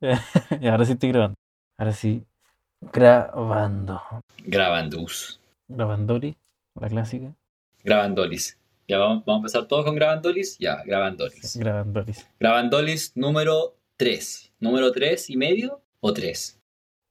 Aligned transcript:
y 0.60 0.66
ahora 0.66 0.84
sí 0.84 0.92
estoy 0.92 1.10
grabando. 1.10 1.36
Ahora 1.78 1.92
sí, 1.92 2.22
grabando. 2.92 4.00
Grabandus. 4.44 5.40
Grabandoli, 5.68 6.36
la 6.80 6.88
clásica. 6.88 7.32
Grabandolis. 7.82 8.58
Ya 8.86 8.98
vamos, 8.98 9.24
vamos 9.24 9.38
a 9.38 9.40
empezar 9.40 9.66
todos 9.66 9.84
con 9.84 9.94
Grabandolis. 9.94 10.58
Ya, 10.58 10.82
Grabandolis. 10.84 11.56
Grabandolis. 11.56 12.28
Grabandolis 12.38 13.12
número 13.16 13.76
3. 13.96 14.52
¿Número 14.60 14.92
3 14.92 15.30
y 15.30 15.36
medio 15.36 15.80
o 16.00 16.12
3? 16.12 16.60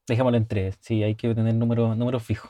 Dejémoslo 0.08 0.38
en 0.38 0.48
tres. 0.48 0.78
Sí, 0.82 1.02
hay 1.04 1.16
que 1.16 1.34
tener 1.34 1.54
número, 1.54 1.96
número 1.96 2.20
fijo. 2.20 2.50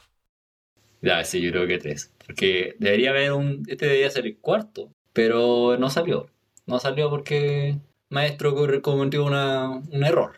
Ya, 1.01 1.23
sí, 1.23 1.41
yo 1.41 1.51
creo 1.51 1.67
que 1.67 1.77
3. 1.77 2.13
Porque 2.25 2.75
debería 2.79 3.11
haber 3.11 3.33
un. 3.33 3.63
Este 3.67 3.85
debería 3.85 4.09
ser 4.09 4.25
el 4.25 4.37
cuarto. 4.37 4.89
Pero 5.13 5.77
no 5.77 5.89
salió. 5.89 6.29
No 6.65 6.79
salió 6.79 7.09
porque 7.09 7.77
maestro 8.13 8.55
cometió 8.81 9.25
una, 9.25 9.69
un 9.69 10.03
error. 10.03 10.33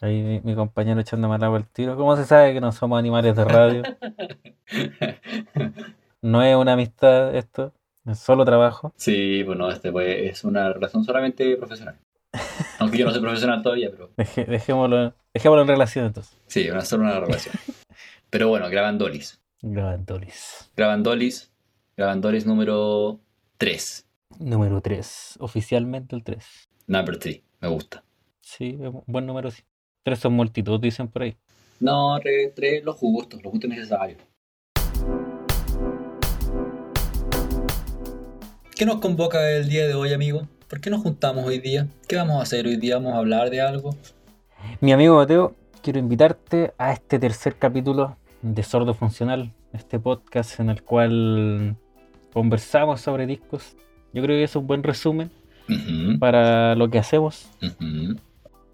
Ahí 0.00 0.22
mi, 0.22 0.40
mi 0.40 0.54
compañero 0.54 1.00
echando 1.00 1.28
mal 1.28 1.42
agua 1.42 1.58
al 1.58 1.66
tiro. 1.66 1.96
¿Cómo 1.96 2.16
se 2.16 2.24
sabe 2.24 2.52
que 2.52 2.60
no 2.60 2.72
somos 2.72 2.98
animales 2.98 3.34
de 3.36 3.44
radio? 3.44 3.82
No 6.20 6.42
es 6.42 6.56
una 6.56 6.72
amistad 6.72 7.34
esto, 7.36 7.72
es 8.04 8.18
solo 8.18 8.44
trabajo. 8.44 8.92
sí, 8.96 9.44
bueno, 9.44 9.70
este 9.70 9.92
pues, 9.92 10.32
es 10.32 10.42
una 10.44 10.72
relación 10.72 11.04
solamente 11.04 11.56
profesional. 11.56 11.96
Aunque 12.80 12.98
yo 12.98 13.06
no 13.06 13.12
soy 13.12 13.20
profesional 13.20 13.62
todavía, 13.62 13.88
pero 13.90 14.10
dejémoslo, 14.48 15.14
dejémoslo 15.32 15.62
en 15.62 15.68
relación 15.68 16.06
entonces. 16.06 16.36
sí, 16.48 16.68
una 16.70 16.80
solo 16.80 17.04
una 17.04 17.20
relación. 17.20 17.54
Pero 18.30 18.48
bueno, 18.48 18.68
Grabandolis. 18.68 19.40
Grabandolis. 19.62 20.70
Grabandolis. 20.76 21.52
Grabandolis 21.96 22.46
número 22.46 23.20
3. 23.58 24.06
Número 24.40 24.80
3. 24.80 25.36
Oficialmente 25.38 26.16
el 26.16 26.24
3. 26.24 26.67
Number 26.90 27.18
3. 27.18 27.42
Me 27.60 27.68
gusta. 27.68 28.02
Sí, 28.40 28.78
buen 29.06 29.26
número, 29.26 29.50
sí. 29.50 29.62
Tres 30.02 30.20
son 30.20 30.32
multitud, 30.32 30.80
dicen 30.80 31.06
por 31.06 31.20
ahí. 31.20 31.36
No, 31.80 32.18
3, 32.18 32.82
los 32.82 32.96
justos, 32.96 33.42
los 33.42 33.52
justos 33.52 33.68
necesarios. 33.68 34.18
¿Qué 38.74 38.86
nos 38.86 39.00
convoca 39.00 39.50
el 39.50 39.68
día 39.68 39.86
de 39.86 39.92
hoy, 39.92 40.14
amigo? 40.14 40.48
¿Por 40.66 40.80
qué 40.80 40.88
nos 40.88 41.02
juntamos 41.02 41.44
hoy 41.44 41.58
día? 41.58 41.86
¿Qué 42.08 42.16
vamos 42.16 42.40
a 42.40 42.42
hacer 42.42 42.66
hoy 42.66 42.76
día? 42.76 42.94
¿Vamos 42.94 43.12
a 43.12 43.18
hablar 43.18 43.50
de 43.50 43.60
algo? 43.60 43.94
Mi 44.80 44.92
amigo 44.92 45.16
Mateo, 45.16 45.54
quiero 45.82 45.98
invitarte 45.98 46.72
a 46.78 46.94
este 46.94 47.18
tercer 47.18 47.56
capítulo 47.56 48.16
de 48.40 48.62
Sordo 48.62 48.94
Funcional, 48.94 49.52
este 49.74 49.98
podcast 49.98 50.58
en 50.58 50.70
el 50.70 50.82
cual 50.82 51.76
conversamos 52.32 53.02
sobre 53.02 53.26
discos. 53.26 53.76
Yo 54.14 54.22
creo 54.22 54.38
que 54.38 54.44
es 54.44 54.56
un 54.56 54.66
buen 54.66 54.82
resumen 54.82 55.30
Para 56.18 56.74
lo 56.74 56.88
que 56.90 56.98
hacemos. 56.98 57.48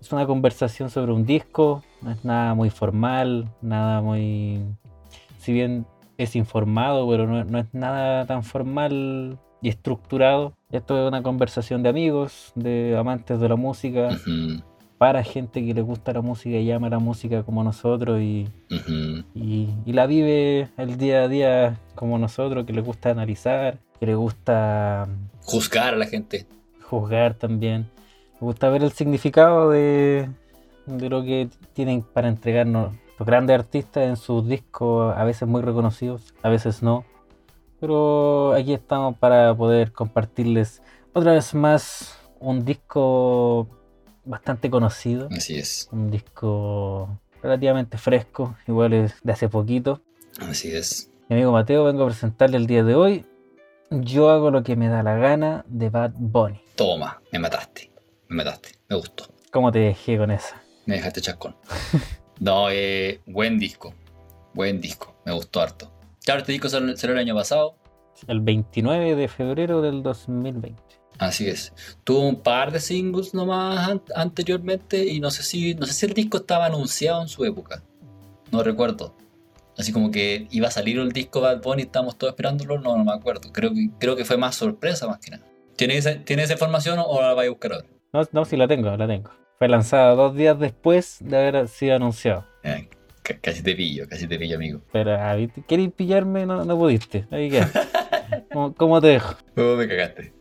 Es 0.01 0.13
una 0.13 0.27
conversación 0.27 0.91
sobre 0.91 1.13
un 1.13 1.25
disco, 1.25 1.83
no 2.03 2.11
es 2.11 2.25
nada 2.25 2.55
muy 2.55 2.71
formal, 2.71 3.49
nada 3.63 4.01
muy... 4.03 4.61
Si 5.39 5.53
bien 5.53 5.87
es 6.19 6.37
informado, 6.37 7.09
pero 7.09 7.27
no, 7.27 7.43
no 7.45 7.59
es 7.59 7.67
nada 7.73 8.27
tan 8.27 8.45
formal 8.45 9.39
y 9.63 9.69
estructurado. 9.71 10.53
Esto 10.71 11.03
es 11.03 11.09
una 11.09 11.23
conversación 11.23 11.83
de 11.83 11.89
amigos, 11.89 12.53
de 12.55 12.97
amantes 12.99 13.41
de 13.41 13.49
la 13.49 13.57
música, 13.57 14.11
para 14.99 15.23
gente 15.25 15.65
que 15.65 15.73
le 15.75 15.81
gusta 15.83 16.13
la 16.13 16.21
música 16.21 16.57
y 16.57 16.67
llama 16.67 16.89
la 16.91 16.99
música 16.99 17.43
como 17.43 17.65
nosotros 17.65 18.21
y, 18.21 18.47
y- 19.35 19.69
y 19.87 19.93
la 19.93 20.07
vive 20.07 20.69
el 20.77 20.97
día 20.99 21.23
a 21.23 21.29
día 21.29 21.79
como 21.95 22.19
nosotros, 22.19 22.65
que 22.67 22.73
le 22.73 22.81
gusta 22.83 23.11
analizar, 23.11 23.79
que 23.99 24.07
le 24.07 24.15
gusta 24.15 25.09
Juzgar 25.43 25.95
a 25.95 25.97
la 25.97 26.07
gente. 26.07 26.47
Juzgar 26.89 27.35
también. 27.35 27.91
Me 28.35 28.41
gusta 28.41 28.69
ver 28.69 28.83
el 28.83 28.93
significado 28.93 29.71
de, 29.71 30.29
de 30.87 31.09
lo 31.09 31.23
que 31.23 31.49
tienen 31.73 32.03
para 32.03 32.29
entregarnos 32.29 32.95
los 33.19 33.27
grandes 33.27 33.59
artistas 33.59 34.05
en 34.05 34.17
sus 34.17 34.47
discos, 34.47 35.15
a 35.17 35.25
veces 35.25 35.47
muy 35.49 35.63
reconocidos, 35.63 36.35
a 36.43 36.49
veces 36.49 36.83
no. 36.83 37.05
Pero 37.81 38.53
aquí 38.53 38.73
estamos 38.73 39.17
para 39.19 39.55
poder 39.55 39.93
compartirles 39.93 40.83
otra 41.13 41.33
vez 41.33 41.55
más 41.55 42.19
un 42.41 42.65
disco 42.65 43.69
bastante 44.25 44.71
conocido, 44.71 45.29
Así 45.31 45.57
es. 45.59 45.89
un 45.93 46.11
disco 46.11 47.21
relativamente 47.43 47.99
fresco, 47.99 48.57
igual 48.67 48.95
es 48.95 49.15
de 49.23 49.33
hace 49.33 49.49
poquito. 49.49 50.01
Así 50.41 50.73
es. 50.75 51.11
Mi 51.29 51.37
amigo 51.37 51.53
Mateo, 51.53 51.85
vengo 51.85 52.03
a 52.05 52.07
presentarle 52.07 52.57
el 52.57 52.67
día 52.67 52.83
de 52.85 52.95
hoy. 52.95 53.27
Yo 53.91 54.31
hago 54.31 54.51
lo 54.51 54.63
que 54.63 54.77
me 54.77 54.89
da 54.89 55.03
la 55.03 55.17
gana 55.17 55.65
de 55.69 55.91
Bad 55.91 56.13
Bunny. 56.17 56.61
Toma, 56.77 57.21
me 57.33 57.39
mataste. 57.39 57.91
Me 58.29 58.37
mataste. 58.37 58.71
Me 58.89 58.97
gustó. 58.97 59.27
¿Cómo 59.53 59.71
te 59.71 59.79
dejé 59.79 60.17
con 60.19 60.31
esa? 60.31 60.61
Me 60.87 60.97
dejaste 60.97 61.21
chascón. 61.21 61.57
No, 62.41 62.67
eh, 62.69 63.21
buen 63.27 63.61
disco. 63.61 63.95
Buen 64.55 64.81
disco. 64.81 65.15
Me 65.25 65.33
gustó 65.33 65.61
harto. 65.61 65.93
Claro, 66.25 66.41
este 66.41 66.51
disco 66.51 66.69
salió 66.69 66.97
salió 66.97 67.15
el 67.15 67.21
año 67.21 67.35
pasado. 67.37 67.77
El 68.27 68.41
29 68.41 69.15
de 69.15 69.29
febrero 69.29 69.81
del 69.81 70.03
2020. 70.03 70.83
Así 71.21 71.49
es. 71.49 71.73
Tuvo 72.03 72.27
un 72.29 72.35
par 72.43 72.73
de 72.73 72.81
singles 72.81 73.35
nomás 73.35 73.89
an- 73.89 74.03
anteriormente 74.17 75.05
y 75.07 75.21
no 75.21 75.31
sé 75.31 75.45
si 75.45 75.77
no 75.77 75.87
sé 75.87 75.93
si 75.93 76.07
el 76.07 76.13
disco 76.15 76.39
estaba 76.39 76.67
anunciado 76.67 77.23
en 77.23 77.29
su 77.29 77.45
época. 77.45 77.85
No 78.51 78.65
recuerdo. 78.65 79.15
Así 79.79 79.93
como 79.93 80.11
que 80.11 80.49
iba 80.51 80.67
a 80.67 80.73
salir 80.73 80.99
el 80.99 81.13
disco 81.13 81.41
Bad 81.41 81.63
Bunny 81.63 81.83
y 81.83 81.85
estábamos 81.87 82.19
todos 82.19 82.33
esperándolo, 82.33 82.81
no, 82.81 82.97
no 82.97 83.05
me 83.05 83.13
acuerdo. 83.13 83.53
Creo 83.53 83.73
que, 83.73 83.91
creo 84.01 84.17
que 84.17 84.25
fue 84.25 84.37
más 84.37 84.57
sorpresa 84.57 85.07
más 85.07 85.21
que 85.21 85.31
nada. 85.31 85.47
¿Tienes 85.77 86.07
esa, 86.07 86.25
¿tiene 86.25 86.43
esa 86.45 86.53
información 86.55 86.99
o 87.05 87.21
la 87.21 87.35
vais 87.35 87.49
a 87.49 87.51
buscar 87.51 87.73
ahora? 87.75 87.87
No, 88.13 88.23
no, 88.33 88.45
sí 88.45 88.57
la 88.57 88.69
tengo, 88.69 88.97
la 88.97 89.07
tengo. 89.07 89.31
Fue 89.59 89.69
lanzada 89.69 90.15
dos 90.15 90.35
días 90.37 90.59
después 90.59 91.19
de 91.21 91.37
haber 91.37 91.69
sido 91.69 91.97
anunciado. 91.97 92.47
Eh, 92.63 92.89
ca- 93.23 93.39
casi 93.41 93.63
te 93.63 93.75
pillo, 93.75 94.09
casi 94.09 94.27
te 94.27 94.39
pillo, 94.39 94.57
amigo. 94.57 94.81
Pero, 94.93 95.15
ah, 95.15 95.35
¿viste? 95.35 95.63
¿queréis 95.67 95.93
pillarme? 95.93 96.47
No, 96.47 96.65
no 96.65 96.79
pudiste. 96.79 97.27
Ahí 97.31 97.51
queda. 97.51 97.71
¿Cómo, 98.53 98.75
cómo 98.75 99.01
te 99.01 99.09
dejo? 99.09 99.35
Oh, 99.57 99.77
me 99.77 99.89
cagaste. 99.89 100.33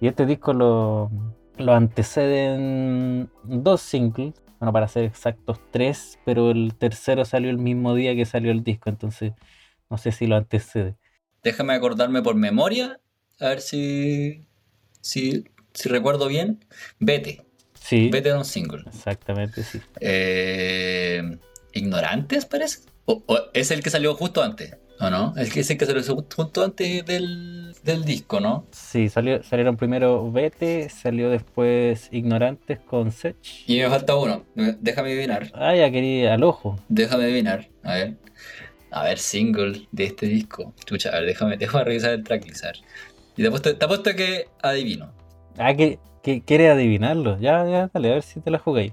Y 0.00 0.06
este 0.06 0.26
disco 0.26 0.52
lo, 0.52 1.10
lo 1.56 1.72
anteceden 1.74 3.30
dos 3.44 3.80
singles. 3.80 4.34
Bueno, 4.60 4.72
para 4.72 4.88
ser 4.88 5.04
exactos, 5.04 5.60
tres. 5.70 6.18
Pero 6.24 6.50
el 6.50 6.74
tercero 6.76 7.24
salió 7.24 7.50
el 7.50 7.58
mismo 7.58 7.94
día 7.94 8.14
que 8.14 8.24
salió 8.24 8.50
el 8.50 8.62
disco. 8.64 8.90
Entonces, 8.90 9.32
no 9.90 9.98
sé 9.98 10.12
si 10.12 10.26
lo 10.26 10.36
antecede. 10.36 10.96
Déjame 11.42 11.72
acordarme 11.74 12.20
por 12.22 12.34
memoria, 12.34 13.00
a 13.40 13.48
ver 13.48 13.60
si, 13.60 14.44
si, 15.08 15.44
si 15.74 15.88
recuerdo 15.88 16.28
bien. 16.28 16.64
Vete. 16.98 17.44
Sí, 17.74 18.10
Vete 18.10 18.28
era 18.28 18.38
un 18.38 18.44
single. 18.44 18.82
exactamente, 18.86 19.62
sí. 19.62 19.80
Eh, 20.00 21.38
¿Ignorantes, 21.72 22.44
parece? 22.44 22.80
O, 23.06 23.22
o 23.26 23.38
es 23.54 23.70
el 23.70 23.82
que 23.82 23.88
salió 23.90 24.14
justo 24.14 24.42
antes, 24.42 24.76
¿o 25.00 25.08
no? 25.08 25.32
Es 25.36 25.50
que 25.52 25.60
es 25.60 25.70
el 25.70 25.78
que 25.78 25.86
salió 25.86 26.02
ju- 26.02 26.26
justo 26.34 26.62
antes 26.64 27.04
del, 27.06 27.74
del 27.82 28.04
disco, 28.04 28.40
¿no? 28.40 28.66
Sí, 28.72 29.08
salió, 29.08 29.42
salieron 29.42 29.76
primero 29.78 30.30
Vete, 30.30 30.88
salió 30.90 31.30
después 31.30 32.08
Ignorantes 32.12 32.78
con 32.80 33.10
Sech. 33.12 33.36
Y 33.66 33.78
me 33.78 33.88
falta 33.88 34.16
uno. 34.16 34.44
Déjame 34.54 35.12
adivinar. 35.12 35.50
Ah, 35.54 35.74
ya 35.74 35.90
quería 35.90 36.34
al 36.34 36.44
ojo. 36.44 36.78
Déjame 36.88 37.24
adivinar. 37.24 37.68
A 37.84 37.94
ver. 37.94 38.16
A 38.90 39.04
ver, 39.04 39.18
single 39.18 39.86
de 39.92 40.04
este 40.04 40.26
disco. 40.26 40.74
Chucha, 40.84 41.10
a 41.10 41.20
ver, 41.20 41.26
déjame, 41.26 41.56
déjame 41.58 41.84
revisar 41.84 42.12
el 42.12 42.24
tracklist. 42.24 42.64
a 42.64 42.68
ver. 42.68 42.76
Y 43.38 43.42
te 43.42 43.46
apuesto, 43.46 43.76
te 43.76 43.84
apuesto 43.84 44.14
que 44.16 44.48
adivino. 44.62 45.12
Ah, 45.56 45.72
que, 45.74 46.00
que 46.24 46.42
quiere 46.42 46.70
adivinarlo. 46.70 47.38
Ya, 47.38 47.64
ya, 47.64 47.88
dale, 47.94 48.10
a 48.10 48.14
ver 48.14 48.22
si 48.22 48.40
te 48.40 48.50
la 48.50 48.58
jugáis. 48.58 48.92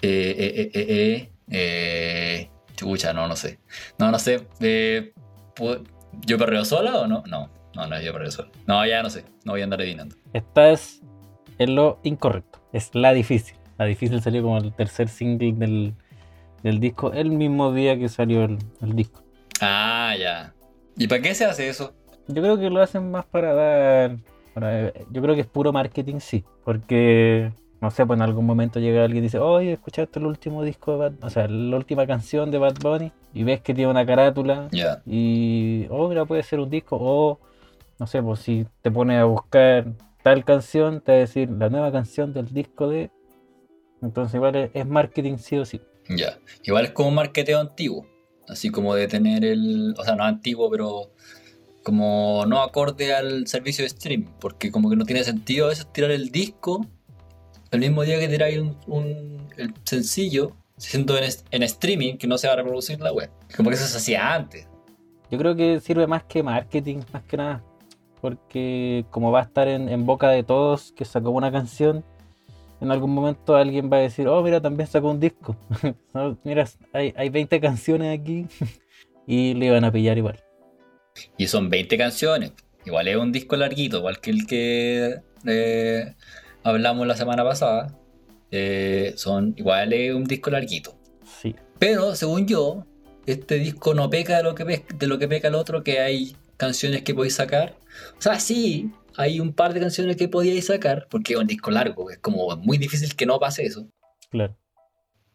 Eh, 0.00 0.34
eh, 0.38 0.52
eh, 0.56 0.70
eh, 0.74 0.86
eh, 0.88 1.30
eh, 1.50 2.50
chucha, 2.74 3.12
no, 3.12 3.28
no 3.28 3.36
sé. 3.36 3.58
No, 3.98 4.10
no 4.10 4.18
sé. 4.18 4.46
Eh, 4.60 5.12
¿puedo- 5.54 5.84
¿Yo 6.26 6.38
perreo 6.38 6.64
sola 6.64 7.00
o 7.00 7.06
no? 7.06 7.22
No, 7.26 7.50
no, 7.74 7.86
no 7.86 7.96
es 7.96 8.04
yo 8.04 8.12
perreo 8.14 8.30
sola. 8.30 8.48
No, 8.66 8.84
ya 8.86 9.02
no 9.02 9.10
sé. 9.10 9.24
No 9.44 9.52
voy 9.52 9.60
a 9.60 9.64
andar 9.64 9.80
adivinando. 9.82 10.16
Estás 10.32 11.00
en 11.58 11.74
lo 11.74 12.00
incorrecto. 12.02 12.60
Es 12.72 12.94
la 12.94 13.12
difícil. 13.12 13.56
La 13.78 13.84
difícil 13.84 14.22
salió 14.22 14.42
como 14.42 14.56
el 14.56 14.72
tercer 14.74 15.08
single 15.10 15.52
del, 15.52 15.94
del 16.62 16.80
disco 16.80 17.12
el 17.12 17.30
mismo 17.30 17.72
día 17.74 17.98
que 17.98 18.08
salió 18.08 18.44
el, 18.44 18.58
el 18.80 18.96
disco. 18.96 19.22
Ah, 19.60 20.14
ya. 20.18 20.54
¿Y 20.96 21.06
para 21.08 21.20
qué 21.20 21.34
se 21.34 21.44
hace 21.44 21.68
eso? 21.68 21.94
Yo 22.28 22.42
creo 22.42 22.58
que 22.58 22.70
lo 22.70 22.80
hacen 22.80 23.10
más 23.10 23.24
para 23.26 23.52
dar. 23.54 24.16
para- 24.54 24.92
yo 25.10 25.22
creo 25.22 25.34
que 25.34 25.40
es 25.40 25.46
puro 25.46 25.72
marketing, 25.72 26.18
sí. 26.20 26.44
Porque, 26.64 27.50
no 27.80 27.90
sé, 27.90 28.04
pues 28.04 28.18
en 28.18 28.22
algún 28.22 28.44
momento 28.44 28.80
llega 28.80 29.02
alguien 29.04 29.24
y 29.24 29.26
dice, 29.26 29.38
oye, 29.38 29.72
¿escuchaste 29.72 30.18
el 30.18 30.26
último 30.26 30.62
disco 30.62 30.92
de 30.92 30.98
Bad 30.98 31.12
O 31.22 31.30
sea, 31.30 31.48
la 31.48 31.76
última 31.76 32.06
canción 32.06 32.50
de 32.50 32.58
Bad 32.58 32.74
Bunny. 32.82 33.12
Y 33.32 33.44
ves 33.44 33.62
que 33.62 33.72
tiene 33.72 33.90
una 33.90 34.04
carátula. 34.04 34.68
Ya. 34.72 35.02
Y, 35.06 35.86
oh, 35.90 36.08
mira, 36.08 36.26
puede 36.26 36.42
ser 36.42 36.60
un 36.60 36.68
disco. 36.68 36.98
O, 37.00 37.40
no 37.98 38.06
sé, 38.06 38.22
pues 38.22 38.40
si 38.40 38.66
te 38.82 38.90
pones 38.90 39.18
a 39.18 39.24
buscar 39.24 39.86
tal 40.22 40.44
canción, 40.44 41.00
te 41.00 41.12
va 41.12 41.16
a 41.16 41.20
decir 41.20 41.48
la 41.50 41.70
nueva 41.70 41.90
canción 41.90 42.32
del 42.34 42.52
disco 42.52 42.88
de. 42.88 43.10
Entonces, 44.02 44.34
igual 44.34 44.54
es, 44.56 44.70
es 44.74 44.86
marketing 44.86 45.36
sí 45.38 45.56
o 45.56 45.64
sí. 45.64 45.80
Ya. 46.08 46.38
Igual 46.64 46.84
es 46.86 46.90
como 46.90 47.08
un 47.08 47.14
marketeo 47.14 47.58
antiguo. 47.60 48.06
Así 48.48 48.70
como 48.70 48.94
de 48.94 49.08
tener 49.08 49.44
el. 49.44 49.94
O 49.96 50.04
sea, 50.04 50.14
no 50.14 50.24
antiguo, 50.24 50.70
pero. 50.70 51.10
Como 51.82 52.44
no 52.46 52.62
acorde 52.62 53.14
al 53.14 53.46
servicio 53.46 53.82
de 53.82 53.88
streaming. 53.88 54.28
Porque 54.40 54.70
como 54.70 54.88
que 54.90 54.96
no 54.96 55.04
tiene 55.04 55.24
sentido 55.24 55.66
a 55.66 55.68
veces 55.70 55.86
tirar 55.92 56.10
el 56.10 56.30
disco 56.30 56.86
el 57.72 57.80
mismo 57.80 58.02
día 58.02 58.20
que 58.20 58.28
tiráis 58.28 58.58
un, 58.86 59.48
el 59.56 59.74
sencillo, 59.84 60.52
siendo 60.76 61.16
en, 61.16 61.24
en 61.50 61.62
streaming, 61.62 62.18
que 62.18 62.26
no 62.26 62.36
se 62.36 62.46
va 62.46 62.52
a 62.52 62.56
reproducir 62.56 63.00
la 63.00 63.12
web. 63.12 63.30
Como 63.56 63.70
que 63.70 63.76
eso 63.76 63.86
se 63.86 63.96
hacía 63.96 64.34
antes. 64.34 64.68
Yo 65.30 65.38
creo 65.38 65.56
que 65.56 65.80
sirve 65.80 66.06
más 66.06 66.22
que 66.24 66.42
marketing, 66.42 67.00
más 67.12 67.22
que 67.22 67.38
nada. 67.38 67.64
Porque 68.20 69.06
como 69.10 69.32
va 69.32 69.40
a 69.40 69.44
estar 69.44 69.66
en, 69.68 70.06
boca 70.06 70.28
de 70.28 70.42
todos 70.42 70.92
que 70.92 71.06
sacó 71.06 71.30
una 71.30 71.50
canción, 71.50 72.04
en 72.82 72.90
algún 72.90 73.14
momento 73.14 73.56
alguien 73.56 73.90
va 73.90 73.96
a 73.96 74.00
decir, 74.00 74.28
oh, 74.28 74.42
mira, 74.42 74.60
también 74.60 74.86
sacó 74.86 75.10
un 75.10 75.18
disco. 75.18 75.56
Mira, 76.44 76.68
hay, 76.92 77.14
hay 77.16 77.30
20 77.30 77.58
canciones 77.60 78.20
aquí. 78.20 78.46
y 79.26 79.54
le 79.54 79.66
iban 79.66 79.84
a 79.84 79.90
pillar 79.90 80.18
igual. 80.18 80.42
Y 81.36 81.46
son 81.46 81.70
20 81.70 81.98
canciones. 81.98 82.52
Igual 82.84 83.08
es 83.08 83.16
un 83.16 83.32
disco 83.32 83.56
larguito, 83.56 83.98
igual 83.98 84.20
que 84.20 84.30
el 84.30 84.46
que 84.46 85.20
eh, 85.46 86.14
hablamos 86.62 87.06
la 87.06 87.16
semana 87.16 87.44
pasada. 87.44 87.98
Eh, 88.50 89.14
son 89.16 89.54
igual 89.56 89.92
es 89.92 90.14
un 90.14 90.24
disco 90.24 90.50
larguito. 90.50 90.98
Sí. 91.40 91.54
Pero 91.78 92.14
según 92.14 92.46
yo, 92.46 92.86
este 93.26 93.56
disco 93.56 93.94
no 93.94 94.10
peca 94.10 94.36
de 94.36 94.42
lo 94.42 94.54
que, 94.54 94.84
de 94.94 95.06
lo 95.06 95.18
que 95.18 95.28
peca 95.28 95.48
el 95.48 95.54
otro, 95.54 95.82
que 95.82 96.00
hay 96.00 96.36
canciones 96.56 97.02
que 97.02 97.14
podéis 97.14 97.34
sacar. 97.34 97.76
O 98.18 98.22
sea, 98.22 98.38
sí, 98.38 98.92
hay 99.16 99.40
un 99.40 99.52
par 99.52 99.74
de 99.74 99.80
canciones 99.80 100.16
que 100.16 100.28
podíais 100.28 100.66
sacar, 100.66 101.06
porque 101.10 101.34
es 101.34 101.38
un 101.38 101.46
disco 101.46 101.70
largo, 101.70 102.10
es 102.10 102.18
como 102.18 102.56
muy 102.56 102.78
difícil 102.78 103.14
que 103.14 103.26
no 103.26 103.38
pase 103.38 103.64
eso. 103.64 103.86
Claro. 104.30 104.56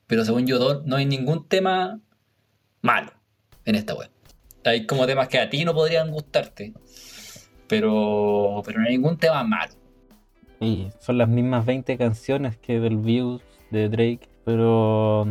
Pero 0.08 0.24
según 0.24 0.48
yo, 0.48 0.84
no 0.86 0.96
hay 0.96 1.06
ningún 1.06 1.48
tema 1.48 2.00
malo 2.82 3.12
en 3.66 3.76
esta 3.76 3.94
web. 3.94 4.10
Hay 4.68 4.86
como 4.86 5.06
temas 5.06 5.28
que 5.28 5.40
a 5.40 5.50
ti 5.50 5.66
no 5.66 5.74
podrían 5.74 6.12
gustarte, 6.12 6.74
pero, 7.68 8.62
pero 8.66 8.80
no 8.80 8.88
hay 8.88 8.98
ningún 8.98 9.18
tema 9.18 9.44
malo. 9.44 9.74
Son 11.00 11.18
las 11.18 11.30
mismas 11.30 11.66
20 11.66 11.98
canciones 11.98 12.58
que 12.58 12.80
del 12.80 12.98
Views 12.98 13.42
de 13.70 13.90
Drake, 13.90 14.28
pero 14.44 15.28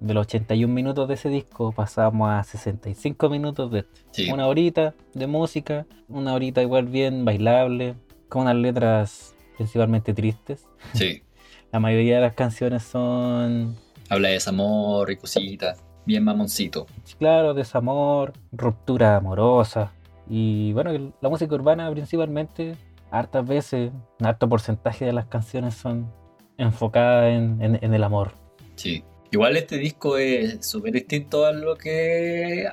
de 0.00 0.14
los 0.14 0.26
81 0.26 0.72
minutos 0.72 1.08
de 1.08 1.14
ese 1.14 1.28
disco 1.28 1.72
pasamos 1.72 2.30
a 2.30 2.42
65 2.42 3.30
minutos 3.30 3.70
de 3.70 3.80
este. 3.80 4.00
Sí. 4.10 4.30
Una 4.30 4.46
horita 4.46 4.94
de 5.14 5.26
música, 5.26 5.86
una 6.08 6.34
horita 6.34 6.62
igual 6.62 6.86
bien 6.86 7.24
bailable, 7.24 7.94
con 8.28 8.42
unas 8.42 8.56
letras 8.56 9.34
principalmente 9.56 10.12
tristes. 10.14 10.66
Sí. 10.94 11.22
La 11.72 11.80
mayoría 11.80 12.16
de 12.16 12.20
las 12.22 12.34
canciones 12.34 12.82
son, 12.84 13.76
Habla 14.08 14.28
de 14.28 14.34
desamor 14.34 15.10
y 15.10 15.16
cositas. 15.16 15.82
Bien 16.06 16.22
mamoncito. 16.24 16.86
claro, 17.18 17.52
desamor, 17.54 18.32
ruptura 18.52 19.16
amorosa. 19.16 19.92
Y 20.28 20.72
bueno, 20.72 20.90
el- 20.90 21.12
la 21.20 21.28
música 21.28 21.54
urbana 21.54 21.90
principalmente, 21.90 22.76
hartas 23.10 23.46
veces, 23.46 23.90
un 24.20 24.26
harto 24.26 24.48
porcentaje 24.48 25.04
de 25.04 25.12
las 25.12 25.26
canciones 25.26 25.74
son 25.74 26.10
enfocadas 26.58 27.32
en, 27.32 27.60
en- 27.60 27.78
en 27.82 27.94
el 27.94 28.02
amor. 28.04 28.32
Sí. 28.76 29.04
Igual 29.32 29.56
este 29.56 29.76
disco 29.76 30.16
es 30.18 30.64
súper 30.64 30.92
distinto 30.92 31.44
a 31.46 31.52
lo 31.52 31.74
que 31.76 32.64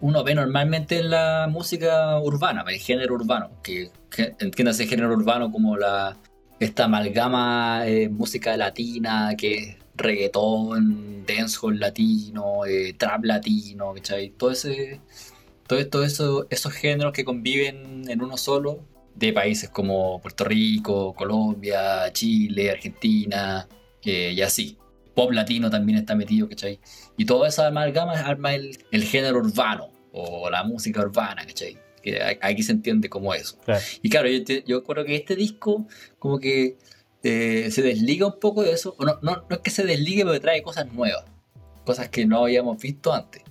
uno 0.00 0.24
ve 0.24 0.34
normalmente 0.34 0.98
en 0.98 1.10
la 1.10 1.46
música 1.50 2.18
urbana, 2.20 2.64
el 2.66 2.78
género 2.78 3.14
urbano, 3.14 3.50
que, 3.62 3.90
que 4.10 4.34
entiéndase 4.40 4.86
género 4.86 5.12
urbano 5.12 5.52
como 5.52 5.76
la 5.76 6.16
esta 6.58 6.86
amalgama 6.86 7.82
eh, 7.86 8.08
música 8.08 8.56
latina, 8.56 9.34
que 9.36 9.76
reggaetón, 9.96 11.24
dancehall 11.26 11.78
latino, 11.78 12.64
eh, 12.66 12.94
trap 12.96 13.24
latino, 13.24 13.94
¿cachai? 13.94 14.30
Todo 14.30 14.50
ese, 14.50 15.00
todo, 15.66 15.86
todo 15.88 16.04
eso, 16.04 16.46
esos 16.50 16.72
géneros 16.72 17.12
que 17.12 17.24
conviven 17.24 18.08
en 18.08 18.22
uno 18.22 18.36
solo, 18.36 18.80
de 19.14 19.32
países 19.32 19.70
como 19.70 20.20
Puerto 20.20 20.44
Rico, 20.44 21.14
Colombia, 21.14 22.12
Chile, 22.12 22.70
Argentina, 22.70 23.68
eh, 24.02 24.32
y 24.34 24.42
así 24.42 24.76
pop 25.14 25.30
latino 25.32 25.70
también 25.70 25.98
está 25.98 26.14
metido, 26.14 26.48
¿cachai? 26.48 26.78
Y 27.16 27.24
toda 27.24 27.48
esa 27.48 27.68
amalgama 27.68 28.14
arma 28.14 28.54
el, 28.54 28.76
el 28.90 29.04
género 29.04 29.38
urbano 29.38 29.88
o 30.12 30.50
la 30.50 30.64
música 30.64 31.00
urbana, 31.00 31.46
¿cachai? 31.46 31.78
Que 32.02 32.38
aquí 32.40 32.62
se 32.62 32.72
entiende 32.72 33.08
como 33.08 33.32
eso. 33.32 33.56
Claro. 33.64 33.80
Y 34.02 34.10
claro, 34.10 34.28
yo, 34.28 34.42
yo 34.66 34.82
creo 34.82 35.04
que 35.04 35.16
este 35.16 35.36
disco 35.36 35.86
como 36.18 36.38
que 36.38 36.76
eh, 37.24 37.70
se 37.72 37.82
desliga 37.82 38.26
un 38.26 38.38
poco 38.38 38.62
de 38.62 38.70
eso. 38.72 38.94
O 38.98 39.04
no, 39.04 39.18
no, 39.22 39.44
no 39.48 39.56
es 39.56 39.58
que 39.62 39.70
se 39.70 39.82
desligue, 39.84 40.24
pero 40.24 40.40
trae 40.40 40.62
cosas 40.62 40.92
nuevas. 40.92 41.24
Cosas 41.84 42.08
que 42.08 42.24
no 42.26 42.44
habíamos 42.44 42.78
visto 42.80 43.12
antes. 43.12 43.42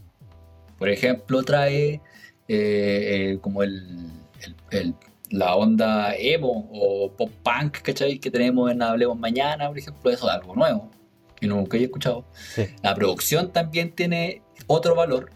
Por 0.79 0.89
ejemplo, 0.89 1.43
trae 1.43 2.01
eh, 2.47 3.37
como 3.41 3.63
el, 3.63 4.09
el- 4.41 4.55
el- 4.79 4.95
la 5.29 5.55
onda 5.55 6.15
emo 6.15 6.69
o 6.71 7.11
pop 7.11 7.31
punk, 7.43 7.79
¿cachai? 7.81 8.19
Que 8.19 8.29
tenemos 8.29 8.71
en 8.71 8.81
Hablemos 8.83 9.17
Mañana, 9.17 9.67
por 9.67 9.77
ejemplo. 9.79 10.11
Eso 10.11 10.27
es 10.29 10.33
algo 10.35 10.55
nuevo. 10.55 10.91
Que 11.39 11.47
nunca 11.47 11.75
he 11.77 11.83
escuchado. 11.83 12.23
Sí. 12.53 12.65
La 12.83 12.93
producción 12.93 13.51
también 13.51 13.91
tiene 13.91 14.43
otro 14.67 14.93
valor, 14.95 15.31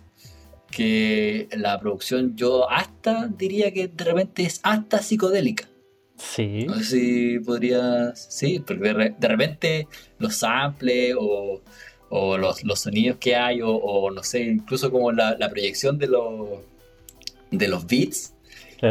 que 0.71 1.47
la 1.51 1.79
producción 1.79 2.35
yo 2.35 2.69
hasta 2.69 3.27
diría 3.27 3.71
que 3.73 3.87
de 3.87 4.03
repente 4.03 4.43
es 4.43 4.59
hasta 4.63 5.01
psicodélica. 5.01 5.67
Sí. 6.17 6.65
No 6.65 6.75
sé 6.75 6.83
si 6.83 7.39
podría, 7.39 8.13
sí, 8.15 8.59
porque 8.65 8.83
de, 8.83 8.93
re- 8.93 9.15
de 9.17 9.27
repente 9.27 9.87
los 10.19 10.35
samples 10.35 11.15
o, 11.19 11.61
o 12.09 12.37
los, 12.37 12.63
los 12.63 12.79
sonidos 12.79 13.17
que 13.19 13.35
hay 13.35 13.61
o, 13.61 13.69
o 13.69 14.11
no 14.11 14.23
sé, 14.23 14.41
incluso 14.41 14.91
como 14.91 15.11
la, 15.11 15.35
la 15.37 15.49
proyección 15.49 15.97
de 15.99 16.07
los, 16.07 16.59
de 17.51 17.67
los 17.67 17.85
beats 17.87 18.33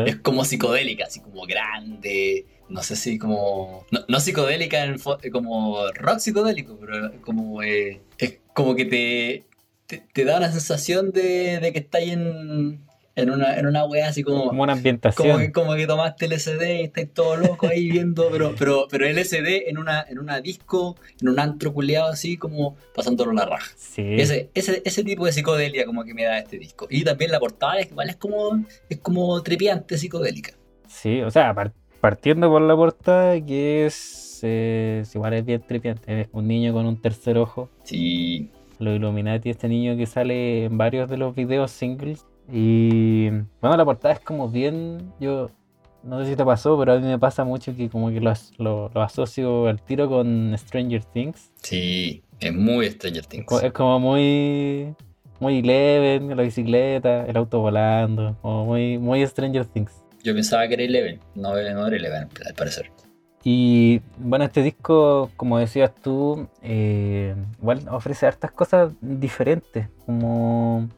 es 0.06 0.16
como 0.16 0.44
psicodélica, 0.44 1.04
así 1.06 1.20
como 1.20 1.46
grande, 1.46 2.46
no 2.68 2.82
sé 2.82 2.96
si 2.96 3.18
como... 3.18 3.86
No, 3.92 4.00
no 4.08 4.18
psicodélica 4.20 4.82
en 4.84 4.92
el 4.94 5.00
fo- 5.00 5.18
como 5.30 5.88
rock 5.92 6.18
psicodélico, 6.18 6.76
pero 6.80 7.12
como... 7.22 7.62
eh, 7.62 8.00
es 8.18 8.38
como 8.52 8.74
que 8.74 8.84
te, 8.86 9.44
te, 9.86 10.02
te 10.12 10.24
da 10.24 10.40
la 10.40 10.50
sensación 10.50 11.12
de, 11.12 11.60
de 11.60 11.72
que 11.72 11.78
estás 11.80 12.02
en, 12.02 12.80
en 13.16 13.30
una, 13.30 13.58
en 13.58 13.66
una 13.66 13.84
wea 13.86 14.08
así 14.08 14.22
como... 14.22 14.44
Como 14.46 14.62
una 14.62 14.72
Como 14.72 14.78
ambientación. 14.78 15.38
que, 15.40 15.50
como 15.52 15.74
que 15.74 15.86
tomaste 15.86 16.26
el 16.26 16.38
SD 16.38 16.80
y 16.80 16.84
estáis 16.84 17.12
todo 17.12 17.36
loco 17.36 17.66
ahí 17.66 17.90
viendo, 17.90 18.28
pero, 18.30 18.54
pero, 18.58 18.86
pero 18.90 19.06
el 19.06 19.18
SD 19.18 19.68
en 19.70 19.78
una, 19.78 20.04
en 20.08 20.18
una 20.18 20.40
disco, 20.40 20.96
en 21.20 21.30
un 21.30 21.40
antro 21.40 21.72
culeado 21.72 22.12
así 22.12 22.36
como 22.36 22.76
pasándolo 22.94 23.32
la 23.32 23.46
raja. 23.46 23.72
Sí. 23.76 24.02
Ese, 24.18 24.50
ese, 24.54 24.82
ese 24.84 25.02
tipo 25.02 25.24
de 25.26 25.32
psicodelia 25.32 25.86
como 25.86 26.04
que 26.04 26.12
me 26.14 26.24
da 26.24 26.38
este 26.38 26.58
disco. 26.58 26.86
Y 26.90 27.04
también 27.04 27.30
la 27.32 27.40
portada 27.40 27.78
es, 27.80 27.90
igual 27.90 28.10
es 28.10 28.16
como, 28.16 28.64
es 28.88 28.98
como 28.98 29.42
trepiante 29.42 29.96
psicodélica. 29.98 30.52
Sí, 30.86 31.22
o 31.22 31.30
sea, 31.30 31.54
par- 31.54 31.72
partiendo 32.00 32.48
por 32.50 32.60
la 32.62 32.76
portada, 32.76 33.40
que 33.44 33.86
es, 33.86 34.40
eh, 34.42 35.02
igual 35.14 35.32
es 35.32 35.44
bien 35.46 35.62
tripiante. 35.66 36.20
Es 36.20 36.28
un 36.32 36.46
niño 36.46 36.72
con 36.74 36.84
un 36.86 37.00
tercer 37.00 37.38
ojo. 37.38 37.70
Sí, 37.82 38.50
Los 38.78 38.94
Illuminati, 38.96 39.48
este 39.48 39.68
niño 39.68 39.96
que 39.96 40.04
sale 40.06 40.64
en 40.64 40.76
varios 40.76 41.08
de 41.08 41.16
los 41.16 41.34
videos 41.34 41.70
singles. 41.70 42.26
Y 42.52 43.30
bueno, 43.60 43.76
la 43.76 43.84
portada 43.84 44.14
es 44.14 44.20
como 44.20 44.48
bien. 44.48 45.12
Yo 45.20 45.50
no 46.02 46.22
sé 46.22 46.30
si 46.30 46.36
te 46.36 46.44
pasó, 46.44 46.78
pero 46.78 46.92
a 46.92 46.98
mí 46.98 47.06
me 47.06 47.18
pasa 47.18 47.44
mucho 47.44 47.74
que 47.74 47.88
como 47.88 48.10
que 48.10 48.20
lo, 48.20 48.32
lo- 48.58 48.90
lo 48.94 49.02
asocio 49.02 49.66
al 49.66 49.82
tiro 49.82 50.08
con 50.08 50.54
Stranger 50.56 51.04
Things. 51.04 51.50
sí, 51.62 52.22
es 52.40 52.54
muy 52.54 52.90
Stranger 52.90 53.26
Things. 53.26 53.62
es 53.62 53.72
como 53.72 53.98
muy. 54.00 54.94
Muy 55.38 55.58
Eleven, 55.58 56.34
la 56.34 56.42
bicicleta, 56.42 57.26
el 57.26 57.36
auto 57.36 57.60
volando. 57.60 58.36
Como 58.40 58.64
muy, 58.64 58.96
muy 58.96 59.26
Stranger 59.26 59.66
Things. 59.66 59.92
Yo 60.22 60.32
pensaba 60.34 60.66
que 60.66 60.74
era 60.74 60.82
Eleven, 60.84 61.20
no, 61.34 61.50
no 61.52 61.58
era 61.58 61.96
Eleven 61.96 62.28
al 62.46 62.54
parecer. 62.54 62.90
Y 63.44 64.00
bueno, 64.18 64.44
este 64.46 64.62
disco, 64.62 65.30
como 65.36 65.58
decías 65.58 65.94
tú, 66.02 66.48
eh, 66.62 67.34
igual 67.60 67.80
ofrece 67.90 68.26
hartas 68.26 68.50
cosas 68.50 68.92
diferentes, 69.00 69.88
como 70.06 70.88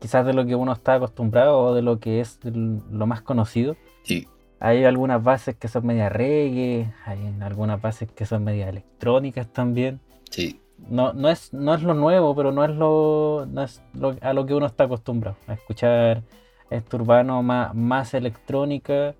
quizás 0.00 0.24
de 0.26 0.32
lo 0.34 0.44
que 0.46 0.54
uno 0.54 0.72
está 0.72 0.94
acostumbrado 0.94 1.58
o 1.58 1.74
de 1.74 1.82
lo 1.82 1.98
que 2.00 2.20
es 2.20 2.38
lo 2.44 3.06
más 3.06 3.22
conocido. 3.22 3.76
Sí, 4.02 4.26
Hay 4.60 4.84
algunas 4.84 5.22
bases 5.22 5.56
que 5.56 5.68
son 5.68 5.86
media 5.86 6.08
reggae, 6.08 6.92
hay 7.04 7.18
algunas 7.40 7.80
bases 7.80 8.10
que 8.12 8.24
son 8.26 8.44
media 8.44 8.68
electrónicas 8.68 9.46
también. 9.52 10.00
sí, 10.30 10.60
No, 10.90 11.12
no, 11.14 11.28
es, 11.30 11.52
no 11.54 11.74
es 11.74 11.82
lo 11.82 11.94
nuevo, 11.94 12.34
pero 12.36 12.52
no 12.52 12.64
es 12.64 12.70
lo, 12.70 13.46
no 13.50 13.62
es 13.62 13.82
lo- 13.94 14.16
a 14.20 14.32
lo 14.34 14.44
que 14.46 14.54
uno 14.54 14.66
está 14.66 14.84
acostumbrado, 14.84 15.36
a 15.46 15.54
escuchar 15.54 16.22
este 16.70 16.96
urbano 16.96 17.42
más, 17.42 17.74
más 17.74 18.12
electrónica, 18.14 19.14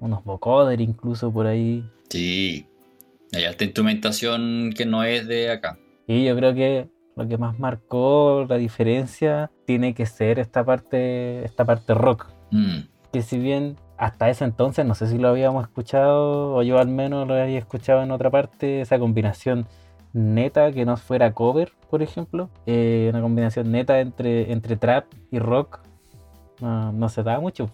unos 0.00 0.24
vocoder 0.24 0.80
incluso 0.80 1.32
por 1.32 1.46
ahí. 1.46 1.84
sí. 2.08 2.66
Hay 3.34 3.44
alta 3.46 3.64
instrumentación 3.64 4.72
que 4.76 4.84
no 4.84 5.04
es 5.04 5.26
de 5.26 5.50
acá. 5.50 5.78
Y 6.06 6.24
yo 6.26 6.36
creo 6.36 6.52
que 6.54 6.88
lo 7.16 7.28
que 7.28 7.36
más 7.38 7.58
marcó 7.58 8.46
la 8.48 8.56
diferencia 8.56 9.50
tiene 9.66 9.94
que 9.94 10.06
ser 10.06 10.38
esta 10.38 10.64
parte, 10.64 11.44
esta 11.44 11.64
parte 11.64 11.94
rock. 11.94 12.26
Mm, 12.50 12.78
Que 13.12 13.22
si 13.22 13.38
bien 13.38 13.76
hasta 13.98 14.30
ese 14.30 14.44
entonces, 14.44 14.84
no 14.86 14.94
sé 14.94 15.06
si 15.06 15.18
lo 15.18 15.28
habíamos 15.28 15.62
escuchado, 15.64 16.54
o 16.54 16.62
yo 16.62 16.78
al 16.78 16.88
menos 16.88 17.28
lo 17.28 17.34
había 17.34 17.58
escuchado 17.58 18.02
en 18.02 18.10
otra 18.10 18.30
parte, 18.30 18.80
esa 18.80 18.98
combinación 18.98 19.66
neta 20.14 20.72
que 20.72 20.84
no 20.84 20.96
fuera 20.96 21.32
cover, 21.32 21.72
por 21.90 22.02
ejemplo. 22.02 22.50
eh, 22.66 23.08
una 23.10 23.20
combinación 23.22 23.70
neta 23.70 24.00
entre, 24.00 24.50
entre 24.52 24.76
trap 24.76 25.06
y 25.30 25.38
rock. 25.38 25.80
No, 26.60 26.92
no 26.92 27.08
se 27.08 27.22
da 27.22 27.38
mucho. 27.40 27.70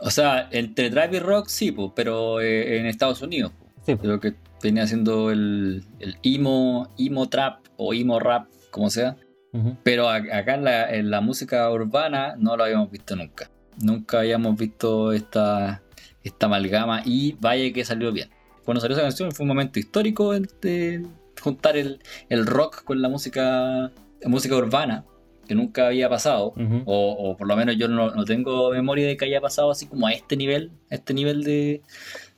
O 0.00 0.10
sea, 0.10 0.48
entre 0.50 0.90
trap 0.90 1.12
y 1.14 1.18
rock 1.18 1.46
sí, 1.48 1.72
pues, 1.72 1.90
pero 1.94 2.40
eh, 2.40 2.78
en 2.78 2.86
Estados 2.86 3.22
Unidos. 3.22 3.52
pues. 3.58 3.70
Sí, 3.86 3.94
pues, 3.94 4.00
Creo 4.02 4.20
que 4.20 4.34
venía 4.62 4.82
haciendo 4.84 5.30
el, 5.30 5.84
el 6.00 6.16
emo, 6.22 6.88
emo 6.98 7.28
trap 7.28 7.60
o 7.76 7.92
emo 7.94 8.18
rap, 8.20 8.46
como 8.70 8.90
sea. 8.90 9.16
Ujú. 9.52 9.76
Pero 9.82 10.08
a- 10.08 10.16
acá 10.16 10.54
en 10.54 10.64
la, 10.64 10.94
en 10.94 11.10
la 11.10 11.20
música 11.20 11.68
urbana 11.70 12.34
no 12.38 12.56
lo 12.56 12.64
habíamos 12.64 12.90
visto 12.90 13.16
nunca. 13.16 13.50
Nunca 13.82 14.20
habíamos 14.20 14.56
visto 14.56 15.12
esta, 15.12 15.82
esta 16.22 16.46
amalgama 16.46 17.02
y 17.04 17.32
vaya 17.40 17.72
que 17.72 17.84
salió 17.84 18.12
bien. 18.12 18.30
Cuando 18.64 18.80
salió 18.80 18.94
esa 18.96 19.02
canción 19.02 19.32
fue 19.32 19.44
un 19.44 19.48
momento 19.48 19.78
histórico 19.78 20.32
de, 20.32 21.04
juntar 21.40 21.76
el, 21.76 22.00
el 22.28 22.46
rock 22.46 22.84
con 22.84 23.00
la 23.00 23.08
música, 23.08 23.90
la 24.20 24.28
música 24.28 24.54
urbana, 24.56 25.04
que 25.48 25.54
nunca 25.54 25.88
había 25.88 26.08
pasado. 26.08 26.48
Ujú. 26.56 26.82
O, 26.84 27.10
o 27.30 27.36
por 27.36 27.48
lo 27.48 27.56
menos 27.56 27.76
yo 27.76 27.88
no, 27.88 28.10
no 28.10 28.24
tengo 28.24 28.70
memoria 28.70 29.06
de 29.06 29.16
que 29.16 29.24
haya 29.24 29.40
pasado 29.40 29.70
así 29.70 29.86
como 29.86 30.06
a 30.06 30.12
este 30.12 30.36
nivel, 30.36 30.70
a 30.90 30.94
este 30.96 31.14
nivel 31.14 31.42
de, 31.42 31.82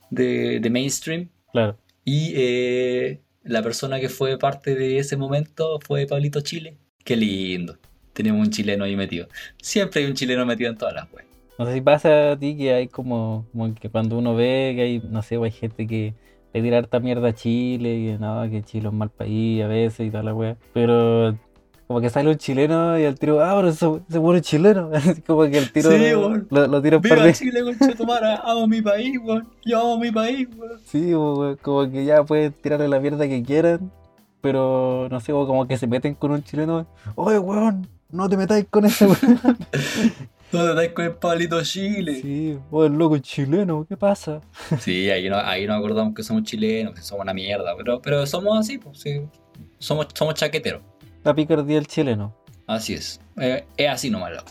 de, 0.09 0.59
de 0.59 0.69
mainstream. 0.69 1.29
Claro. 1.51 1.77
Y 2.05 2.33
eh, 2.35 3.21
la 3.43 3.61
persona 3.61 3.99
que 3.99 4.09
fue 4.09 4.37
parte 4.37 4.75
de 4.75 4.97
ese 4.97 5.17
momento 5.17 5.79
fue 5.85 6.05
Pablito 6.07 6.41
Chile. 6.41 6.77
Qué 7.03 7.15
lindo. 7.15 7.77
Tenemos 8.13 8.41
un 8.41 8.51
chileno 8.51 8.85
ahí 8.85 8.95
metido. 8.95 9.27
Siempre 9.61 10.01
hay 10.01 10.07
un 10.07 10.13
chileno 10.13 10.45
metido 10.45 10.69
en 10.69 10.77
todas 10.77 10.93
las 10.93 11.11
weas. 11.11 11.27
No 11.57 11.65
sé 11.65 11.73
si 11.73 11.81
pasa 11.81 12.31
a 12.31 12.39
ti 12.39 12.57
que 12.57 12.73
hay 12.73 12.87
como, 12.87 13.45
que 13.79 13.89
cuando 13.89 14.17
uno 14.17 14.35
ve 14.35 14.73
que 14.75 14.81
hay, 14.81 14.99
no 14.99 15.21
sé, 15.21 15.35
hay 15.35 15.51
gente 15.51 15.85
que 15.85 16.13
le 16.53 16.61
tira 16.61 16.77
harta 16.79 16.99
mierda 16.99 17.29
a 17.29 17.33
Chile 17.33 17.95
y 17.95 18.17
no, 18.17 18.49
que 18.49 18.63
Chile 18.63 18.87
es 18.87 18.91
un 18.91 18.97
mal 18.97 19.09
país 19.09 19.63
a 19.63 19.67
veces 19.67 20.07
y 20.07 20.11
toda 20.11 20.23
la 20.23 20.33
wea. 20.33 20.57
Pero 20.73 21.37
como 21.93 22.01
que 22.01 22.09
sale 22.09 22.27
un 22.27 22.37
chileno 22.39 22.97
y 22.97 23.05
al 23.05 23.19
tiro, 23.19 23.39
ah, 23.43 23.53
pero 23.55 23.69
ese, 23.69 23.85
ese 24.09 24.17
bueno 24.17 24.39
es 24.39 24.47
chileno. 24.47 24.89
Como 25.27 25.43
que 25.43 25.59
el 25.59 25.71
tiro 25.71 25.91
Sí, 25.91 26.09
lo, 26.09 26.37
lo, 26.49 26.67
lo 26.67 26.81
par 26.81 26.99
¡Viva 27.01 27.23
de 27.23 27.33
Chile, 27.33 27.61
conchetumara! 27.61 28.37
¡Amo 28.43 28.65
mi 28.65 28.81
país, 28.81 29.19
weón! 29.23 29.47
¡Yo 29.63 29.79
amo 29.79 29.99
mi 29.99 30.09
país, 30.09 30.47
weón! 30.57 30.79
Sí, 30.87 31.13
weón, 31.13 31.55
como 31.61 31.91
que 31.91 32.03
ya 32.03 32.23
pueden 32.23 32.51
tirarle 32.51 32.87
la 32.87 32.99
mierda 32.99 33.27
que 33.27 33.43
quieran, 33.43 33.91
pero 34.41 35.07
no 35.11 35.19
sé, 35.19 35.33
como 35.33 35.67
que 35.67 35.77
se 35.77 35.85
meten 35.85 36.15
con 36.15 36.31
un 36.31 36.43
chileno. 36.43 36.87
Oye, 37.13 37.37
weón, 37.37 37.87
no 38.09 38.27
te 38.27 38.37
metáis 38.37 38.65
con 38.71 38.85
ese 38.85 39.05
weón. 39.05 39.39
¿Dónde 40.51 40.71
estáis 40.71 40.93
con 40.93 41.05
el 41.05 41.11
Pablito 41.11 41.61
Chile? 41.61 42.15
Sí, 42.15 42.21
Sí, 42.21 42.59
oye, 42.71 42.87
el 42.87 42.93
loco 42.93 43.19
chileno, 43.19 43.85
¿qué 43.87 43.97
pasa? 43.97 44.41
ahí, 44.87 45.29
no, 45.29 45.37
ahí 45.37 45.67
nos 45.67 45.77
acordamos 45.77 46.15
que 46.15 46.23
somos 46.23 46.41
chilenos, 46.41 46.95
que 46.95 47.01
somos 47.01 47.21
una 47.21 47.35
mierda. 47.35 47.75
Pero, 47.77 48.01
pero 48.01 48.25
somos 48.25 48.57
así, 48.57 48.79
pues, 48.79 48.97
sí. 48.97 49.21
Somos, 49.77 50.07
somos 50.15 50.33
chaqueteros. 50.33 50.81
La 51.23 51.33
picardía 51.33 51.75
del 51.75 51.87
chileno. 51.87 52.35
Así 52.67 52.93
es. 52.93 53.19
Eh, 53.37 53.65
es 53.77 53.89
así 53.89 54.09
nomás 54.09 54.33
la. 54.33 54.43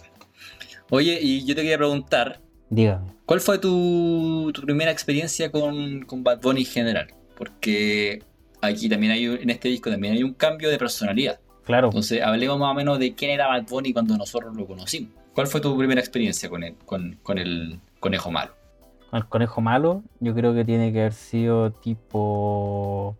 Oye, 0.90 1.18
y 1.20 1.44
yo 1.44 1.54
te 1.54 1.62
quería 1.62 1.78
preguntar, 1.78 2.40
Dígame. 2.72 3.12
¿Cuál 3.26 3.40
fue 3.40 3.58
tu, 3.58 4.50
tu 4.54 4.62
primera 4.62 4.90
experiencia 4.90 5.52
con, 5.52 6.02
con 6.06 6.24
Bad 6.24 6.40
Bunny 6.40 6.60
en 6.60 6.66
general? 6.66 7.08
Porque 7.36 8.22
aquí 8.62 8.88
también 8.88 9.12
hay, 9.12 9.26
en 9.26 9.50
este 9.50 9.68
disco 9.68 9.90
también 9.90 10.14
hay 10.14 10.22
un 10.22 10.32
cambio 10.32 10.70
de 10.70 10.78
personalidad. 10.78 11.38
Claro, 11.64 11.88
Entonces, 11.88 12.22
hablemos 12.22 12.58
más 12.58 12.70
o 12.70 12.74
menos 12.74 12.98
de 12.98 13.14
quién 13.14 13.30
era 13.30 13.46
Bad 13.46 13.66
Bunny 13.68 13.92
cuando 13.92 14.16
nosotros 14.16 14.56
lo 14.56 14.66
conocimos. 14.66 15.10
¿Cuál 15.34 15.48
fue 15.48 15.60
tu 15.60 15.76
primera 15.76 16.00
experiencia 16.00 16.48
con 16.48 16.62
el, 16.62 16.74
con, 16.76 17.18
con 17.22 17.36
el 17.36 17.78
conejo 18.00 18.30
malo? 18.30 18.52
el 19.12 19.26
conejo 19.26 19.60
malo, 19.60 20.02
yo 20.20 20.34
creo 20.34 20.54
que 20.54 20.64
tiene 20.64 20.90
que 20.90 21.00
haber 21.00 21.12
sido 21.12 21.72
tipo 21.72 23.14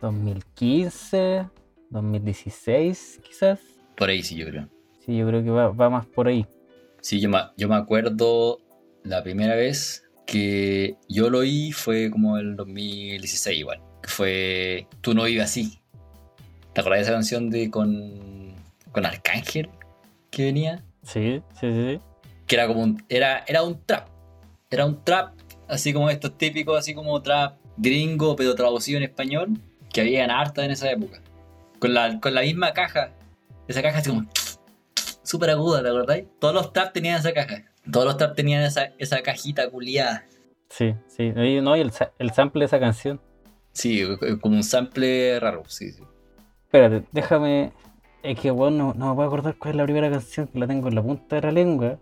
2015, 0.00 1.46
2016, 1.90 3.20
quizás. 3.22 3.60
Por 3.96 4.08
ahí 4.08 4.22
sí, 4.22 4.36
yo 4.36 4.46
creo. 4.46 4.68
Sí, 5.04 5.16
yo 5.16 5.26
creo 5.26 5.42
que 5.42 5.50
va, 5.50 5.68
va 5.68 5.90
más 5.90 6.06
por 6.06 6.28
ahí. 6.28 6.46
Sí, 7.00 7.20
yo 7.20 7.28
me, 7.28 7.38
yo 7.56 7.68
me 7.68 7.76
acuerdo 7.76 8.60
la 9.02 9.22
primera 9.22 9.54
vez 9.54 10.04
que 10.26 10.96
yo 11.08 11.30
lo 11.30 11.38
oí 11.38 11.72
fue 11.72 12.10
como 12.10 12.38
el 12.38 12.56
2016 12.56 13.58
igual. 13.58 13.80
Que 14.02 14.08
fue 14.08 14.86
Tú 15.00 15.14
no 15.14 15.24
vives 15.24 15.44
así. 15.44 15.80
¿Te 16.72 16.80
acordás 16.80 17.00
de 17.00 17.02
esa 17.04 17.12
canción 17.12 17.50
de 17.50 17.70
con, 17.70 18.54
con 18.92 19.06
Arcángel 19.06 19.68
que 20.30 20.44
venía? 20.44 20.84
Sí, 21.02 21.42
sí, 21.60 21.72
sí. 21.72 21.96
sí. 21.96 22.00
Que 22.46 22.56
era 22.56 22.66
como 22.66 22.82
un, 22.82 23.04
era, 23.08 23.44
era 23.46 23.62
un 23.62 23.84
trap. 23.84 24.08
Era 24.70 24.86
un 24.86 25.02
trap, 25.02 25.34
así 25.66 25.92
como 25.92 26.10
estos 26.10 26.38
típicos, 26.38 26.78
así 26.78 26.94
como 26.94 27.20
trap 27.22 27.58
gringo, 27.76 28.36
pero 28.36 28.54
traducido 28.54 28.98
en 28.98 29.04
español, 29.04 29.58
que 29.92 30.02
habían 30.02 30.30
harta 30.30 30.64
en 30.64 30.70
esa 30.70 30.90
época. 30.90 31.20
Con 31.80 31.94
la, 31.94 32.20
con 32.20 32.34
la 32.34 32.42
misma 32.42 32.72
caja. 32.72 33.12
Esa 33.66 33.82
caja 33.82 33.98
así 33.98 34.10
como 34.10 34.28
súper 35.22 35.50
aguda, 35.50 35.82
¿te 35.82 35.88
acordáis? 35.88 36.26
Todos 36.38 36.54
los 36.54 36.72
trap 36.72 36.92
tenían 36.92 37.18
esa 37.18 37.32
caja. 37.32 37.64
Todos 37.90 38.06
los 38.06 38.16
trap 38.16 38.34
tenían 38.36 38.62
esa, 38.62 38.92
esa 38.98 39.22
cajita 39.22 39.68
culiada. 39.70 40.26
Sí, 40.68 40.94
sí. 41.08 41.32
Y, 41.34 41.60
no, 41.60 41.76
y 41.76 41.80
el, 41.80 41.92
el 42.18 42.30
sample 42.32 42.60
de 42.60 42.66
esa 42.66 42.78
canción. 42.78 43.20
Sí, 43.72 44.04
como 44.40 44.56
un 44.56 44.64
sample 44.64 45.38
raro, 45.40 45.62
sí, 45.68 45.92
sí. 45.92 46.02
Espérate, 46.64 47.06
déjame. 47.12 47.72
Es 48.22 48.38
que 48.38 48.50
bueno, 48.50 48.92
no, 48.92 48.94
no 48.94 49.08
me 49.08 49.14
puedo 49.14 49.28
acordar 49.28 49.56
cuál 49.56 49.70
es 49.72 49.76
la 49.76 49.84
primera 49.84 50.10
canción 50.10 50.48
que 50.48 50.58
la 50.58 50.66
tengo 50.66 50.88
en 50.88 50.94
la 50.94 51.02
punta 51.02 51.36
de 51.36 51.42
la 51.42 51.52
lengua. 51.52 51.98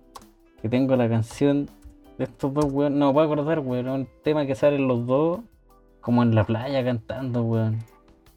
Que 0.61 0.68
tengo 0.68 0.97
la 0.97 1.08
canción 1.08 1.70
de 2.18 2.25
estos 2.25 2.52
dos, 2.52 2.64
weón. 2.64 2.99
No 2.99 3.08
me 3.08 3.12
puedo 3.12 3.32
acordar, 3.32 3.61
weón. 3.61 3.88
Un 3.88 4.08
tema 4.25 4.44
que 4.47 4.54
salen 4.54 4.88
los 4.88 5.06
dos 5.06 5.40
como 6.00 6.23
en 6.23 6.35
la 6.35 6.44
playa 6.44 6.82
cantando, 6.82 7.42
weón. 7.42 7.78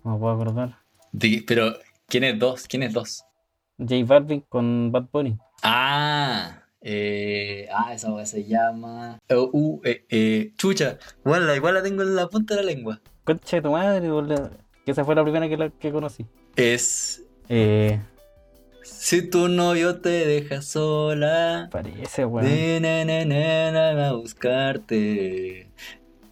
No 0.03 0.13
me 0.13 0.19
puedo 0.19 0.33
acordar. 0.33 0.80
De- 1.11 1.43
pero, 1.45 1.73
¿quién 2.07 2.23
es 2.23 2.37
dos? 2.39 2.67
¿Quién 2.67 2.83
es 2.83 2.93
dos? 2.93 3.23
J 3.77 3.95
Balvin 4.05 4.41
con 4.47 4.91
Bad 4.91 5.07
Bunny. 5.11 5.37
Ah, 5.63 6.63
eh, 6.81 7.67
ah, 7.73 7.93
esa 7.93 8.11
weá 8.13 8.25
se 8.25 8.43
llama. 8.45 9.19
eh, 9.29 9.35
uh, 9.35 9.81
eh, 9.83 10.05
eh, 10.09 10.53
chucha, 10.57 10.97
igual 11.25 11.47
la, 11.47 11.55
igual 11.55 11.73
la 11.75 11.83
tengo 11.83 12.01
en 12.03 12.15
la 12.15 12.27
punta 12.27 12.55
de 12.55 12.63
la 12.63 12.71
lengua. 12.71 13.01
Concha 13.23 13.57
de 13.57 13.61
tu 13.61 13.71
madre, 13.71 14.09
boludo. 14.09 14.51
Que 14.85 14.91
esa 14.91 15.05
fue 15.05 15.13
la 15.15 15.23
primera 15.23 15.47
que, 15.47 15.57
la, 15.57 15.69
que 15.69 15.91
conocí. 15.91 16.25
Es. 16.55 17.23
Eh, 17.49 17.99
Si 18.83 19.21
tu 19.29 19.47
novio 19.47 20.01
te 20.01 20.09
deja 20.25 20.61
sola, 20.63 21.69
parece, 21.71 22.25
weón. 22.25 22.81
na, 22.81 24.07
a 24.07 24.13
buscarte. 24.13 25.69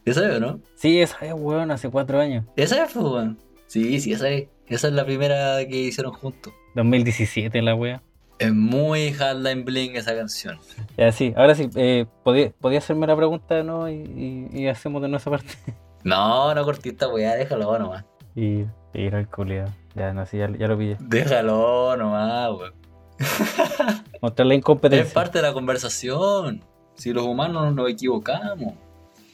¿Esa 0.05 0.33
es 0.33 0.39
no? 0.41 0.59
Sí, 0.75 0.99
esa 0.99 1.17
es, 1.25 1.33
weón, 1.35 1.69
hace 1.71 1.89
cuatro 1.89 2.19
años. 2.19 2.45
¿Esa 2.55 2.83
es, 2.85 2.91
pues, 2.93 3.05
weón? 3.05 3.37
Sí, 3.67 3.99
sí, 4.01 4.13
esa 4.13 4.29
es. 4.29 4.47
Esa 4.69 4.87
es 4.87 4.93
la 4.93 5.05
primera 5.05 5.57
que 5.67 5.75
hicieron 5.75 6.13
juntos. 6.13 6.53
2017 6.75 7.61
la 7.61 7.75
wea. 7.75 8.01
Es 8.37 8.53
muy 8.53 9.11
Hardline 9.11 9.65
Bling 9.65 9.95
esa 9.97 10.15
canción. 10.15 10.59
Ya, 10.97 11.11
sí, 11.11 11.33
ahora 11.35 11.55
sí, 11.55 11.69
eh, 11.75 12.05
podía, 12.23 12.51
podía 12.51 12.77
hacerme 12.77 13.05
la 13.07 13.15
pregunta, 13.15 13.63
¿no? 13.63 13.89
Y, 13.89 13.95
y, 14.53 14.61
y 14.61 14.67
hacemos 14.67 15.01
de 15.01 15.09
nuestra 15.09 15.31
parte. 15.31 15.53
No, 16.05 16.53
no 16.55 16.63
cortita 16.63 17.09
weá, 17.09 17.35
déjalo 17.35 17.77
nomás. 17.77 18.05
Y, 18.35 18.61
y 18.61 18.65
era 18.93 19.19
el 19.19 19.27
culiado. 19.27 19.69
Ya, 19.95 20.13
no 20.13 20.25
sé, 20.25 20.37
ya, 20.37 20.49
ya 20.57 20.67
lo 20.67 20.77
pillé. 20.77 20.95
Déjalo 21.01 21.97
nomás, 21.97 22.49
weón. 22.51 22.73
Mostrar 24.21 24.45
la 24.47 24.53
Es 24.53 24.59
incompetencia. 24.59 25.13
parte 25.13 25.39
de 25.39 25.41
la 25.41 25.51
conversación. 25.53 26.63
Si 26.95 27.11
los 27.11 27.25
humanos 27.25 27.73
nos 27.73 27.89
equivocamos. 27.89 28.75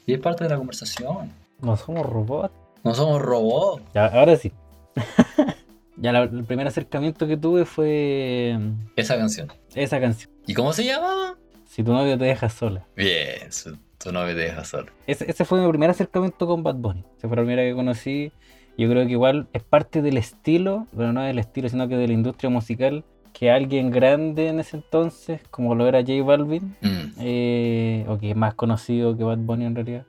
Y 0.08 0.13
es 0.13 0.20
parte 0.20 0.44
de 0.46 0.50
la 0.50 0.58
conversación. 0.58 1.32
No 1.62 1.75
somos 1.77 2.06
robots. 2.06 2.54
No 2.84 2.96
somos 2.96 3.22
robots. 3.22 3.84
Ya, 3.94 4.08
ahora 4.08 4.36
sí. 4.36 4.51
ya, 5.98 6.12
la- 6.12 6.24
el 6.24 6.44
primer 6.46 6.68
acercamiento 6.68 7.28
que 7.28 7.38
tuve 7.38 7.66
fue 7.66 8.56
mm, 8.60 8.72
Esa 8.96 9.18
canción. 9.18 9.48
esa 9.74 10.00
canción. 10.00 10.32
¿Y 10.48 10.54
cómo 10.54 10.74
se 10.74 10.84
llamaba? 10.86 11.36
Si 11.66 11.84
tu 11.84 11.92
novio 11.92 12.18
te 12.18 12.25
deja 12.25 12.50
sola. 12.50 12.86
Bien, 12.96 13.52
su- 13.52 13.78
tu 13.98 14.12
novio 14.12 14.34
te 14.36 14.42
deja 14.42 14.64
solo. 14.64 14.92
Ese, 15.08 15.30
ese 15.30 15.46
fue 15.46 15.62
mi 15.62 15.68
primer 15.70 15.90
acercamiento 15.90 16.46
con 16.48 16.64
Bad 16.64 16.75
Bunny. 16.75 17.04
Esa 17.18 17.28
fue 17.28 17.38
la 17.38 17.44
primera 17.44 17.64
que 17.64 17.74
conocí. 17.74 18.32
Yo 18.78 18.90
creo 18.90 19.06
que 19.06 19.12
igual 19.14 19.48
es 19.54 19.64
parte 19.64 20.02
del 20.02 20.18
estilo, 20.18 20.86
pero 20.96 21.14
no 21.14 21.22
del 21.22 21.40
estilo, 21.40 21.70
sino 21.70 21.88
que 21.88 21.96
de 21.96 22.08
la 22.08 22.14
industria 22.14 22.50
musical, 22.50 23.04
que 23.34 23.50
alguien 23.52 23.90
grande 23.90 24.48
en 24.50 24.60
ese 24.60 24.78
entonces, 24.78 25.42
como 25.50 25.75
lo 25.75 25.88
era 25.88 26.02
J 26.02 26.24
Balvin, 26.24 26.75
Mm. 26.82 27.12
eh, 27.20 28.06
o 28.08 28.18
que 28.18 28.32
es 28.32 28.36
más 28.36 28.54
conocido 28.54 29.18
que 29.18 29.24
Bad 29.24 29.38
Bunny 29.40 29.66
en 29.66 29.75
realidad, 29.75 30.06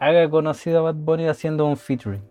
haga 0.00 0.28
conocido 0.28 0.78
a 0.80 0.82
Bad 0.82 0.94
Bunny 0.96 1.26
haciendo 1.28 1.66
un 1.66 1.76
featuring, 1.76 2.22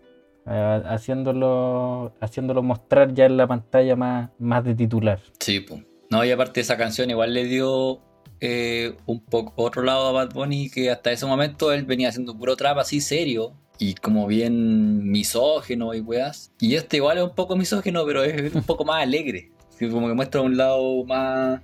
eh, 0.46 0.82
haciéndolo, 0.86 2.12
haciéndolo 2.20 2.62
mostrar 2.62 3.12
ya 3.14 3.26
en 3.26 3.36
la 3.36 3.46
pantalla 3.46 3.96
más, 3.96 4.30
más 4.38 4.64
de 4.64 4.74
titular. 4.74 5.20
Sí, 5.40 5.60
pues. 5.60 5.82
No, 6.10 6.24
y 6.24 6.30
aparte 6.30 6.60
esa 6.60 6.76
canción 6.76 7.10
igual 7.10 7.34
le 7.34 7.44
dio 7.44 8.00
eh, 8.40 8.96
un 9.06 9.20
poco 9.20 9.52
otro 9.56 9.82
lado 9.82 10.06
a 10.06 10.12
Bad 10.12 10.32
Bunny 10.32 10.70
que 10.70 10.90
hasta 10.90 11.10
ese 11.10 11.26
momento 11.26 11.72
él 11.72 11.84
venía 11.84 12.10
haciendo 12.10 12.36
puro 12.36 12.54
trap 12.54 12.78
así 12.78 13.00
serio 13.00 13.54
y 13.78 13.94
como 13.94 14.26
bien 14.26 15.10
misógeno 15.10 15.94
y 15.94 16.00
weas. 16.00 16.52
Y 16.60 16.76
este 16.76 16.98
igual 16.98 17.18
es 17.18 17.24
un 17.24 17.34
poco 17.34 17.56
misógeno, 17.56 18.04
pero 18.06 18.22
es 18.22 18.54
un 18.54 18.62
poco 18.62 18.84
más 18.84 19.02
alegre. 19.02 19.50
Como 19.78 20.08
que 20.08 20.14
muestra 20.14 20.40
un 20.40 20.56
lado 20.56 21.04
más 21.04 21.60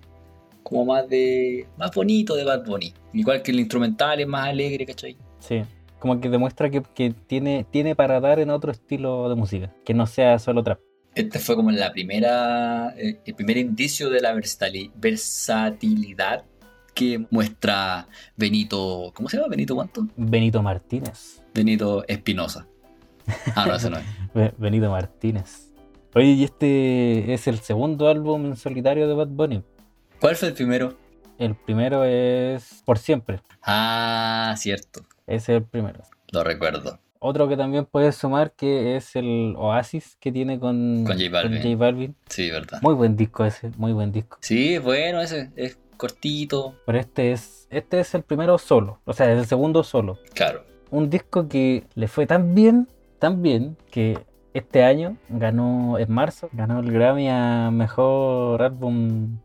como 0.63 0.85
más 0.85 1.09
de 1.09 1.67
más 1.77 1.91
bonito 1.95 2.35
de 2.35 2.45
Bad 2.45 2.65
Bunny. 2.65 2.93
Igual 3.13 3.43
que 3.43 3.51
el 3.51 3.61
instrumental 3.61 4.21
es 4.21 4.27
más 4.27 4.49
alegre, 4.49 4.87
¿cachai? 4.87 5.17
Sí, 5.39 5.63
como 6.03 6.21
que 6.21 6.29
demuestra 6.29 6.69
que, 6.69 6.83
que 6.83 7.15
tiene, 7.29 7.65
tiene 7.71 7.95
para 7.95 8.19
dar 8.21 8.41
en 8.41 8.51
otro 8.51 8.73
estilo 8.73 9.29
de 9.29 9.37
música, 9.37 9.73
que 9.85 9.95
no 9.95 10.09
sea 10.09 10.41
solo 10.41 10.65
trap. 10.65 10.81
Este 11.15 11.39
fue 11.39 11.55
como 11.55 11.71
la 11.71 11.93
primera, 11.93 12.93
eh, 12.99 13.21
el 13.25 13.35
primer 13.37 13.57
indicio 13.57 14.11
de 14.11 14.21
la 14.21 14.35
versatili- 14.35 14.91
versatilidad 14.97 16.45
que 16.93 17.25
muestra 17.31 18.09
Benito. 18.37 19.13
¿Cómo 19.15 19.29
se 19.29 19.37
llama? 19.37 19.49
¿Benito 19.49 19.77
cuánto? 19.77 20.09
Benito 20.17 20.61
Martínez. 20.61 21.41
Benito 21.55 22.05
Espinosa. 22.09 22.67
Ah, 23.55 23.65
no, 23.69 23.77
ese 23.77 23.89
no 23.89 23.99
es. 23.99 24.05
Be- 24.35 24.55
Benito 24.59 24.91
Martínez. 24.91 25.69
Oye, 26.15 26.33
y 26.33 26.45
este 26.45 27.33
es 27.33 27.47
el 27.47 27.61
segundo 27.61 28.09
álbum 28.09 28.47
en 28.47 28.57
solitario 28.57 29.07
de 29.07 29.15
Bad 29.15 29.29
Bunny. 29.29 29.63
¿Cuál 30.21 30.35
fue 30.35 30.49
el 30.49 30.55
primero? 30.55 30.97
El 31.39 31.55
primero 31.55 32.05
es 32.05 32.83
Por 32.85 32.99
Siempre. 32.99 33.41
Ah, 33.63 34.55
cierto. 34.59 35.03
Ese 35.27 35.53
es 35.53 35.59
el 35.61 35.65
primero. 35.65 36.03
Lo 36.33 36.45
recuerdo. 36.45 36.99
Otro 37.19 37.49
que 37.49 37.57
también 37.57 37.87
puedes 37.87 38.17
sumar 38.17 38.53
que 38.53 38.97
es 38.97 39.15
el 39.15 39.55
Oasis 39.57 40.17
que 40.19 40.33
tiene 40.33 40.59
con, 40.59 41.05
Con 41.07 41.17
J 41.17 41.31
Balvin. 41.31 41.63
J 41.63 41.77
Balvin. 41.77 42.17
Sí, 42.29 42.51
verdad. 42.51 42.81
Muy 42.83 42.95
buen 42.95 43.17
disco 43.17 43.45
ese, 43.45 43.71
muy 43.77 43.93
buen 43.93 44.11
disco. 44.11 44.39
Sí, 44.41 44.79
bueno, 44.79 45.21
ese 45.21 45.51
es 45.55 45.79
cortito. 45.97 46.75
Pero 46.85 46.99
este 46.99 47.31
es, 47.31 47.69
este 47.71 48.01
es 48.01 48.13
el 48.17 48.25
primero 48.25 48.59
solo, 48.59 48.99
o 49.05 49.13
sea, 49.13 49.33
es 49.33 49.39
el 49.39 49.47
segundo 49.47 49.85
solo. 49.85 50.19
Claro. 50.35 50.65
Un 50.91 51.11
disco 51.11 51.49
que 51.49 51.85
le 51.95 52.09
fue 52.09 52.27
tan 52.27 52.57
bien, 52.57 52.89
tan 53.21 53.41
bien, 53.41 53.77
que 53.93 54.19
este 54.53 54.83
año 54.83 55.17
ganó, 55.29 55.99
en 56.01 56.11
marzo, 56.11 56.51
ganó 56.53 56.81
el 56.81 56.91
Grammy 56.91 57.29
a 57.29 57.71
Mejor 57.71 58.63
Álbum 58.63 59.39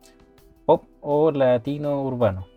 Pop 0.65 0.83
o 1.01 1.31
Latino 1.31 2.01
Urbano. 2.01 2.47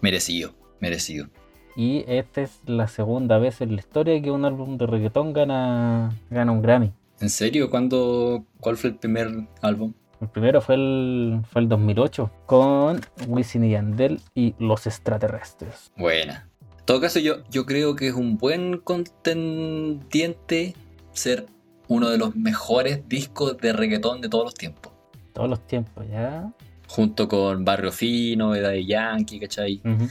Merecido, 0.00 0.54
merecido. 0.80 1.28
Y 1.76 2.04
esta 2.06 2.42
es 2.42 2.60
la 2.66 2.88
segunda 2.88 3.38
vez 3.38 3.60
en 3.60 3.74
la 3.74 3.80
historia 3.80 4.20
que 4.20 4.30
un 4.30 4.44
álbum 4.44 4.76
de 4.76 4.86
reggaetón 4.86 5.32
gana, 5.32 6.12
gana 6.30 6.52
un 6.52 6.62
Grammy. 6.62 6.92
¿En 7.20 7.30
serio? 7.30 7.70
¿Cuándo, 7.70 8.44
¿Cuál 8.60 8.76
fue 8.76 8.90
el 8.90 8.96
primer 8.96 9.30
álbum? 9.60 9.94
El 10.20 10.28
primero 10.28 10.60
fue 10.60 10.76
el, 10.76 11.40
fue 11.50 11.62
el 11.62 11.68
2008 11.68 12.30
con 12.46 13.00
Wisin 13.26 13.64
y 13.64 13.70
Yandel 13.70 14.20
y 14.34 14.54
Los 14.58 14.86
Extraterrestres. 14.86 15.90
Buena. 15.96 16.48
En 16.78 16.84
todo 16.84 17.00
caso, 17.00 17.18
yo, 17.18 17.44
yo 17.50 17.64
creo 17.66 17.96
que 17.96 18.08
es 18.08 18.14
un 18.14 18.36
buen 18.38 18.78
contendiente 18.78 20.74
ser 21.12 21.46
uno 21.88 22.08
de 22.10 22.18
los 22.18 22.36
mejores 22.36 23.08
discos 23.08 23.56
de 23.58 23.72
reggaetón 23.72 24.20
de 24.20 24.28
todos 24.28 24.44
los 24.44 24.54
tiempos. 24.54 24.92
Todos 25.32 25.48
los 25.48 25.66
tiempos, 25.66 26.04
¿ya? 26.10 26.52
Junto 26.88 27.28
con 27.28 27.64
Barrio 27.64 27.90
Fino, 27.92 28.54
Edad 28.54 28.70
de 28.70 28.84
Yankee, 28.84 29.40
¿cachai? 29.40 29.80
Ujú. 29.84 30.08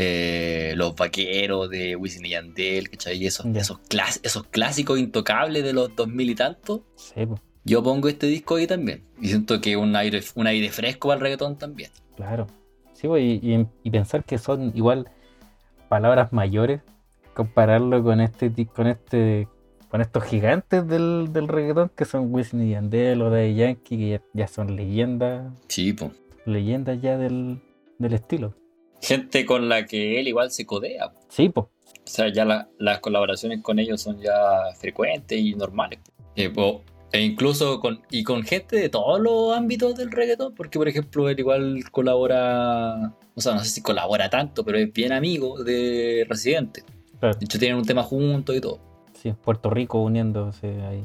Eh, 0.00 0.74
los 0.76 0.94
Vaqueros 0.94 1.68
de 1.70 1.96
Wisin 1.96 2.24
y 2.26 2.30
Yandel, 2.30 2.88
¿cachai? 2.90 3.26
Esos, 3.26 3.46
esos, 3.46 3.78
clas- 3.88 4.20
esos 4.22 4.44
clásicos 4.44 4.98
intocables 4.98 5.64
de 5.64 5.72
los 5.72 5.94
2000 5.96 6.30
y 6.30 6.34
tantos. 6.34 6.80
Sí, 6.96 7.26
pues, 7.26 7.40
Yo 7.64 7.82
pongo 7.82 8.08
este 8.08 8.26
disco 8.28 8.56
ahí 8.56 8.66
también. 8.66 9.02
Y 9.20 9.28
siento 9.28 9.60
que 9.60 9.76
un 9.76 9.94
aire, 9.96 10.20
un 10.36 10.46
aire 10.46 10.70
fresco 10.70 11.10
al 11.12 11.20
reggaetón 11.20 11.56
también. 11.58 11.90
claro. 12.16 12.46
Sí, 12.94 13.06
pues, 13.06 13.22
y, 13.22 13.40
y- 13.42 13.66
y 13.84 13.90
pensar 13.90 14.24
que 14.24 14.38
son 14.38 14.72
igual 14.74 15.08
palabras 15.88 16.32
mayores, 16.32 16.80
compararlo 17.34 18.02
con 18.02 18.20
este 18.20 18.50
con 18.66 18.88
este 18.88 19.46
con 19.88 20.00
estos 20.00 20.24
gigantes 20.24 20.86
del, 20.86 21.28
del 21.32 21.46
reggaetón 21.48 21.90
que 21.96 22.04
son 22.04 22.34
Wisin 22.34 22.62
y 22.66 22.70
Yandel 22.72 23.22
o 23.22 23.30
Daddy 23.30 23.54
Yankee, 23.54 23.96
que 23.96 24.08
ya, 24.10 24.22
ya 24.34 24.48
son 24.48 24.74
leyendas, 24.76 25.52
Sí, 25.68 25.92
pues. 25.94 26.10
leyendas 26.44 27.00
ya 27.00 27.16
del, 27.16 27.60
del 27.98 28.12
estilo. 28.14 28.54
Gente 29.02 29.46
con 29.46 29.68
la 29.68 29.86
que 29.86 30.18
él 30.20 30.28
igual 30.28 30.50
se 30.50 30.66
codea. 30.66 31.12
Sí, 31.28 31.48
pues. 31.48 31.66
O 31.66 32.10
sea, 32.10 32.32
ya 32.32 32.44
la- 32.44 32.68
las 32.78 33.00
colaboraciones 33.00 33.62
con 33.62 33.78
ellos 33.78 34.00
son 34.00 34.20
ya 34.20 34.32
frecuentes 34.78 35.38
y 35.38 35.54
normales. 35.54 36.00
Eh, 36.36 36.50
po- 36.50 36.82
e 37.12 37.22
incluso 37.22 37.80
con, 37.80 38.02
y 38.10 38.22
con 38.22 38.42
gente 38.42 38.76
de 38.76 38.88
todos 38.88 39.20
los 39.20 39.56
ámbitos 39.56 39.94
del 39.96 40.10
reggaetón, 40.10 40.54
porque 40.54 40.78
por 40.78 40.88
ejemplo 40.88 41.28
él 41.28 41.38
igual 41.38 41.82
colabora, 41.90 43.14
o 43.34 43.40
sea, 43.40 43.54
no 43.54 43.60
sé 43.64 43.70
si 43.70 43.82
colabora 43.82 44.28
tanto, 44.30 44.64
pero 44.64 44.78
es 44.78 44.92
bien 44.92 45.12
amigo 45.12 45.62
de 45.64 46.26
Residente. 46.28 46.82
Claro. 47.20 47.36
De 47.38 47.44
hecho 47.44 47.58
tienen 47.58 47.78
un 47.78 47.84
tema 47.84 48.02
juntos 48.02 48.54
y 48.56 48.60
todo. 48.60 48.78
Sí, 49.14 49.32
Puerto 49.32 49.70
Rico 49.70 50.02
uniéndose 50.02 50.66
ahí. 50.82 51.02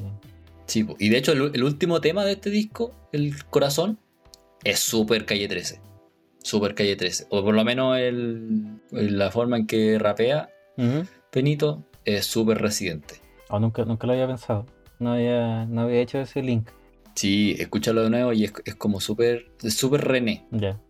Sí, 0.66 0.84
po. 0.84 0.94
y 0.98 1.08
de 1.10 1.18
hecho 1.18 1.32
el, 1.32 1.50
el 1.54 1.64
último 1.64 2.00
tema 2.00 2.24
de 2.24 2.32
este 2.32 2.48
disco, 2.50 2.92
El 3.12 3.42
Corazón, 3.46 3.98
es 4.62 4.78
súper 4.80 5.26
Calle 5.26 5.48
13. 5.48 5.80
Súper 6.44 6.74
Calle 6.74 6.94
13. 6.94 7.26
O 7.30 7.42
por 7.42 7.54
lo 7.54 7.64
menos 7.64 7.98
el, 7.98 8.78
la 8.90 9.30
forma 9.30 9.56
en 9.56 9.66
que 9.66 9.98
rapea 9.98 10.50
Ujú. 10.76 11.06
Benito 11.32 11.84
es 12.04 12.26
súper 12.26 12.58
Residente. 12.60 13.16
Oh, 13.48 13.58
nunca, 13.58 13.84
nunca 13.84 14.06
lo 14.06 14.12
había 14.12 14.26
pensado. 14.26 14.66
No 14.98 15.14
había, 15.14 15.64
no 15.64 15.82
había 15.82 16.00
hecho 16.00 16.20
ese 16.20 16.42
link. 16.42 16.68
Sí, 17.14 17.56
escúchalo 17.58 18.02
de 18.02 18.10
nuevo 18.10 18.32
y 18.32 18.44
es, 18.44 18.52
es 18.64 18.74
como 18.74 19.00
súper 19.00 19.46
es 19.62 19.74
súper 19.74 20.02
René 20.02 20.46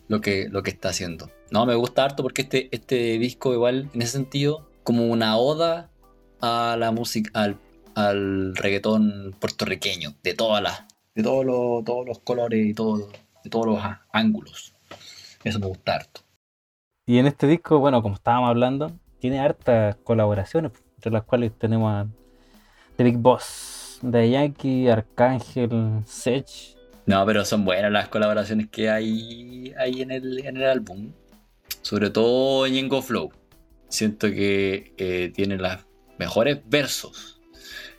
lo 0.09 0.21
que, 0.21 0.49
lo 0.51 0.62
que 0.62 0.71
está 0.71 0.88
haciendo. 0.88 1.31
No, 1.51 1.67
me 1.67 1.75
gusta 1.75 2.05
harto 2.05 2.23
porque 2.23 2.43
este, 2.43 2.69
este 2.73 3.19
disco 3.19 3.53
igual, 3.53 3.90
en 3.95 4.03
ese 4.03 4.12
sentido, 4.12 4.69
como 4.83 5.07
una 5.07 5.37
oda 5.37 5.90
a 6.40 6.77
la 6.79 6.90
música, 6.93 7.31
al, 7.35 7.59
al 7.95 8.57
reggaetón 8.57 9.37
puertorriqueño, 9.38 10.14
de 10.23 10.35
todas 10.35 10.62
las, 10.62 10.85
de 11.14 11.23
todos 11.23 11.45
los, 11.45 11.85
todos 11.85 12.07
los 12.07 12.19
colores 12.21 12.67
y 12.67 12.75
todo, 12.75 13.09
de 13.45 13.51
todos 13.51 13.67
los 13.67 13.79
ángulos. 14.12 14.74
Eso 15.45 15.61
me 15.61 15.67
gusta 15.67 15.95
harto. 15.95 16.23
Y 17.07 17.19
en 17.19 17.27
este 17.27 17.47
disco, 17.47 17.79
bueno, 17.79 18.03
como 18.03 18.15
estábamos 18.15 18.49
hablando, 18.49 18.91
tiene 19.21 19.39
hartas 19.39 19.97
colaboraciones, 19.97 20.73
entre 20.97 21.13
las 21.13 21.25
cuales 21.25 21.53
tenemos 21.59 21.93
a 21.93 22.07
The 22.97 23.05
Big 23.05 23.19
Boss, 23.19 23.99
de 24.03 24.31
Yankee, 24.31 24.89
Arcángel, 24.89 26.03
Sech. 26.07 26.77
No, 27.07 27.25
pero 27.27 27.45
son 27.45 27.65
buenas 27.65 27.93
las 27.93 28.09
colaboraciones 28.09 28.69
que 28.71 28.89
hay, 28.89 29.75
hay 29.79 30.01
en, 30.01 30.11
el, 30.11 30.47
en 30.47 30.57
el 30.57 30.65
álbum. 30.65 31.13
Sobre 31.83 32.09
todo 32.09 32.67
Ñengo 32.67 33.03
Flow. 33.03 33.31
Siento 33.89 34.29
que 34.29 34.95
eh, 34.97 35.31
tiene 35.35 35.59
los 35.59 35.87
mejores 36.19 36.61
versos 36.67 37.41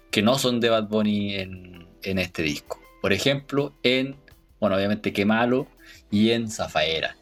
que 0.10 0.22
no 0.22 0.40
son 0.40 0.60
de 0.60 0.70
Bad 0.70 0.88
Bunny 0.88 1.36
en, 1.36 1.88
en 2.02 2.20
este 2.20 2.42
disco. 2.42 2.80
Por 3.02 3.14
ejemplo, 3.14 3.74
en, 3.84 4.16
bueno, 4.60 4.76
obviamente 4.76 5.14
Qué 5.14 5.26
Malo 5.26 5.68
y 6.10 6.32
en 6.32 6.50
Zafaera. 6.50 7.16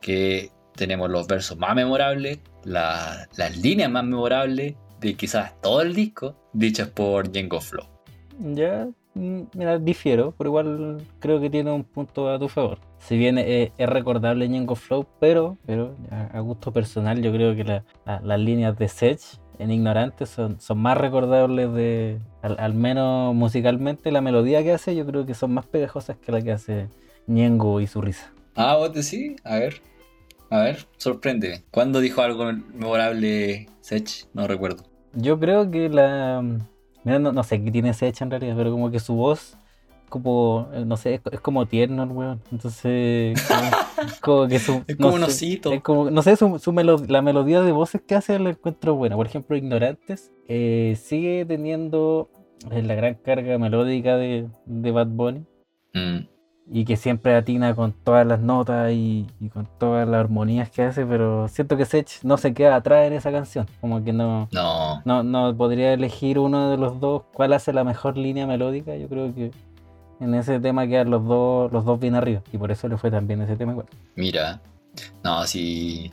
Que 0.00 0.50
tenemos 0.74 1.10
los 1.10 1.26
versos 1.26 1.58
más 1.58 1.74
memorables, 1.74 2.38
la- 2.64 3.28
las 3.36 3.56
líneas 3.58 3.90
más 3.90 4.04
memorables 4.04 4.74
de 5.00 5.14
quizás 5.14 5.60
todo 5.60 5.82
el 5.82 5.94
disco, 5.94 6.36
dichas 6.52 6.88
por 6.88 7.28
Ñengo 7.30 7.60
Flow. 7.60 7.86
Ya, 8.54 8.88
mm, 9.14 9.40
mira, 9.54 9.78
difiero, 9.78 10.34
pero 10.36 10.48
igual 10.48 11.06
creo 11.18 11.40
que 11.40 11.50
tiene 11.50 11.70
un 11.72 11.84
punto 11.84 12.30
a 12.30 12.38
tu 12.38 12.48
favor. 12.48 12.78
Si 12.98 13.16
bien 13.18 13.38
es 13.38 13.70
recordable 13.78 14.48
Ñengo 14.48 14.74
Flow, 14.76 15.06
pero, 15.18 15.56
pero 15.66 15.96
a, 16.10 16.38
gusto 16.40 16.72
personal 16.72 17.22
yo 17.22 17.32
creo 17.32 17.54
que 17.54 17.64
la- 17.64 17.84
la- 18.06 18.20
las 18.20 18.40
líneas 18.40 18.78
de 18.78 18.88
Sech 18.88 19.20
en 19.58 19.70
Ignorante 19.70 20.24
son, 20.24 20.58
son 20.60 20.78
más 20.78 20.96
recordables 20.96 21.72
de, 21.74 22.18
al, 22.42 22.56
al 22.58 22.72
menos 22.74 23.34
musicalmente, 23.34 24.10
la 24.10 24.22
melodía 24.22 24.62
que 24.62 24.72
hace 24.72 24.96
yo 24.96 25.04
creo 25.04 25.26
que 25.26 25.34
son 25.34 25.52
más 25.52 25.66
pegajosas 25.66 26.16
que 26.16 26.32
la 26.32 26.40
que 26.40 26.52
hace 26.52 26.88
Ñengo 27.26 27.80
y 27.80 27.86
su 27.86 28.00
risa. 28.00 28.32
Ah, 28.56 28.76
vos 28.76 28.92
decís, 28.92 29.36
a 29.44 29.56
ver, 29.58 29.82
a 30.50 30.62
ver, 30.62 30.86
sorpréndeme. 30.96 31.62
¿Cuándo 31.70 32.00
dijo 32.00 32.22
algo 32.22 32.52
memorable 32.52 33.68
Sech? 33.80 34.26
No 34.34 34.46
recuerdo. 34.46 34.84
Yo 35.14 35.38
creo 35.38 35.70
que 35.70 35.88
la... 35.88 36.42
Mira, 37.04 37.18
no, 37.18 37.32
no 37.32 37.42
sé 37.42 37.62
qué 37.62 37.70
tiene 37.70 37.94
Sech 37.94 38.20
en 38.20 38.30
realidad, 38.30 38.54
pero 38.56 38.70
como 38.70 38.90
que 38.90 39.00
su 39.00 39.14
voz, 39.14 39.56
como, 40.08 40.68
eh, 40.72 40.84
no 40.84 40.96
sé, 40.96 41.14
es, 41.14 41.20
es 41.32 41.40
como 41.40 41.66
tierno 41.66 42.02
el 42.02 42.10
weón. 42.10 42.42
Entonces, 42.52 43.40
como, 43.48 43.70
como 44.20 44.48
que 44.48 44.58
su... 44.58 44.82
Es 44.86 44.98
no 44.98 45.10
como 45.10 45.14
un 45.16 45.20
sé, 45.22 45.26
osito. 45.26 45.72
es 45.72 45.82
como, 45.82 46.10
no 46.10 46.22
sé, 46.22 46.36
su, 46.36 46.58
su 46.58 46.72
la 46.72 47.22
melodía 47.22 47.62
de 47.62 47.72
voces 47.72 48.02
que 48.06 48.14
hace 48.14 48.38
la 48.38 48.50
encuentro 48.50 48.94
buena. 48.94 49.16
Por 49.16 49.26
ejemplo, 49.26 49.56
Ignorantes 49.56 50.32
eh, 50.48 50.96
sigue 51.00 51.44
teniendo 51.46 52.28
eh, 52.70 52.82
la 52.82 52.94
gran 52.94 53.14
carga 53.14 53.56
melódica 53.58 54.16
de, 54.16 54.48
de 54.66 54.90
Bad 54.90 55.08
Bunny 55.08 55.44
Mm, 55.92 56.28
y 56.72 56.84
que 56.84 56.96
siempre 56.96 57.34
atina 57.34 57.74
con 57.74 57.92
todas 57.92 58.24
las 58.26 58.38
notas 58.40 58.92
y, 58.92 59.26
y 59.40 59.48
con 59.48 59.66
todas 59.78 60.06
las 60.08 60.20
armonías 60.20 60.70
que 60.70 60.82
hace, 60.84 61.04
pero 61.04 61.48
siento 61.48 61.76
que 61.76 61.84
Sech 61.84 62.22
no 62.22 62.36
se 62.38 62.54
queda 62.54 62.76
atrás 62.76 63.06
en 63.08 63.12
esa 63.14 63.32
canción. 63.32 63.66
Como 63.80 64.04
que 64.04 64.12
no... 64.12 64.48
no, 64.52 65.02
No, 65.04 65.22
no 65.24 65.56
podría 65.56 65.92
elegir 65.92 66.38
uno 66.38 66.70
de 66.70 66.76
los 66.76 67.00
dos. 67.00 67.22
¿Cuál 67.32 67.52
hace 67.54 67.72
la 67.72 67.82
mejor 67.82 68.16
línea 68.16 68.46
melódica? 68.46 68.94
Yo 68.96 69.08
creo 69.08 69.34
que 69.34 69.50
en 70.20 70.34
ese 70.34 70.60
tema 70.60 70.86
quedan 70.86 71.10
los 71.10 71.24
dos, 71.26 71.72
los 71.72 71.84
dos 71.84 71.98
bien 71.98 72.14
arriba. 72.14 72.42
Y 72.52 72.58
por 72.58 72.70
eso 72.70 72.86
le 72.88 72.96
fue 72.98 73.10
tan 73.10 73.26
bien 73.26 73.40
ese 73.42 73.56
tema 73.56 73.72
igual. 73.72 73.86
mira. 74.14 74.60
No, 75.22 75.44
si. 75.46 76.12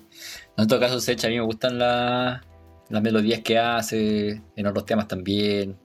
En 0.56 0.68
todo 0.68 0.80
caso, 0.80 1.00
Sech, 1.00 1.24
a 1.26 1.30
mí 1.30 1.36
me 1.36 1.42
gustan 1.42 1.80
la- 1.80 2.42
las 2.90 3.02
melodías 3.02 3.42
que 3.42 3.58
hace, 3.60 4.42
en 4.56 4.66
otros 4.68 4.86
temas 4.86 5.08
también. 5.08 5.76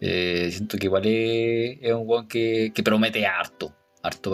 Eh, 0.00 0.48
siento 0.50 0.76
que 0.78 0.86
igual 0.86 1.04
es, 1.06 1.78
es 1.82 1.92
un 1.92 2.02
weón 2.08 2.26
que, 2.26 2.72
que 2.74 2.82
promete 2.82 3.26
harto, 3.26 3.72
harto 4.04 4.30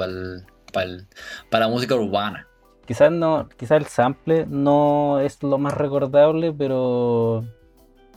para 0.72 1.66
la 1.66 1.68
música 1.68 1.94
urbana. 1.94 2.46
Quizás 2.86 3.10
no, 3.12 3.48
quizás 3.56 3.78
el 3.80 3.86
sample 3.86 4.46
no 4.48 5.20
es 5.20 5.42
lo 5.42 5.58
más 5.58 5.74
recordable, 5.74 6.52
pero 6.52 7.44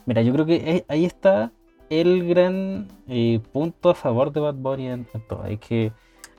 mira, 0.06 0.22
yo 0.24 0.34
creo 0.34 0.46
que 0.46 0.84
ahí- 0.88 1.06
está 1.06 1.52
el 1.90 2.28
gran 2.28 2.88
eh, 3.08 3.40
punto 3.52 3.92
a 3.92 3.96
favor 3.96 4.32
de 4.34 4.40
Bad 4.40 4.56
Bunny 4.56 4.88
en, 4.88 5.08
todo. 5.30 5.46
Es 5.46 5.60
que 5.60 5.92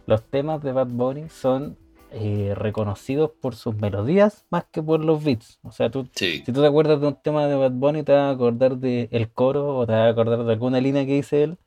los 0.07 0.23
temas 0.25 0.63
de 0.63 0.73
Bad 0.73 0.89
Bunny 0.89 1.29
son 1.29 1.77
eh, 2.11 2.55
reconocidos 2.57 3.31
por 3.41 3.55
sus 3.55 3.75
melodías 3.77 4.45
más 4.51 4.65
que 4.71 4.83
por 4.83 5.05
los 5.05 5.23
beats. 5.25 5.59
O 5.63 5.71
sea, 5.73 5.91
tú, 5.91 6.09
Sí. 6.15 6.43
si 6.45 6.53
tú 6.53 6.61
te 6.61 6.67
acuerdas 6.67 7.01
de 7.01 7.07
un 7.09 7.17
tema 7.23 7.47
de 7.47 7.55
Bad 7.57 7.73
Bunny, 7.73 8.03
te 8.03 8.13
vas 8.13 8.23
a 8.23 8.31
acordar 8.31 8.77
del 8.79 9.31
coro 9.33 9.77
o 9.79 9.87
te 9.87 9.93
vas 9.93 10.03
a 10.07 10.09
acordar 10.11 10.45
de 10.45 10.53
alguna 10.53 10.81
línea 10.81 11.05
que 11.07 11.15
dice 11.15 11.45
él. 11.45 11.59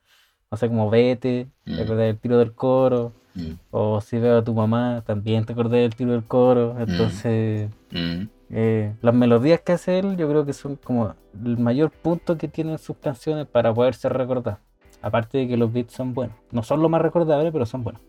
O 0.49 0.55
sea, 0.57 0.67
como 0.69 0.89
vete, 0.89 1.47
te 1.65 1.71
Mm. 1.71 1.75
acordás 1.75 1.97
del 2.07 2.17
tiro 2.19 2.38
del 2.39 2.53
coro. 2.53 3.13
Mm, 3.38 3.54
O 3.71 4.02
si 4.02 4.17
veo 4.17 4.39
a 4.39 4.43
tu 4.43 4.54
mamá, 4.54 5.04
también 5.06 5.45
te 5.45 5.54
acordás 5.54 5.73
del 5.73 5.95
tiro 5.95 6.12
del 6.12 6.23
coro. 6.23 6.76
Entonces, 6.80 7.69
mm. 7.91 8.23
eh, 8.50 8.93
las 9.02 9.13
melodías 9.13 9.62
que 9.62 9.73
hace 9.73 10.00
él, 10.00 10.17
yo 10.17 10.28
creo 10.28 10.45
que 10.45 10.54
son 10.54 10.76
como 10.76 11.15
el 11.45 11.58
mayor 11.58 11.91
punto 11.91 12.38
que 12.38 12.47
tienen 12.47 12.78
sus 12.80 12.97
canciones 12.97 13.47
para 13.47 13.73
poder 13.73 13.93
ser 13.93 14.13
recordadas. 14.13 14.60
Aparte 15.02 15.38
de 15.38 15.47
que 15.47 15.58
los 15.58 15.71
beats 15.71 15.93
son 15.93 16.13
buenos. 16.13 16.36
No 16.52 16.63
son 16.63 16.82
los 16.82 16.89
más 16.89 17.02
recordables, 17.02 17.52
pero 17.54 17.65
son 17.65 17.84
buenos. 17.84 18.02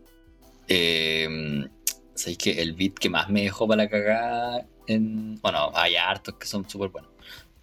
Eh, 0.67 1.69
¿Sabéis 2.15 2.39
que 2.39 2.63
el 2.63 2.73
beat 2.73 2.95
que 2.95 3.11
más 3.11 3.29
me 3.29 3.43
dejó 3.43 3.69
para 3.69 3.85
la 3.85 3.89
cagada 3.89 4.67
en. 4.87 5.37
Bueno, 5.41 5.71
hay 5.75 5.97
hartos 5.97 6.35
que 6.35 6.47
son 6.47 6.69
súper 6.69 6.89
buenos. 6.89 7.11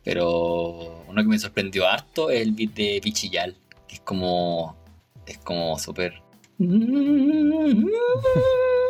Pero 0.04 1.04
uno 1.08 1.22
que 1.22 1.28
me 1.28 1.40
sorprendió 1.40 1.88
harto 1.88 2.30
es 2.30 2.42
el 2.42 2.52
beat 2.52 2.74
de 2.76 3.00
Pichillal. 3.04 3.56
Que 3.88 3.96
es 3.96 4.02
como. 4.02 4.78
Es 5.26 5.40
como 5.40 5.78
súper. 5.80 6.22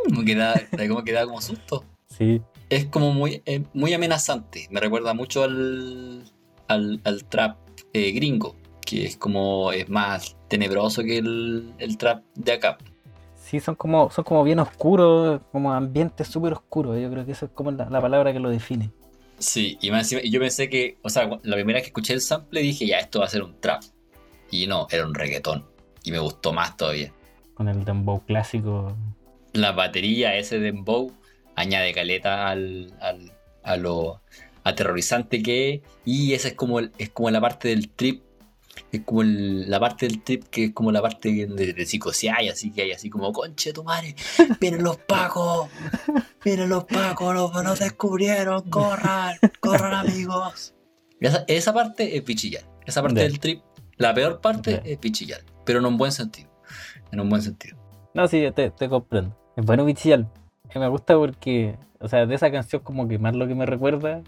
Como 0.06 0.23
que 0.25 0.36
da, 0.36 0.56
como 0.88 1.04
que 1.04 1.12
da 1.12 1.25
como 1.25 1.41
susto. 1.41 1.84
Sí, 2.08 2.41
Es 2.69 2.86
como 2.86 3.12
muy, 3.13 3.41
eh, 3.45 3.63
muy 3.73 3.93
amenazante. 3.93 4.67
Me 4.69 4.80
recuerda 4.80 5.13
mucho 5.13 5.43
al, 5.43 6.23
al, 6.67 7.01
al 7.04 7.25
trap 7.25 7.58
eh, 7.93 8.12
gringo. 8.12 8.56
Que 8.86 9.06
es 9.06 9.17
como. 9.17 9.71
Es 9.71 9.89
más 9.89 10.38
tenebroso 10.47 11.04
que 11.04 11.17
el, 11.17 11.73
el 11.80 11.97
trap 11.97 12.23
de 12.36 12.51
acá. 12.54 12.78
sí, 13.36 13.60
son 13.60 13.73
como, 13.75 14.12
son 14.12 14.23
como 14.23 14.43
bien 14.43 14.60
oscuros, 14.60 15.41
como 15.51 15.73
ambientes 15.73 16.28
súper 16.28 16.54
oscuros. 16.54 16.99
Yo 17.01 17.10
creo 17.10 17.25
que 17.25 17.32
eso 17.32 17.45
es 17.47 17.51
como 17.51 17.71
la, 17.71 17.89
la 17.89 17.99
palabra 17.99 18.32
que 18.32 18.39
lo 18.39 18.49
define. 18.49 18.91
Sí, 19.39 19.78
y, 19.82 19.89
más 19.91 20.04
encima- 20.04 20.21
y 20.23 20.30
yo 20.32 20.39
pensé 20.39 20.69
que, 20.69 20.97
o 21.01 21.10
sea, 21.10 21.28
la 21.43 21.56
primera 21.56 21.78
vez 21.78 21.84
que 21.84 21.88
escuché 21.89 22.13
el 22.13 22.21
sample 22.21 22.62
dije, 22.62 22.86
ya, 22.86 22.99
esto 22.99 23.19
va 23.19 23.25
a 23.25 23.30
ser 23.30 23.41
un 23.43 23.60
trap. 23.60 23.82
Y 24.51 24.67
no, 24.67 24.88
era 24.91 25.06
un 25.06 25.13
reggaetón. 25.15 25.65
Y 26.04 26.12
me 26.12 26.19
gustó 26.19 26.54
más 26.54 26.78
todavía. 26.78 27.12
Con 27.55 27.67
el 27.67 27.83
dembow 27.85 28.23
clásico. 28.25 28.95
La 29.53 29.71
batería, 29.71 30.35
ese 30.35 30.59
dembow, 30.59 31.11
añade 31.55 31.93
caleta 31.93 32.47
al, 32.49 32.93
al- 33.01 33.31
a 33.63 33.77
lo 33.77 34.21
aterrorizante 34.63 35.41
que 35.41 35.73
es. 35.75 35.81
Y 36.05 36.33
esa 36.33 36.49
es 36.49 36.53
como, 36.53 36.79
el- 36.79 36.91
es 36.97 37.09
como 37.09 37.29
la 37.31 37.41
parte 37.41 37.69
del 37.69 37.89
trip. 37.89 38.23
Es 38.91 39.01
como 39.05 39.21
el- 39.21 39.69
la 39.69 39.79
parte 39.79 40.05
del 40.05 40.21
trip 40.21 40.43
que 40.49 40.65
es 40.65 40.73
como 40.73 40.91
la 40.91 41.01
parte 41.01 41.31
de, 41.47 41.73
de 41.73 41.85
psicosear, 41.85 42.39
así 42.51 42.71
que 42.71 42.81
hay 42.81 42.91
así 42.91 43.09
como, 43.09 43.31
conche 43.31 43.71
tu 43.71 43.85
madre, 43.85 44.15
vienen 44.59 44.83
los 44.83 44.97
pacos, 44.97 45.69
vienen 46.43 46.67
los 46.67 46.83
pacos, 46.83 47.33
nos, 47.33 47.63
nos 47.63 47.79
descubrieron, 47.79 48.69
corran, 48.69 49.37
corran 49.61 49.93
amigos. 49.93 50.73
Esa, 51.21 51.45
esa 51.47 51.73
parte 51.73 52.17
es 52.17 52.23
pichillar, 52.23 52.63
esa 52.85 53.01
parte 53.01 53.21
del 53.21 53.39
trip, 53.39 53.61
la 53.95 54.13
peor 54.13 54.41
parte 54.41 54.81
es 54.83 54.97
pichillar, 54.97 55.41
pero 55.65 55.79
en 55.79 55.85
un 55.85 55.97
buen 55.97 56.11
sentido, 56.11 56.49
en 57.15 57.21
un 57.21 57.30
buen 57.30 57.41
sentido. 57.41 57.78
No, 58.13 58.28
sí, 58.28 58.45
te, 58.54 58.69
te 58.71 58.88
comprendo. 58.89 59.36
Es 59.56 59.65
bueno 59.65 59.84
Bichial. 59.86 60.28
Me 60.75 60.88
gusta 60.88 61.15
porque, 61.15 61.78
o 61.99 62.08
sea, 62.08 62.25
de 62.25 62.36
esa 62.36 62.51
canción 62.51 62.82
como 62.82 63.08
que 63.08 63.17
más 63.17 63.36
lo 63.36 63.47
que 63.47 63.56
me 63.56 63.65
recuerda, 63.65 64.21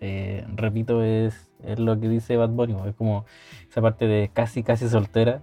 eh, 0.00 0.44
repito, 0.54 1.02
es, 1.02 1.50
es 1.64 1.78
lo 1.78 1.98
que 2.00 2.08
dice 2.08 2.36
Bad 2.36 2.50
Bunny. 2.50 2.76
Es 2.88 2.94
como 2.94 3.24
esa 3.68 3.80
parte 3.80 4.06
de 4.06 4.30
casi, 4.32 4.62
casi 4.62 4.88
soltera. 4.88 5.42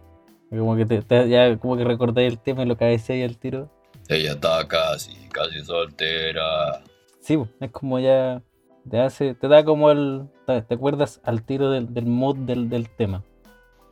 Como 0.50 0.76
que 0.76 0.86
te, 0.86 1.02
te- 1.02 1.30
ya 1.30 1.58
como 1.58 1.78
que 1.78 1.84
recordé 1.84 2.28
el 2.28 2.40
tema 2.40 2.64
y 2.64 2.66
lo 2.66 2.78
cabeceé 2.78 3.18
ahí 3.18 3.24
al 3.24 3.38
tiro. 3.38 3.70
Ella 4.10 4.34
está 4.34 4.68
casi, 4.68 5.14
casi 5.30 5.64
soltera. 5.64 6.84
Sí, 7.20 7.38
es 7.60 7.72
como 7.72 8.00
ya 8.00 8.42
te 8.90 9.00
hace, 9.00 9.34
te 9.34 9.48
da 9.48 9.64
como 9.64 9.92
el, 9.92 10.28
te, 10.46 10.62
te 10.62 10.74
acuerdas 10.76 11.22
al 11.24 11.44
tiro 11.44 11.72
del, 11.72 11.94
del 11.94 12.06
mood 12.06 12.36
del, 12.38 12.70
del 12.70 12.90
tema. 12.90 13.24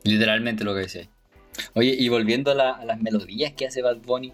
Literalmente 0.04 0.64
lo 0.64 0.74
que 0.74 0.82
decía. 0.82 1.10
Oye, 1.74 1.96
y 1.98 2.10
volviendo 2.10 2.52
a, 2.52 2.56
la- 2.56 2.72
a 2.72 2.86
las 2.86 3.00
melodías 3.02 3.54
que 3.54 3.68
hace 3.68 3.82
Bad 3.82 3.98
Bunny, 3.98 4.34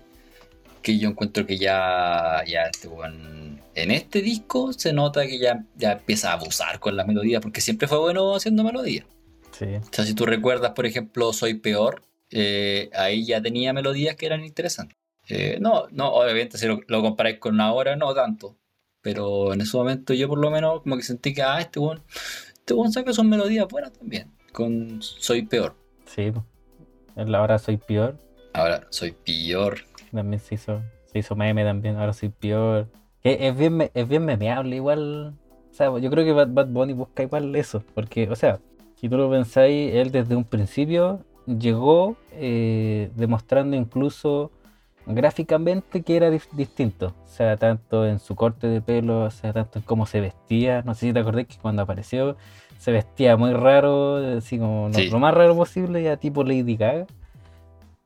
que 0.82 0.97
yo 0.97 1.10
encuentro 1.10 1.45
que 1.45 1.58
ya, 1.58 2.43
ya 2.47 2.69
weón- 2.86 3.60
en 3.75 3.91
este 3.91 4.21
disco 4.21 4.73
se 4.73 4.93
nota 4.93 5.27
que 5.27 5.38
ya, 5.39 5.63
ya 5.75 5.93
empieza 5.93 6.30
a 6.32 6.34
abusar 6.34 6.80
con 6.80 6.95
las 6.95 7.06
melodías, 7.08 7.41
porque 7.41 7.62
siempre 7.62 7.88
fue 7.88 7.99
bueno 7.99 8.36
haciendo 8.36 8.63
melodías. 8.63 9.06
Sí, 9.51 9.65
O 9.75 9.82
sea, 9.91 10.06
si 10.06 10.13
tú 10.13 10.25
recuerdas, 10.25 10.71
por 10.71 10.86
ejemplo, 10.86 11.34
Soy 11.34 11.56
Peor, 11.56 12.01
eh, 12.32 12.89
ahí 12.93 13.25
ya 13.25 13.41
tenía 13.41 13.73
melodías 13.73 14.15
que 14.15 14.25
eran 14.25 14.43
interesantes. 14.45 14.95
Eh, 15.30 15.58
no, 15.60 15.88
no, 15.91 16.10
obviamente 16.13 16.58
si 16.58 16.67
lo, 16.67 16.80
lo 16.88 17.01
comparáis 17.01 17.39
con 17.39 17.60
ahora, 17.60 17.95
no 17.95 18.13
tanto. 18.13 18.56
Pero 19.01 19.53
en 19.53 19.62
ese 19.62 19.75
momento 19.77 20.13
yo 20.13 20.27
por 20.27 20.39
lo 20.39 20.49
menos 20.51 20.82
como 20.82 20.95
que 20.97 21.03
sentí 21.03 21.34
que, 21.34 21.41
ah, 21.43 21.60
este 21.62 21.80
weón, 21.80 22.01
este 22.53 22.73
weón 22.73 22.91
saca 22.91 23.13
sus 23.13 23.25
melodías 23.25 23.67
buenas 23.69 23.93
también, 23.93 24.32
con 24.51 25.01
Soy 25.01 25.41
Peor. 25.43 25.75
sí. 26.06 26.32
Po. 27.17 27.21
En 27.21 27.32
la 27.32 27.41
hora 27.41 27.58
soy 27.60 27.77
peor. 27.77 28.15
Ahora, 28.53 28.88
soy 28.89 29.12
peor. 29.12 29.80
También 30.12 30.39
se 30.39 30.56
hizo, 30.56 30.82
se 31.06 31.19
hizo 31.19 31.36
meme 31.36 31.63
también, 31.63 31.97
ahora 31.97 32.13
soy 32.13 32.30
peor. 32.30 32.88
Que 33.21 33.47
es 33.47 33.58
bien, 33.58 33.89
es 33.93 34.08
bien 34.08 34.25
memeable 34.25 34.75
igual. 34.75 35.34
O 35.71 35.73
sea, 35.73 35.97
yo 35.99 36.10
creo 36.10 36.25
que 36.25 36.32
Bad, 36.32 36.49
Bad 36.49 36.67
Bunny 36.67 36.93
busca 36.93 37.23
igual 37.23 37.56
eso. 37.56 37.84
Porque, 37.93 38.30
o 38.30 38.36
sea, 38.36 38.60
si 38.95 39.10
tú 39.10 39.17
lo 39.17 39.30
pensáis, 39.30 39.93
él 39.93 40.12
desde 40.12 40.36
un 40.36 40.43
principio 40.43 41.19
llegó 41.45 42.17
eh, 42.34 43.10
demostrando 43.15 43.75
incluso 43.77 44.51
gráficamente 45.06 46.01
que 46.01 46.17
era 46.17 46.30
distinto. 46.30 47.13
O 47.23 47.27
sea, 47.27 47.58
tanto 47.58 48.06
en 48.06 48.19
su 48.19 48.36
corte 48.36 48.67
de 48.67 48.82
pelo, 48.82 49.23
o 49.23 49.32
sea, 49.32 49.53
tanto 49.53 49.80
en 49.80 49.86
cómo 49.86 50.06
se 50.06 50.19
vestía. 50.19 50.82
No 50.84 50.93
sé 50.95 51.08
si 51.08 51.13
te 51.13 51.19
acordás 51.19 51.45
que 51.45 51.58
cuando 51.58 51.84
apareció 51.84 52.38
se 52.77 52.91
vestía 52.91 53.35
muy 53.37 53.53
raro, 53.53 54.37
así 54.37 54.57
como 54.57 54.87
lo, 54.89 54.93
Sí. 54.93 55.09
lo 55.09 55.19
más 55.19 55.33
raro 55.33 55.55
posible, 55.55 56.01
ya 56.03 56.17
tipo 56.17 56.43
Lady 56.43 56.75
Gaga. 56.75 57.05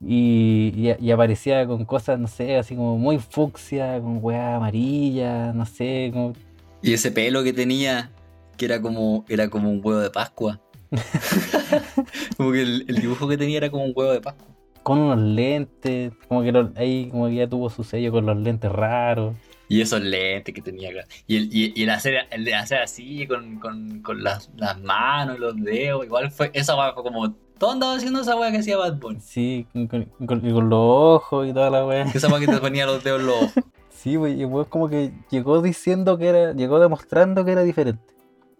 Y, 0.03 0.73
y- 0.75 0.95
y 1.05 1.11
aparecía 1.11 1.67
con 1.67 1.85
cosas, 1.85 2.19
no 2.19 2.27
sé, 2.27 2.57
así 2.57 2.75
como 2.75 2.97
muy 2.97 3.19
fucsia, 3.19 3.99
con 4.01 4.17
weá 4.21 4.55
amarilla, 4.55 5.53
no 5.53 5.65
sé, 5.65 6.09
como... 6.11 6.33
Y 6.81 6.93
ese 6.93 7.11
pelo 7.11 7.43
que 7.43 7.53
tenía, 7.53 8.09
que 8.57 8.65
era 8.65 8.81
como, 8.81 9.23
era 9.29 9.49
como 9.49 9.69
un 9.69 9.79
huevo 9.83 9.99
de 9.99 10.09
Pascua. 10.09 10.59
como 12.37 12.51
que 12.51 12.61
el, 12.63 12.85
el 12.87 12.95
dibujo 13.01 13.27
que 13.27 13.37
tenía 13.37 13.57
era 13.57 13.69
como 13.69 13.83
un 13.85 13.93
huevo 13.95 14.11
de 14.11 14.21
Pascua. 14.21 14.47
con 14.83 14.97
unos 14.97 15.19
lentes, 15.19 16.11
como 16.27 16.41
que 16.41 16.51
lo- 16.51 16.71
ahí 16.75 17.09
como 17.11 17.27
que 17.27 17.35
ya 17.35 17.47
tuvo 17.47 17.69
su 17.69 17.83
sello 17.83 18.11
con 18.11 18.25
los 18.25 18.37
lentes 18.37 18.71
raros. 18.71 19.35
Y 19.71 19.79
esos 19.81 20.01
lentes 20.01 20.53
que 20.53 20.61
tenía 20.61 20.89
acá. 20.89 21.05
Y 21.27 21.37
el, 21.37 21.43
y, 21.55 21.73
y 21.75 21.83
el 21.83 21.89
hacer, 21.91 22.15
el 22.29 22.43
de 22.43 22.53
hacer 22.55 22.79
así 22.79 23.25
con, 23.25 23.57
con, 23.59 24.01
con 24.01 24.21
las, 24.23 24.49
las 24.57 24.79
manos, 24.81 25.39
los 25.39 25.55
dedos, 25.63 26.03
igual 26.05 26.29
fue, 26.29 26.51
esa 26.53 26.75
weá 26.75 26.91
fue 26.93 27.03
como, 27.03 27.33
todo 27.57 27.71
andaba 27.71 27.95
haciendo 27.95 28.19
esa 28.21 28.35
weá 28.35 28.51
que 28.51 28.57
hacía 28.57 28.75
Bad 28.77 28.97
Bunny. 28.97 29.19
Sí, 29.21 29.65
con, 29.71 29.87
con- 29.87 30.05
con- 30.27 30.45
y 30.45 30.51
con 30.51 30.69
los 30.69 30.79
ojos 30.81 31.47
y 31.47 31.53
toda 31.53 31.69
la 31.69 31.85
weá. 31.85 32.03
Esa 32.13 32.27
weá 32.27 32.39
que 32.41 32.47
te 32.47 32.57
ponía 32.57 32.85
los 32.85 33.01
dedos 33.03 33.21
en 33.21 33.27
los 33.27 33.35
ojos. 33.43 33.53
Sí, 34.01 34.17
pues, 34.17 34.35
y 34.35 34.45
pues 34.47 34.67
como 34.67 34.89
que 34.89 35.11
llegó 35.29 35.61
diciendo 35.61 36.17
que 36.17 36.25
era, 36.27 36.53
llegó 36.53 36.79
demostrando 36.79 37.45
que 37.45 37.51
era 37.51 37.61
diferente. 37.61 38.01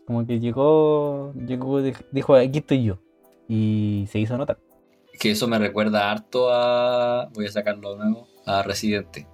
Como 0.05 0.25
que 0.27 0.39
llegó, 0.39 1.33
llegó, 1.33 1.81
dij- 1.81 2.05
dijo, 2.11 2.35
aquí 2.35 2.59
estoy 2.59 2.83
yo. 2.83 2.99
Y 3.47 4.07
se 4.11 4.19
hizo 4.19 4.37
notar. 4.37 4.59
Que 5.19 5.31
eso 5.31 5.47
me 5.47 5.57
recuerda 5.57 6.11
harto 6.11 6.53
a. 6.53 7.27
Voy 7.33 7.47
a 7.47 7.51
sacarlo 7.51 7.95
de 7.95 8.05
nuevo. 8.05 8.27
A 8.45 8.61
Residente. 8.61 9.25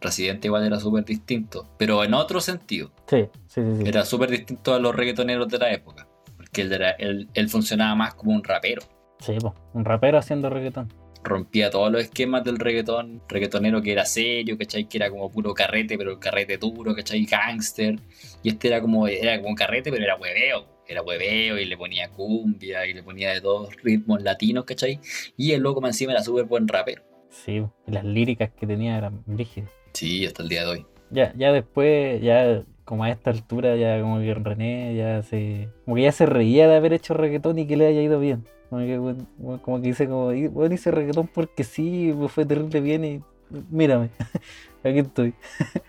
Residente 0.00 0.48
igual 0.48 0.64
era 0.64 0.78
súper 0.78 1.04
distinto. 1.04 1.68
Pero 1.78 2.04
en 2.04 2.14
otro 2.14 2.40
sentido. 2.40 2.92
Sí, 3.06 3.28
sí, 3.46 3.62
sí. 3.62 3.76
sí. 3.82 3.88
Era 3.88 4.04
súper 4.04 4.30
distinto 4.30 4.74
a 4.74 4.78
los 4.78 4.94
reggaetoneros 4.94 5.48
de 5.48 5.58
la 5.58 5.72
época. 5.72 6.06
Porque 6.36 6.62
él, 6.62 6.72
era, 6.72 6.90
él, 6.92 7.28
él 7.34 7.48
funcionaba 7.48 7.94
más 7.94 8.14
como 8.14 8.32
un 8.32 8.44
rapero. 8.44 8.82
Sí, 9.20 9.36
pues, 9.40 9.54
un 9.72 9.84
rapero 9.84 10.18
haciendo 10.18 10.50
reggaetón. 10.50 10.92
Rompía 11.22 11.70
todos 11.70 11.90
los 11.90 12.02
esquemas 12.02 12.44
del 12.44 12.58
reggaetón. 12.58 13.22
Reggaetonero 13.28 13.80
que 13.80 13.92
era 13.92 14.04
serio, 14.04 14.58
¿cachai? 14.58 14.86
Que 14.86 14.98
era 14.98 15.08
como 15.08 15.30
puro 15.30 15.54
carrete, 15.54 15.96
pero 15.96 16.12
el 16.12 16.18
carrete 16.18 16.58
duro, 16.58 16.94
¿cachai? 16.94 17.24
Gangster. 17.24 17.98
Y 18.42 18.50
este 18.50 18.68
era 18.68 18.82
como, 18.82 19.08
era 19.08 19.36
como 19.38 19.48
un 19.48 19.54
carrete, 19.54 19.90
pero 19.90 20.04
era 20.04 20.16
hueveo. 20.16 20.66
Era 20.86 21.00
hueveo 21.00 21.58
y 21.58 21.64
le 21.64 21.78
ponía 21.78 22.10
cumbia 22.10 22.86
y 22.86 22.92
le 22.92 23.02
ponía 23.02 23.32
de 23.32 23.40
todos 23.40 23.74
ritmos 23.82 24.22
latinos, 24.22 24.64
¿cachai? 24.64 25.00
Y 25.36 25.52
el 25.52 25.62
loco 25.62 25.80
más 25.80 25.92
encima 25.92 26.12
era 26.12 26.22
súper 26.22 26.44
buen 26.44 26.68
rapero. 26.68 27.02
Sí, 27.30 27.64
y 27.86 27.90
las 27.90 28.04
líricas 28.04 28.50
que 28.50 28.66
tenía 28.66 28.98
eran 28.98 29.22
brígidas. 29.24 29.70
Sí, 29.94 30.26
hasta 30.26 30.42
el 30.42 30.48
día 30.48 30.64
de 30.64 30.70
hoy. 30.70 30.86
Ya, 31.10 31.32
ya 31.36 31.52
después, 31.52 32.20
ya 32.20 32.62
como 32.84 33.04
a 33.04 33.10
esta 33.10 33.30
altura, 33.30 33.76
ya 33.76 34.00
como 34.00 34.18
que 34.18 34.34
René 34.34 34.94
ya 34.96 35.22
se. 35.22 35.68
Como 35.84 35.96
que 35.96 36.02
ya 36.02 36.12
se 36.12 36.26
reía 36.26 36.68
de 36.68 36.76
haber 36.76 36.92
hecho 36.92 37.14
reggaetón 37.14 37.58
y 37.58 37.66
que 37.66 37.76
le 37.76 37.86
haya 37.86 38.02
ido 38.02 38.20
bien. 38.20 38.44
Como 38.68 38.84
que, 38.84 39.60
como 39.62 39.80
que 39.80 39.88
dice 39.88 40.06
como, 40.08 40.32
"Y, 40.32 40.48
bueno, 40.48 40.74
hice 40.74 40.90
reggaetón 40.90 41.28
porque 41.28 41.64
sí, 41.64 42.12
me 42.14 42.28
fue 42.28 42.44
terrible 42.44 42.80
bien 42.80 43.04
y 43.04 43.22
mírame, 43.70 44.10
aquí 44.84 44.98
estoy. 44.98 45.34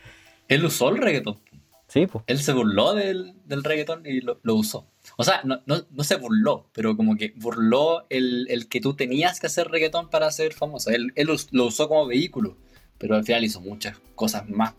Él 0.47 0.63
usó 0.65 0.89
el 0.89 0.97
reggaetón. 0.97 1.39
Sí, 1.87 2.07
pues. 2.07 2.23
Él 2.27 2.39
se 2.39 2.53
burló 2.53 2.93
del, 2.93 3.33
del 3.45 3.63
reggaetón 3.63 4.05
y 4.05 4.21
lo, 4.21 4.39
lo 4.43 4.55
usó. 4.55 4.85
O 5.17 5.23
sea, 5.23 5.41
no, 5.43 5.61
no, 5.65 5.77
no 5.89 6.03
se 6.03 6.17
burló, 6.17 6.67
pero 6.73 6.97
como 6.97 7.15
que 7.15 7.33
burló 7.37 8.05
el, 8.09 8.47
el 8.49 8.67
que 8.67 8.81
tú 8.81 8.95
tenías 8.95 9.39
que 9.39 9.47
hacer 9.47 9.69
reggaetón 9.69 10.09
para 10.09 10.29
ser 10.31 10.53
famoso. 10.53 10.89
Él, 10.89 11.11
él 11.15 11.29
lo 11.51 11.65
usó 11.65 11.87
como 11.87 12.05
vehículo. 12.05 12.57
Pero 12.97 13.15
al 13.15 13.23
final 13.23 13.43
hizo 13.43 13.61
muchas 13.61 13.97
cosas 14.15 14.47
más. 14.49 14.73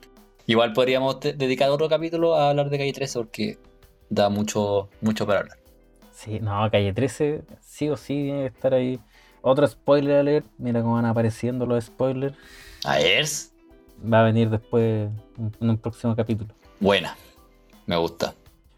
Igual 0.46 0.72
podríamos 0.72 1.20
de- 1.20 1.32
dedicar 1.32 1.70
otro 1.70 1.88
capítulo 1.88 2.34
a 2.36 2.50
hablar 2.50 2.70
de 2.70 2.78
Calle 2.78 2.92
13 2.92 3.18
porque 3.18 3.58
da 4.08 4.28
mucho, 4.28 4.88
mucho 5.00 5.26
para 5.26 5.40
hablar. 5.40 5.58
Sí, 6.12 6.38
no, 6.40 6.70
calle 6.70 6.92
13, 6.94 7.42
sí 7.60 7.88
o 7.90 7.96
sí 7.96 8.14
tiene 8.14 8.40
que 8.42 8.46
estar 8.46 8.72
ahí. 8.74 8.98
Otro 9.42 9.66
spoiler 9.66 10.16
alert, 10.18 10.46
mira 10.58 10.80
cómo 10.80 10.94
van 10.94 11.04
apareciendo 11.04 11.66
los 11.66 11.84
spoilers. 11.84 12.34
A 12.84 12.96
ver, 12.96 13.26
Va 14.12 14.20
a 14.20 14.24
venir 14.24 14.48
después 14.50 15.10
en 15.60 15.70
un 15.70 15.78
próximo 15.78 16.14
capítulo. 16.16 16.54
buena, 16.80 17.16
me 17.86 17.96
gusta. 17.96 18.34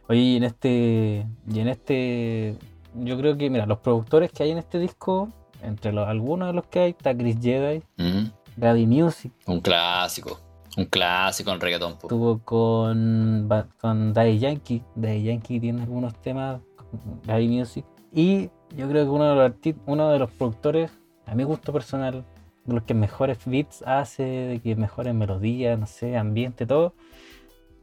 Oye, 0.08 0.20
y 0.20 0.36
en 0.36 0.44
este. 0.44 1.26
Y 1.52 1.60
en 1.60 1.68
este. 1.68 2.56
Yo 2.94 3.16
creo 3.18 3.36
que, 3.36 3.50
mira, 3.50 3.66
los 3.66 3.78
productores 3.78 4.32
que 4.32 4.42
hay 4.42 4.50
en 4.52 4.58
este 4.58 4.78
disco, 4.78 5.28
entre 5.62 5.92
los, 5.92 6.08
algunos 6.08 6.48
de 6.48 6.54
los 6.54 6.66
que 6.66 6.78
hay, 6.80 6.90
está 6.90 7.16
Chris 7.16 7.36
Jedi, 7.40 7.82
Mm, 7.98 8.26
Gaby 8.58 8.86
Music, 8.86 9.32
Un 9.46 9.60
clásico, 9.60 10.40
un 10.76 10.84
clásico 10.86 11.52
en 11.52 11.60
reggaetón. 11.60 11.92
po. 11.92 12.08
estuvo 12.08 12.40
con, 12.40 13.48
con 13.80 14.12
Daddy 14.12 14.38
Yankee. 14.38 14.82
Daddy 14.96 15.22
Yankee 15.22 15.60
tiene 15.60 15.82
algunos 15.82 16.14
temas 16.20 16.60
con 16.76 17.48
Music. 17.48 17.84
Y 18.12 18.50
yo 18.76 18.88
creo 18.88 19.04
que 19.04 19.10
uno 19.10 19.28
de 19.28 19.34
los 19.36 19.76
uno 19.86 20.10
de 20.10 20.18
los 20.18 20.30
productores, 20.30 20.90
a 21.26 21.34
mi 21.34 21.44
gusto 21.44 21.72
personal, 21.72 22.24
de 22.64 22.74
los 22.74 22.82
que 22.82 22.94
mejores 22.94 23.38
beats 23.46 23.82
hace, 23.86 24.24
de 24.24 24.60
que 24.60 24.74
mejores 24.74 25.14
melodías, 25.14 25.78
no 25.78 25.86
sé, 25.86 26.16
ambiente, 26.16 26.66
todo, 26.66 26.94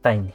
Tiny. 0.02 0.32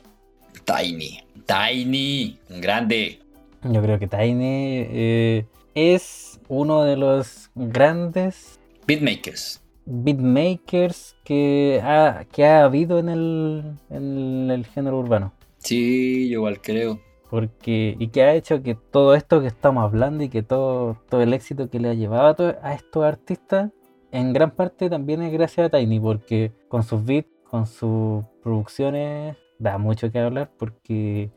Tiny, 0.65 1.23
Tiny, 1.45 2.39
un 2.49 2.62
grande. 2.62 3.19
Yo 3.63 3.82
creo 3.82 3.99
que 3.99 4.08
Tiny 4.08 4.86
eh, 4.89 5.45
es 5.75 6.39
uno 6.47 6.84
de 6.84 6.97
los 6.97 7.51
grandes 7.54 8.60
Beatmakers. 8.88 9.62
Beatmakers 9.91 11.15
que 11.23 11.82
ha, 11.84 12.25
que 12.32 12.45
ha 12.45 12.63
habido 12.63 12.99
en 12.99 13.10
el, 13.10 13.73
en 13.89 14.49
el 14.51 14.65
género 14.65 14.99
urbano. 14.99 15.34
Sí, 15.58 16.27
yo 16.30 16.39
igual 16.39 16.62
creo. 16.62 16.99
Porque, 17.30 17.95
y 17.99 18.08
que 18.10 18.23
ha 18.23 18.36
hecho 18.36 18.62
que 18.62 18.75
todo 18.75 19.15
esto 19.15 19.39
que 19.41 19.47
estamos 19.47 19.84
hablando 19.84 20.23
y 20.23 20.30
que 20.30 20.43
todo, 20.43 20.97
todo 21.10 21.21
el 21.21 21.34
éxito 21.34 21.69
que 21.69 21.80
le 21.80 21.89
ha 21.89 21.93
llevado 21.93 22.27
a, 22.27 22.34
to- 22.36 22.56
a 22.62 22.73
estos 22.73 23.04
artistas, 23.06 23.71
en 24.12 24.34
gran 24.34 24.51
parte 24.51 24.89
también 24.89 25.21
es 25.21 25.32
gracias 25.32 25.67
a 25.67 25.69
Tiny, 25.77 25.99
porque 25.99 26.51
con 26.67 26.84
sus 26.84 27.06
beats, 27.06 27.30
con 27.49 27.67
sus 27.67 28.25
producciones, 28.43 29.38
da 29.60 29.77
mucho 29.77 30.12
que 30.12 30.19
hablar, 30.19 30.51
porque 30.58 31.30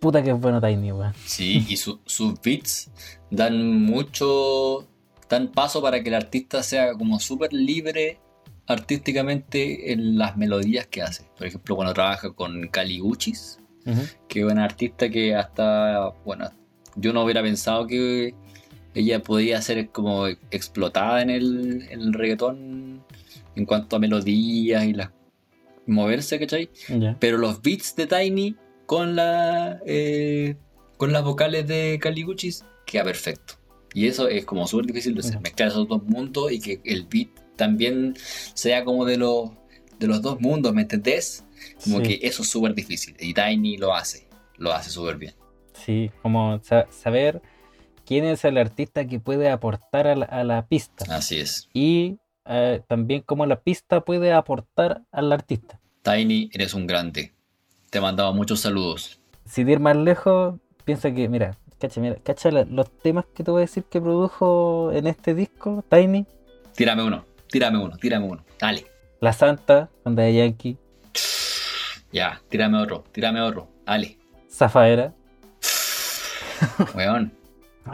puta 0.00 0.22
que 0.22 0.30
es 0.30 0.40
bueno 0.40 0.60
Tiny, 0.60 0.92
weón. 0.92 1.14
Sí, 1.24 1.64
y 1.68 1.76
su- 1.78 2.00
sus 2.04 2.38
beats 2.42 2.90
dan 3.30 3.80
mucho, 3.84 4.86
dan 5.28 5.48
paso 5.48 5.82
para 5.82 6.02
que 6.02 6.08
el 6.08 6.14
artista 6.14 6.62
sea 6.62 6.94
como 6.94 7.20
súper 7.20 7.52
libre 7.52 8.18
artísticamente 8.66 9.92
en 9.92 10.18
las 10.18 10.36
melodías 10.36 10.86
que 10.86 11.02
hace. 11.02 11.24
Por 11.36 11.46
ejemplo, 11.46 11.76
cuando 11.76 11.94
trabaja 11.94 12.30
con 12.32 12.68
Cali 12.68 13.00
Uchis, 13.00 13.58
que 14.28 14.40
es 14.40 14.44
una 14.44 14.64
artista 14.64 15.08
que 15.08 15.34
hasta, 15.34 16.10
bueno, 16.24 16.50
yo 16.96 17.12
no 17.12 17.24
hubiera 17.24 17.42
pensado 17.42 17.86
que 17.86 18.34
ella 18.94 19.22
podía 19.22 19.62
ser 19.62 19.88
como 19.90 20.26
explotada 20.26 21.22
en 21.22 21.30
el, 21.30 21.88
en 21.90 22.00
el 22.00 22.12
reggaetón 22.12 23.02
en 23.56 23.64
cuanto 23.64 23.96
a 23.96 23.98
melodías 23.98 24.84
y 24.84 24.92
las 24.92 25.10
moverse, 25.86 26.38
¿cachai? 26.38 26.70
Ya. 26.88 27.16
Pero 27.18 27.38
los 27.38 27.62
beats 27.62 27.96
de 27.96 28.06
Tiny 28.06 28.56
con 28.86 29.16
la 29.16 29.80
eh, 29.86 30.56
con 30.96 31.12
las 31.12 31.24
vocales 31.24 31.66
de 31.66 31.98
Caliguchis 32.00 32.64
queda 32.86 33.04
perfecto. 33.04 33.54
Y 33.94 34.06
eso 34.06 34.28
es 34.28 34.44
como 34.44 34.66
súper 34.66 34.86
difícil 34.86 35.14
de 35.14 35.20
hacer, 35.20 35.40
mezclar 35.40 35.68
esos 35.68 35.88
dos 35.88 36.02
mundos 36.04 36.52
y 36.52 36.60
que 36.60 36.80
el 36.84 37.04
beat 37.06 37.28
también 37.56 38.14
sea 38.54 38.84
como 38.84 39.04
de 39.04 39.16
los 39.16 39.50
de 39.98 40.06
los 40.06 40.22
dos 40.22 40.40
mundos, 40.40 40.72
¿me 40.72 40.82
entendés? 40.82 41.44
Como 41.82 41.98
Sí. 41.98 42.02
que 42.04 42.26
eso 42.26 42.42
es 42.42 42.48
súper 42.48 42.72
difícil. 42.74 43.16
Y 43.18 43.34
Tiny 43.34 43.78
lo 43.78 43.92
hace, 43.94 44.28
lo 44.56 44.72
hace 44.72 44.90
súper 44.90 45.16
bien. 45.16 45.34
Sí, 45.72 46.10
como 46.22 46.60
sa- 46.62 46.86
saber 46.92 47.42
quién 48.06 48.24
es 48.24 48.44
el 48.44 48.58
artista 48.58 49.06
que 49.08 49.18
puede 49.18 49.50
aportar 49.50 50.06
a 50.06 50.14
la, 50.14 50.26
a 50.26 50.44
la 50.44 50.66
pista 50.66 51.04
Así 51.14 51.40
es. 51.40 51.68
y 51.74 52.18
eh, 52.46 52.80
también 52.86 53.22
cómo 53.26 53.44
la 53.44 53.60
pista 53.60 54.02
puede 54.02 54.32
aportar 54.32 55.02
al 55.10 55.32
artista. 55.32 55.80
Tiny, 56.02 56.48
eres 56.52 56.74
un 56.74 56.86
grande. 56.86 57.34
Te 57.90 58.00
mandaba 58.00 58.30
muchos 58.32 58.60
saludos. 58.60 59.20
Sin 59.44 59.68
ir 59.68 59.80
más 59.80 59.96
lejos, 59.96 60.60
piensa 60.84 61.12
que, 61.12 61.28
mira, 61.28 61.56
cacha, 61.78 62.00
mira, 62.00 62.16
cacha 62.22 62.50
los 62.50 62.90
temas 63.02 63.24
que 63.34 63.42
te 63.44 63.50
voy 63.50 63.60
a 63.60 63.66
decir 63.66 63.84
que 63.84 64.00
produjo 64.00 64.90
en 64.92 65.06
este 65.06 65.34
disco, 65.34 65.84
Tiny, 65.88 66.26
Tírame 66.74 67.02
uno, 67.02 67.24
tírame 67.48 67.78
uno, 67.78 67.96
tírame 67.96 68.26
uno. 68.26 68.44
Dale. 68.60 68.86
La 69.20 69.32
Santa, 69.32 69.88
con 70.04 70.14
Daddy 70.14 70.36
Yankee, 70.36 70.76
Ya, 72.12 72.40
tírame 72.48 72.78
otro, 72.78 73.04
tírame 73.12 73.40
otro. 73.40 73.68
Dale. 73.84 74.16
Zafaera, 74.50 75.12
Weón. 76.94 77.32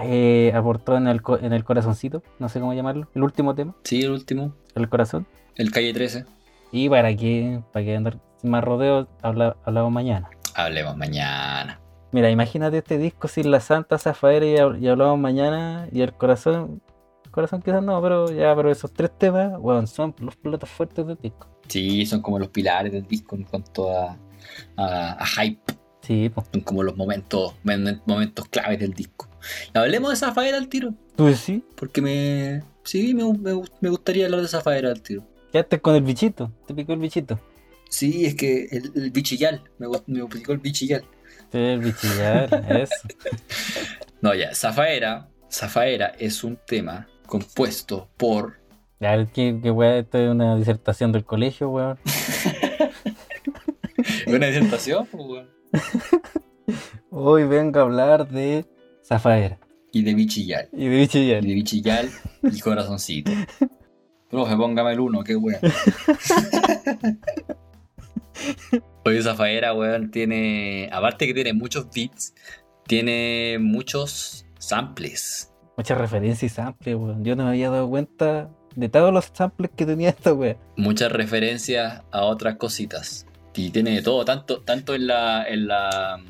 eh, 0.03 0.53
aportó 0.55 0.97
en 0.97 1.07
el, 1.09 1.20
en 1.40 1.53
el 1.53 1.64
corazoncito, 1.64 2.23
no 2.38 2.49
sé 2.49 2.61
cómo 2.61 2.75
llamarlo, 2.75 3.09
el 3.14 3.23
último 3.23 3.55
tema, 3.55 3.75
Sí, 3.85 4.03
el 4.03 4.11
último. 4.12 4.55
el 4.75 4.88
corazón. 4.88 5.27
El 5.57 5.70
calle 5.70 5.92
13. 5.94 6.25
Y 6.73 6.88
para 6.88 7.14
que, 7.16 7.61
para 7.73 7.85
que 7.85 7.97
andar 7.97 8.18
sin 8.40 8.51
más 8.51 8.64
rodeos, 8.64 9.07
habla- 9.23 9.57
hablamos 9.64 9.92
mañana. 9.92 10.29
Hablemos 10.55 10.97
mañana. 10.97 11.81
Mira, 12.14 12.31
imagínate 12.31 12.79
este 12.79 12.96
disco 12.96 13.27
sin 13.27 13.50
la 13.50 13.59
Santa 13.59 13.98
Zafaera 13.98 14.46
y, 14.46 14.55
hab- 14.55 14.81
y 14.81 14.87
hablamos 14.87 15.18
mañana 15.18 15.88
y 15.90 16.00
el 16.00 16.12
corazón. 16.12 16.81
El 17.24 17.31
corazón 17.33 17.61
quizás 17.61 17.83
no, 17.83 18.00
pero 18.00 18.31
ya, 18.31 18.55
pero 18.55 18.70
esos 18.70 18.92
tres 18.92 19.11
temas, 19.18 19.55
weón, 19.59 19.88
son 19.88 20.14
los 20.20 20.37
platos 20.37 20.70
fuertes 20.70 21.05
del 21.09 21.18
disco. 21.20 21.48
Sí, 21.66 22.07
son 22.07 22.22
como 22.22 22.38
los 22.38 22.50
pilares 22.50 22.92
del 22.92 23.05
disco 23.05 23.35
en 23.35 23.42
cuanto 23.42 23.90
a, 23.90 24.16
a, 24.77 25.22
a 25.22 25.27
hype. 25.27 25.74
Sí, 26.03 26.31
pues. 26.33 26.46
Son 26.53 26.61
como 26.61 26.85
los 26.85 26.96
momentos, 26.96 27.55
momen- 27.64 28.00
momentos 28.07 28.46
claves 28.48 28.79
del 28.79 28.92
disco. 28.94 29.29
Y 29.74 29.77
hablemos 29.79 30.11
de 30.11 30.16
Zafaera 30.16 30.57
al 30.57 30.68
tiro. 30.68 30.94
¿Tú 31.16 31.24
decís? 31.27 31.62
Porque 31.74 32.00
me. 32.00 32.62
Sí, 32.85 33.12
me, 33.12 33.24
me, 33.33 33.61
me 33.81 33.88
gustaría 33.90 34.27
hablar 34.27 34.40
de 34.42 34.46
Zafaera 34.46 34.90
al 34.90 35.03
tiro. 35.03 35.24
Quedaste 35.50 35.81
con 35.81 35.96
el 35.96 36.03
bichito, 36.03 36.53
te 36.68 36.74
picó 36.74 36.92
el 36.92 37.00
bichito. 37.00 37.40
Sí, 37.90 38.24
es 38.24 38.37
que 38.37 38.66
el, 38.70 38.92
el 38.94 39.11
bichillal. 39.11 39.62
Me, 39.79 39.88
me 40.07 40.27
picó 40.27 40.53
el 40.53 40.59
bichillal. 40.59 41.05
El 41.55 41.81
bichillar, 41.81 42.64
eso. 42.69 42.95
No, 44.21 44.35
ya. 44.35 44.55
Zafaera. 44.55 45.29
Zafaera 45.53 46.12
es 46.19 46.43
un 46.45 46.59
tema 46.67 47.07
compuesto 47.27 48.09
por. 48.17 48.55
Ya, 48.99 49.25
que, 49.27 49.61
que 49.62 49.99
esto 49.99 50.19
es 50.19 50.31
una 50.31 50.57
disertación 50.57 51.12
del 51.12 51.25
colegio, 51.25 51.69
weón. 51.71 51.99
Una 54.27 54.47
disertación, 54.47 55.07
weón. 55.12 55.49
Hoy 57.11 57.45
vengo 57.45 57.79
a 57.79 57.83
hablar 57.83 58.29
de 58.29 58.64
Zafaera 59.07 59.59
Y 59.93 60.03
de 60.03 60.14
bichillal. 60.14 60.69
y 60.73 60.88
de 60.88 60.97
bichillar. 60.97 61.45
Y 61.45 61.49
de 61.49 61.55
bichillal 61.55 62.11
y 62.43 62.61
corazoncito. 62.61 63.31
Profe, 64.31 64.57
póngame 64.57 64.93
el 64.93 65.01
uno, 65.01 65.23
qué 65.23 65.37
weón. 65.37 65.61
Oye, 69.05 69.23
Zafaera, 69.23 69.75
weón, 69.75 70.11
tiene. 70.11 70.88
Aparte 70.92 71.27
que 71.27 71.35
tiene 71.35 71.53
muchos 71.53 71.88
beats, 71.94 72.35
tiene 72.87 73.59
muchos 73.61 74.47
samples. 74.59 75.53
Muchas 75.77 75.99
referencias 75.99 76.42
y 76.53 76.55
samples, 76.55 76.94
weón. 76.97 77.25
Yo 77.25 77.37
no 77.37 77.44
me 77.44 77.51
había 77.51 77.70
dado 77.70 77.88
cuenta 77.88 78.51
de 78.77 78.88
todos 78.88 79.12
los 79.12 79.31
samples 79.33 79.70
que 79.77 79.87
tenía 79.87 80.11
esta 80.11 80.33
weón. 80.33 80.57
Muchas 80.77 81.12
referencias 81.12 82.03
a 82.11 82.23
otras 82.23 82.57
cositas. 82.57 83.27
Y 83.55 83.70
tiene 83.70 83.90
de 83.92 84.03
todo, 84.03 84.25
tanto, 84.25 84.62
tanto 84.62 84.94
en 84.94 85.07
la. 85.07 85.44
en 85.49 85.68
la. 85.68 86.20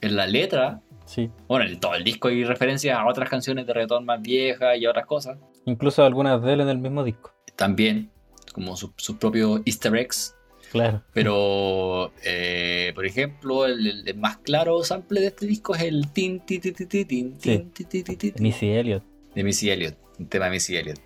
en 0.00 0.16
la 0.16 0.26
letra. 0.26 0.80
Sí. 1.04 1.28
Bueno, 1.48 1.64
en 1.68 1.80
todo 1.80 1.94
el 1.94 2.04
disco 2.04 2.28
hay 2.28 2.44
referencias 2.44 2.96
a 2.96 3.04
otras 3.06 3.28
canciones 3.28 3.66
de 3.66 3.72
reggaetón 3.74 4.04
más 4.04 4.22
viejas 4.22 4.76
y 4.78 4.86
a 4.86 4.90
otras 4.90 5.06
cosas. 5.06 5.38
Incluso 5.66 6.04
algunas 6.04 6.40
de 6.42 6.52
él 6.52 6.60
en 6.60 6.68
el 6.68 6.78
mismo 6.78 7.02
disco. 7.02 7.32
También, 7.56 8.12
como 8.54 8.76
su- 8.76 8.92
sus 8.96 9.16
propios 9.16 9.60
easter 9.64 9.96
eggs. 9.96 10.36
Claro. 10.70 11.02
Pero, 11.12 12.12
eh, 12.24 12.92
por 12.94 13.04
ejemplo, 13.04 13.66
el, 13.66 13.86
el- 13.86 14.08
el 14.08 14.16
más 14.16 14.36
claro 14.38 14.82
sample 14.84 15.20
de 15.20 15.26
este 15.28 15.46
disco 15.46 15.74
es 15.74 15.82
el 15.82 16.12
tin, 16.12 16.40
ti, 16.40 16.58
ti, 16.60 16.72
ti, 16.72 16.86
ti, 16.86 17.04
tin, 17.04 17.34
Sí. 17.40 17.58
tin, 17.58 17.70
ti, 17.72 17.84
ti, 17.84 18.02
ti, 18.04 18.16
ti, 18.16 18.30
tin, 18.32 18.42
Missy 18.42 18.70
Elliott. 18.70 19.02
de 19.34 19.44
Missy 19.44 19.70
Elliott, 19.70 19.96
un 20.18 20.26
tema 20.28 20.44
de 20.46 20.52
Missy 20.52 20.76
Elliott. 20.76 21.00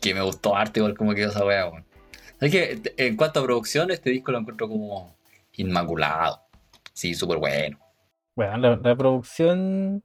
Que 0.00 0.14
me 0.14 0.22
gustó 0.22 0.56
arte 0.56 0.80
igual 0.80 0.96
como 0.96 1.14
quedó 1.14 1.30
esa 1.30 1.44
weá, 1.44 1.68
weón. 1.68 1.84
Es 2.40 2.50
que 2.52 2.80
en 2.96 3.16
cuanto 3.16 3.40
a 3.40 3.42
producción, 3.44 3.90
este 3.90 4.10
disco 4.10 4.30
lo 4.32 4.38
encuentro 4.38 4.68
como 4.68 5.16
inmaculado. 5.54 6.40
Sí, 6.92 7.14
súper 7.14 7.38
bueno. 7.38 7.78
Bueno, 8.34 8.56
la, 8.58 8.76
la 8.76 8.96
producción 8.96 10.02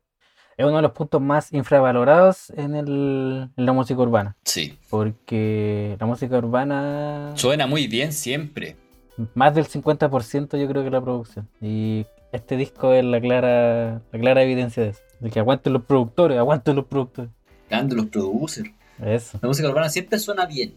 es 0.58 0.65
uno 0.65 0.77
de 0.77 0.82
los 0.82 0.91
puntos 0.91 1.21
más 1.21 1.51
infravalorados 1.54 2.49
en, 2.51 2.75
el, 2.75 3.49
en 3.56 3.65
la 3.65 3.73
música 3.73 3.99
urbana. 4.01 4.38
Sí. 4.45 4.77
Porque 4.89 5.97
la 5.99 6.06
música 6.06 6.38
urbana, 6.38 7.32
Suena 7.36 7.67
muy 7.67 7.88
bien 7.88 8.13
siempre. 8.13 8.75
Más 9.34 9.55
del 9.55 9.67
50% 9.67 10.60
yo 10.60 10.67
creo 10.67 10.84
que 10.84 10.89
la 10.89 11.01
producción. 11.01 11.47
Y 11.62 12.05
este 12.31 12.57
disco 12.57 12.93
es 12.93 13.03
la 13.03 13.19
clara, 13.19 14.01
la 14.12 14.19
clara 14.19 14.43
evidencia 14.43 14.84
de 14.84 14.89
eso. 14.89 15.01
De 15.19 15.29
que 15.29 15.39
aguanten 15.39 15.73
los 15.73 15.84
productores, 15.84 16.38
aguanten 16.38 16.75
los 16.75 16.86
productores. 16.86 17.31
Grande 17.69 17.95
los 17.95 18.07
producers. 18.07 18.69
Eso. 19.03 19.39
La 19.41 19.47
música 19.47 19.69
urbana 19.69 19.89
siempre 19.89 20.19
suena 20.19 20.45
bien. 20.45 20.73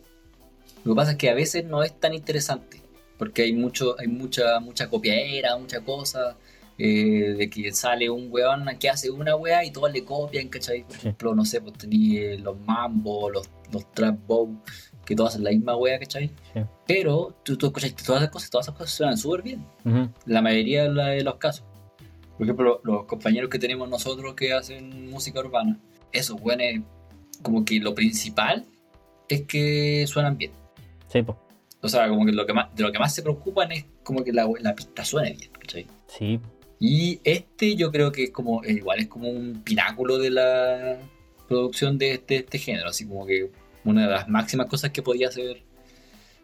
Lo 0.85 0.92
que 0.92 0.96
pasa 0.96 1.12
es 1.12 1.16
que 1.16 1.30
a 1.30 1.35
veces 1.35 1.64
no 1.64 1.83
es 1.83 1.98
tan 1.98 2.14
interesante, 2.14 2.80
porque 3.18 3.42
hay 3.42 3.52
mucho, 3.54 3.96
hay 3.98 4.07
mucha, 4.07 4.61
mucha 4.61 4.88
copiadera, 4.88 5.57
mucha 5.57 5.80
cosa, 5.80 6.37
eh, 6.76 7.35
de 7.38 7.48
que 7.48 7.72
sale 7.72 8.11
un 8.11 8.28
weón 8.30 8.66
que 8.78 8.90
hace 8.90 9.11
una 9.11 9.37
wea 9.37 9.64
y 9.64 9.70
todos 9.70 9.92
le 9.92 10.04
copian, 10.04 10.48
¿cachai? 10.48 10.85
Por 10.85 10.96
ejemplo, 10.96 11.35
no 11.35 11.44
sé, 11.44 11.61
pues 11.61 11.78
tenía 11.78 12.37
los 12.38 12.59
mambo, 12.61 13.30
los, 13.30 13.48
los 13.72 13.90
trap 13.92 14.18
bow, 14.26 14.61
que 15.04 15.14
todos 15.14 15.30
hacen 15.30 15.44
la 15.44 15.50
misma 15.50 15.76
wea, 15.76 15.98
¿cachai? 15.98 16.28
Sí. 16.52 16.60
Pero 16.86 17.34
tú, 17.42 17.56
tú 17.56 17.66
escuchas 17.66 17.94
todas 17.96 18.22
esas 18.22 18.32
cosas, 18.32 18.50
todas 18.50 18.66
esas 18.66 18.76
cosas 18.76 18.94
suenan 18.94 19.16
súper 19.18 19.42
bien, 19.42 19.64
Ujú. 19.84 20.08
la 20.26 20.42
mayoría 20.42 20.88
de, 20.88 21.02
de 21.16 21.24
los 21.24 21.36
casos. 21.36 21.64
Por 22.36 22.44
ejemplo, 22.46 22.80
los 22.84 23.04
compañeros 23.04 23.48
que 23.50 23.58
tenemos 23.58 23.88
nosotros 23.88 24.34
que 24.34 24.52
hacen 24.52 25.08
música 25.10 25.40
urbana, 25.40 25.78
esos 26.12 26.40
weones, 26.40 26.82
como 27.42 27.64
que 27.64 27.78
lo 27.78 27.94
principal 27.94 28.64
es 29.28 29.42
que 29.42 30.04
suenan 30.06 30.36
bien. 30.36 30.52
Sí, 31.08 31.22
po. 31.22 31.38
O 31.80 31.88
sea, 31.88 32.08
como 32.08 32.24
que 32.24 32.32
lo 32.32 32.46
que 32.46 32.52
más, 32.54 32.74
de 32.74 32.82
lo 32.82 32.90
que 32.90 32.98
más 32.98 33.14
se 33.14 33.22
preocupan 33.22 33.70
es 33.72 33.84
como 34.02 34.24
que 34.24 34.32
la, 34.32 34.48
la 34.60 34.74
pista 34.74 35.04
suene 35.04 35.32
bien, 35.34 35.50
¿cachai? 35.52 35.86
Sí. 36.08 36.40
Y 36.80 37.20
este 37.24 37.76
yo 37.76 37.92
creo 37.92 38.10
que 38.10 38.24
es 38.24 38.30
como, 38.30 38.64
eh, 38.64 38.72
igual 38.72 39.00
es 39.00 39.06
como 39.08 39.28
un 39.28 39.62
pináculo 39.62 40.18
de 40.18 40.30
la 40.30 40.98
producción 41.46 41.98
de 41.98 42.12
este, 42.12 42.36
este 42.36 42.58
género, 42.58 42.88
así 42.88 43.06
como 43.06 43.26
que 43.26 43.50
una 43.85 44.03
de 44.07 44.12
las 44.12 44.29
máximas 44.29 44.66
cosas 44.66 44.90
que 44.90 45.03
podía 45.03 45.29
hacer 45.29 45.62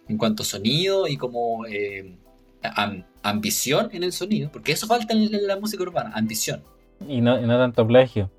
en 0.08 0.18
cuanto 0.18 0.42
a 0.42 0.46
sonido 0.46 1.06
y 1.08 1.16
como 1.16 1.66
eh, 1.66 2.16
am- 2.62 3.04
ambición 3.22 3.90
en 3.92 4.02
el 4.02 4.12
sonido, 4.12 4.50
porque 4.52 4.72
eso 4.72 4.86
falta 4.86 5.14
en, 5.14 5.32
en 5.34 5.46
la 5.46 5.56
música 5.58 5.82
urbana, 5.82 6.10
ambición. 6.14 6.62
Y 7.08 7.20
no, 7.20 7.40
y 7.40 7.46
no 7.46 7.58
tanto 7.58 7.86
plagio. 7.86 8.30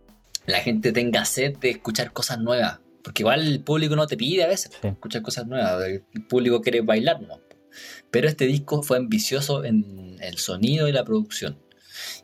La 0.45 0.59
gente 0.59 0.91
tenga 0.91 1.23
sed 1.25 1.57
de 1.57 1.69
escuchar 1.71 2.11
cosas 2.13 2.39
nuevas, 2.39 2.79
porque 3.03 3.21
igual 3.23 3.41
el 3.47 3.61
público 3.61 3.95
no 3.95 4.05
te 4.07 4.17
pide 4.17 4.43
a 4.43 4.47
veces 4.47 4.71
Sí. 4.81 4.87
escuchar 4.87 5.21
cosas 5.21 5.47
nuevas, 5.47 5.83
el 5.85 6.03
público 6.27 6.61
quiere 6.61 6.81
bailar, 6.81 7.21
¿no? 7.21 7.39
Pero 8.11 8.27
este 8.27 8.45
disco 8.45 8.83
fue 8.83 8.97
ambicioso 8.97 9.63
en 9.63 10.17
el 10.19 10.37
sonido 10.37 10.87
y 10.87 10.91
la 10.91 11.05
producción. 11.05 11.57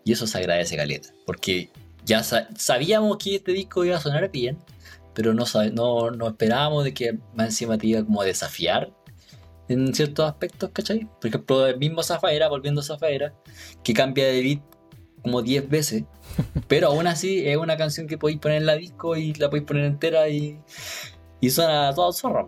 Y 0.04 0.12
eso 0.12 0.28
se 0.28 0.38
agradece, 0.40 0.76
Caleta. 0.76 1.10
Porque 1.26 1.70
ya 2.06 2.24
sa- 2.24 2.50
sabíamos 2.58 3.18
que 3.18 3.36
este 3.36 3.54
disco 3.54 3.86
iba 3.86 3.96
a 3.96 4.02
sonar 4.02 4.30
bien, 4.32 4.58
pero 5.18 5.34
no, 5.34 5.46
no, 5.74 6.12
no 6.12 6.28
esperábamos 6.28 6.84
de 6.84 6.94
que 6.94 7.18
más 7.34 7.48
encima 7.48 7.76
te 7.76 7.88
iba 7.88 8.04
como 8.06 8.22
a 8.22 8.26
desafiar 8.26 8.94
en 9.68 9.92
ciertos 9.96 10.30
aspectos, 10.30 10.70
¿cachai? 10.72 11.10
Por 11.20 11.28
ejemplo, 11.30 11.66
el 11.66 11.80
mismo 11.80 12.04
Zafaera, 12.04 12.50
volviendo 12.50 12.82
a 12.82 12.84
Zafaera, 12.84 13.34
que 13.84 13.94
cambia 13.96 14.28
de 14.28 14.42
beat 14.44 14.62
como 15.24 15.42
10 15.42 15.68
veces, 15.68 16.04
pero 16.68 16.90
aún 16.90 17.08
así 17.08 17.48
es 17.48 17.58
una 17.58 17.78
canción 17.78 18.06
que 18.06 18.20
podéis 18.20 18.40
poner 18.40 18.58
en 18.60 18.68
la 18.68 18.76
disco 18.76 19.16
y 19.18 19.34
la 19.34 19.50
podéis 19.50 19.66
poner 19.66 19.86
entera 19.86 20.30
y, 20.30 20.60
y 21.42 21.50
suena 21.50 21.92
todo 21.96 22.14
zorra. 22.14 22.46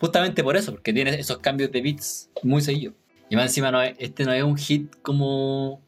Justamente 0.00 0.44
por 0.44 0.56
eso, 0.56 0.70
porque 0.70 0.92
tiene 0.92 1.18
esos 1.18 1.38
cambios 1.38 1.72
de 1.72 1.82
beats 1.82 2.30
muy 2.44 2.62
seguidos. 2.62 2.94
Y 3.28 3.34
más 3.34 3.46
encima 3.46 3.72
no 3.72 3.82
es- 3.82 3.96
este 3.98 4.24
no 4.24 4.32
es 4.32 4.44
un 4.44 4.56
hit 4.56 4.94
como 5.02 5.82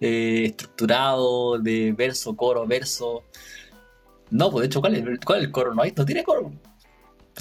eh, 0.00 0.44
estructurado 0.46 1.58
de 1.58 1.92
verso, 1.92 2.34
coro, 2.34 2.66
verso. 2.66 3.24
No, 4.30 4.50
pues 4.50 4.62
de 4.62 4.66
hecho, 4.66 4.80
¿cuál 4.80 4.94
es, 4.94 5.04
cuál 5.24 5.38
es 5.40 5.44
el 5.46 5.52
coro? 5.52 5.74
No, 5.74 5.82
hay- 5.82 5.92
no 5.96 6.04
tiene 6.04 6.24
coro. 6.24 6.50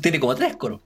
Tiene 0.02 0.20
como 0.20 0.36
tres 0.36 0.56
coros. 0.56 0.82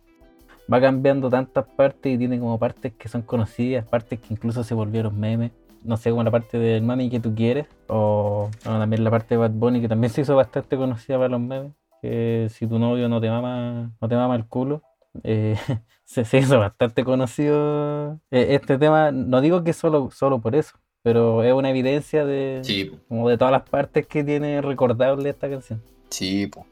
Va 0.71 0.79
cambiando 0.79 1.29
tantas 1.29 1.65
partes 1.65 2.13
y 2.13 2.17
tiene 2.17 2.39
como 2.39 2.57
partes 2.57 2.93
que 2.93 3.09
son 3.09 3.23
conocidas, 3.23 3.85
partes 3.85 4.19
que 4.19 4.33
incluso 4.33 4.63
se 4.63 4.73
volvieron 4.73 5.19
memes. 5.19 5.51
No 5.83 5.97
sé, 5.97 6.11
como 6.11 6.23
la 6.23 6.31
parte 6.31 6.57
del 6.59 6.83
mami 6.83 7.09
que 7.09 7.19
tú 7.19 7.33
quieres, 7.35 7.65
o 7.87 8.49
también 8.63 9.03
la 9.03 9.09
parte 9.09 9.33
de 9.33 9.37
Bad 9.39 9.51
Bunny 9.51 9.81
que 9.81 9.89
también 9.89 10.11
se 10.13 10.21
hizo 10.21 10.35
bastante 10.35 10.77
conocida 10.77 11.17
para 11.17 11.29
los 11.29 11.41
memes. 11.41 11.73
Que 12.01 12.47
si 12.51 12.65
tu 12.67 12.79
novio 12.79 13.09
no 13.09 13.19
te 13.21 13.29
mama, 13.29 13.91
no 13.99 14.07
te 14.07 14.15
mama 14.15 14.35
el 14.35 14.45
culo, 14.45 14.81
eh, 15.23 15.55
se, 16.03 16.23
se 16.25 16.37
hizo 16.39 16.57
bastante 16.57 17.03
conocido 17.03 18.19
eh, 18.31 18.47
este 18.55 18.77
tema. 18.77 19.11
No 19.11 19.41
digo 19.41 19.63
que 19.63 19.73
solo, 19.73 20.09
solo 20.11 20.39
por 20.39 20.55
eso, 20.55 20.77
pero 21.03 21.43
es 21.43 21.53
una 21.53 21.69
evidencia 21.69 22.25
de, 22.25 22.61
Sí, 22.63 22.91
como 23.07 23.27
de 23.29 23.37
todas 23.37 23.51
las 23.51 23.67
partes 23.69 24.05
que 24.07 24.23
tiene 24.23 24.61
recordable 24.61 25.29
esta 25.29 25.49
canción. 25.49 25.81
sí, 26.09 26.47
pues. 26.47 26.65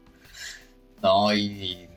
No, 1.02 1.32
y 1.34 1.88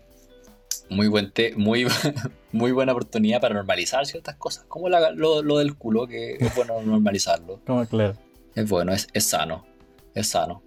muy 0.89 1.07
buen 1.07 1.31
te- 1.31 1.55
muy, 1.55 1.85
muy 2.51 2.71
buena 2.71 2.93
oportunidad 2.93 3.41
para 3.41 3.53
normalizar 3.55 4.05
ciertas 4.05 4.35
cosas, 4.35 4.65
como 4.67 4.89
la- 4.89 5.11
lo, 5.11 5.41
lo 5.43 5.57
del 5.57 5.75
culo, 5.75 6.07
que 6.07 6.35
es 6.39 6.55
bueno 6.55 6.81
normalizarlo. 6.85 7.59
Como 7.65 7.85
claro. 7.85 8.13
Es 8.55 8.69
bueno, 8.69 8.93
es, 8.93 9.07
es 9.13 9.25
sano, 9.25 9.65
es 10.13 10.29
sano. 10.29 10.61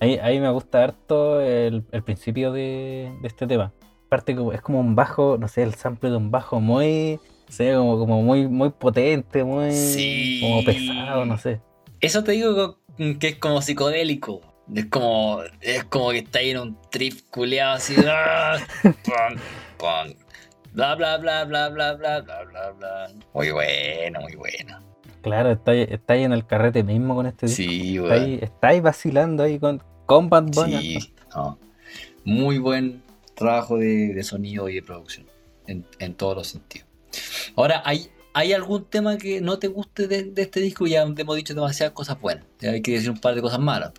Ahí, 0.00 0.18
ahí 0.18 0.40
me 0.40 0.50
gusta 0.50 0.84
harto 0.84 1.40
el, 1.40 1.84
el 1.90 2.02
principio 2.02 2.52
de, 2.52 3.12
de 3.22 3.28
este 3.28 3.46
tema. 3.46 3.72
Aparte 4.06 4.36
es 4.52 4.60
como 4.60 4.80
un 4.80 4.94
bajo, 4.94 5.38
no 5.38 5.48
sé, 5.48 5.62
el 5.62 5.74
sample 5.74 6.10
de 6.10 6.16
un 6.16 6.30
bajo 6.30 6.60
muy, 6.60 7.18
sé, 7.52 7.74
como, 7.74 7.98
como 7.98 8.22
muy, 8.22 8.46
muy 8.48 8.70
potente, 8.70 9.44
muy 9.44 9.72
Sí. 9.72 10.40
como 10.42 10.64
pesado, 10.64 11.24
no 11.24 11.38
sé. 11.38 11.60
Eso 12.00 12.22
te 12.24 12.32
digo 12.32 12.78
que 13.18 13.28
es 13.28 13.36
como 13.36 13.62
psicodélico. 13.62 14.40
Es 14.74 14.86
como, 14.86 15.40
es 15.60 15.84
como 15.84 16.10
que 16.10 16.18
está 16.18 16.38
ahí 16.38 16.50
en 16.50 16.58
un 16.58 16.78
trip 16.90 17.18
culeado 17.30 17.74
así. 17.74 17.94
¡ah! 18.08 18.56
Pum, 18.82 19.38
pum. 19.78 20.14
Bla 20.72 20.94
bla 20.94 21.18
bla 21.18 21.44
bla 21.44 21.68
bla 21.68 21.92
bla 21.94 22.20
bla 22.20 22.44
bla 22.44 22.70
bla. 22.72 23.12
Muy 23.34 23.50
bueno, 23.50 24.20
muy 24.22 24.34
bueno. 24.36 24.78
Claro, 25.22 25.52
está, 25.52 25.72
está 25.74 26.14
ahí 26.14 26.24
en 26.24 26.32
el 26.32 26.46
carrete 26.46 26.82
mismo 26.82 27.14
con 27.14 27.26
este 27.26 27.46
disco. 27.46 27.56
Sí, 27.62 27.96
Está 27.98 28.14
ahí, 28.14 28.38
está 28.42 28.68
ahí 28.68 28.80
vacilando 28.80 29.42
ahí 29.42 29.58
con, 29.58 29.82
con 30.06 30.28
Bad 30.28 30.44
Bunny. 30.54 31.00
Sí, 31.00 31.14
no. 31.34 31.58
Muy 32.24 32.58
buen 32.58 33.02
trabajo 33.34 33.76
de, 33.78 34.12
de 34.14 34.22
sonido 34.22 34.68
y 34.68 34.74
de 34.76 34.82
producción. 34.82 35.26
En, 35.66 35.84
en 35.98 36.14
todos 36.14 36.36
los 36.36 36.48
sentidos. 36.48 36.83
Ahora, 37.56 37.82
¿hay, 37.84 38.08
¿hay 38.32 38.52
algún 38.52 38.84
tema 38.84 39.16
que 39.16 39.40
no 39.40 39.58
te 39.58 39.68
guste 39.68 40.08
de, 40.08 40.24
de 40.24 40.42
este 40.42 40.60
disco? 40.60 40.86
Ya 40.86 41.02
hemos 41.02 41.36
dicho 41.36 41.54
demasiadas 41.54 41.94
cosas 41.94 42.20
buenas. 42.20 42.44
Ya 42.60 42.70
hay 42.70 42.82
que 42.82 42.92
decir 42.92 43.10
un 43.10 43.18
par 43.18 43.34
de 43.34 43.42
cosas 43.42 43.60
malas. 43.60 43.92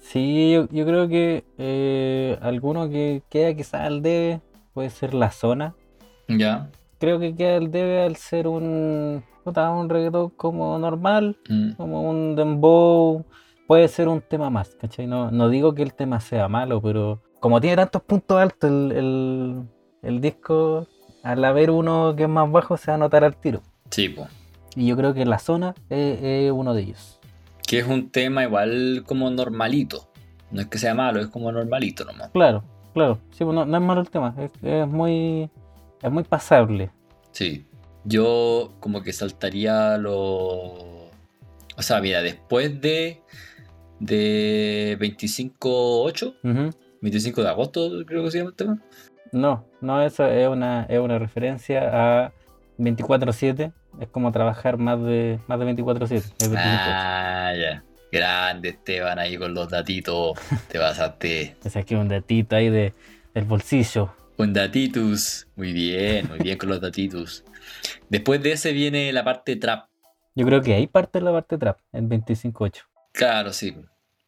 Sí, 0.00 0.52
yo, 0.52 0.68
yo 0.70 0.86
creo 0.86 1.08
que 1.08 1.44
eh, 1.58 2.38
alguno 2.40 2.88
que 2.88 3.22
queda 3.28 3.54
quizás 3.54 3.82
al 3.82 4.02
debe 4.02 4.40
puede 4.72 4.90
ser 4.90 5.14
La 5.14 5.30
Zona. 5.30 5.74
Ya. 6.28 6.70
Creo 6.98 7.18
que 7.20 7.34
queda 7.34 7.56
al 7.56 7.70
debe 7.70 8.02
al 8.02 8.16
ser 8.16 8.46
un, 8.46 9.22
un 9.44 9.88
reggaetón 9.88 10.30
como 10.30 10.78
normal. 10.78 11.36
Mm. 11.48 11.72
como 11.72 12.02
un 12.02 12.34
dembow, 12.36 13.24
puede 13.66 13.88
ser 13.88 14.08
un 14.08 14.20
tema 14.20 14.50
más, 14.50 14.74
¿cachai? 14.80 15.06
No, 15.06 15.30
no 15.30 15.48
digo 15.48 15.74
que 15.74 15.82
el 15.82 15.94
tema 15.94 16.20
sea 16.20 16.48
malo, 16.48 16.80
pero 16.82 17.22
como 17.38 17.60
tiene 17.60 17.76
tantos 17.76 18.02
puntos 18.02 18.38
altos 18.38 18.70
el, 18.70 18.92
el, 18.92 19.62
el 20.02 20.20
disco, 20.20 20.86
al 21.22 21.44
haber 21.44 21.70
uno 21.70 22.14
que 22.16 22.24
es 22.24 22.28
más 22.28 22.50
bajo 22.50 22.76
se 22.76 22.90
va 22.90 22.94
a 22.94 22.98
notar 22.98 23.24
al 23.24 23.36
tiro. 23.36 23.62
Sí, 23.90 24.08
pues. 24.08 24.28
Y 24.76 24.86
yo 24.86 24.96
creo 24.96 25.14
que 25.14 25.24
la 25.24 25.38
zona 25.38 25.74
es, 25.88 26.18
es 26.22 26.52
uno 26.52 26.74
de 26.74 26.82
ellos. 26.82 27.18
Que 27.66 27.80
es 27.80 27.86
un 27.86 28.10
tema 28.10 28.44
igual 28.44 29.04
como 29.06 29.30
normalito. 29.30 30.08
No 30.50 30.60
es 30.60 30.66
que 30.66 30.78
sea 30.78 30.94
malo, 30.94 31.20
es 31.20 31.28
como 31.28 31.52
normalito 31.52 32.04
nomás. 32.04 32.30
Claro, 32.30 32.64
claro, 32.92 33.18
sí, 33.30 33.44
pues 33.44 33.54
no, 33.54 33.64
no 33.64 33.76
es 33.76 33.82
malo 33.82 34.00
el 34.00 34.10
tema, 34.10 34.34
es, 34.38 34.50
es 34.62 34.86
muy 34.86 35.48
es 36.02 36.10
muy 36.10 36.24
pasable. 36.24 36.90
Sí. 37.32 37.66
Yo 38.04 38.72
como 38.80 39.02
que 39.02 39.12
saltaría 39.12 39.98
lo... 39.98 40.18
O 41.76 41.82
sea, 41.82 42.00
mira, 42.00 42.22
después 42.22 42.80
de... 42.80 43.22
De 43.98 44.96
25-8, 44.98 46.34
Ujú. 46.42 46.76
25 47.02 47.42
de 47.42 47.48
agosto 47.48 47.90
creo 48.06 48.24
que 48.24 48.30
se 48.30 48.38
llama 48.38 48.50
el 48.50 48.56
tema. 48.56 48.82
No, 49.32 49.66
no, 49.80 50.02
eso 50.02 50.26
es 50.26 50.48
una, 50.48 50.84
es 50.88 50.98
una 50.98 51.18
referencia 51.18 52.24
a 52.24 52.32
24-7, 52.78 53.72
es 54.00 54.08
como 54.08 54.32
trabajar 54.32 54.78
más 54.78 55.00
de, 55.02 55.38
más 55.46 55.58
de 55.58 55.66
24-7. 55.66 56.12
es 56.16 56.34
25. 56.38 56.58
Ah, 56.58 57.52
ya. 57.58 57.84
Grande 58.12 58.70
Esteban 58.70 59.18
ahí 59.18 59.36
con 59.36 59.54
los 59.54 59.68
datitos. 59.68 60.32
Te 60.68 60.78
pasaste. 60.78 61.56
Me 61.64 61.70
saqué 61.70 61.96
un 61.96 62.08
datito 62.08 62.56
ahí 62.56 62.68
de, 62.68 62.92
del 63.34 63.44
bolsillo. 63.44 64.12
Con 64.36 64.52
datitus. 64.52 65.46
Muy 65.54 65.72
bien, 65.72 66.28
muy 66.28 66.38
bien 66.38 66.58
con 66.58 66.70
los 66.70 66.80
datitus. 66.80 67.44
Después 68.08 68.42
de 68.42 68.52
ese 68.52 68.72
viene 68.72 69.12
la 69.12 69.22
parte 69.22 69.54
trap. 69.56 69.86
Yo 70.34 70.46
creo 70.46 70.62
que 70.62 70.74
ahí 70.74 70.86
parte 70.86 71.20
la 71.20 71.30
parte 71.32 71.58
trap, 71.58 71.78
en 71.92 72.08
25.8. 72.08 72.82
Claro, 73.12 73.52
sí. 73.52 73.76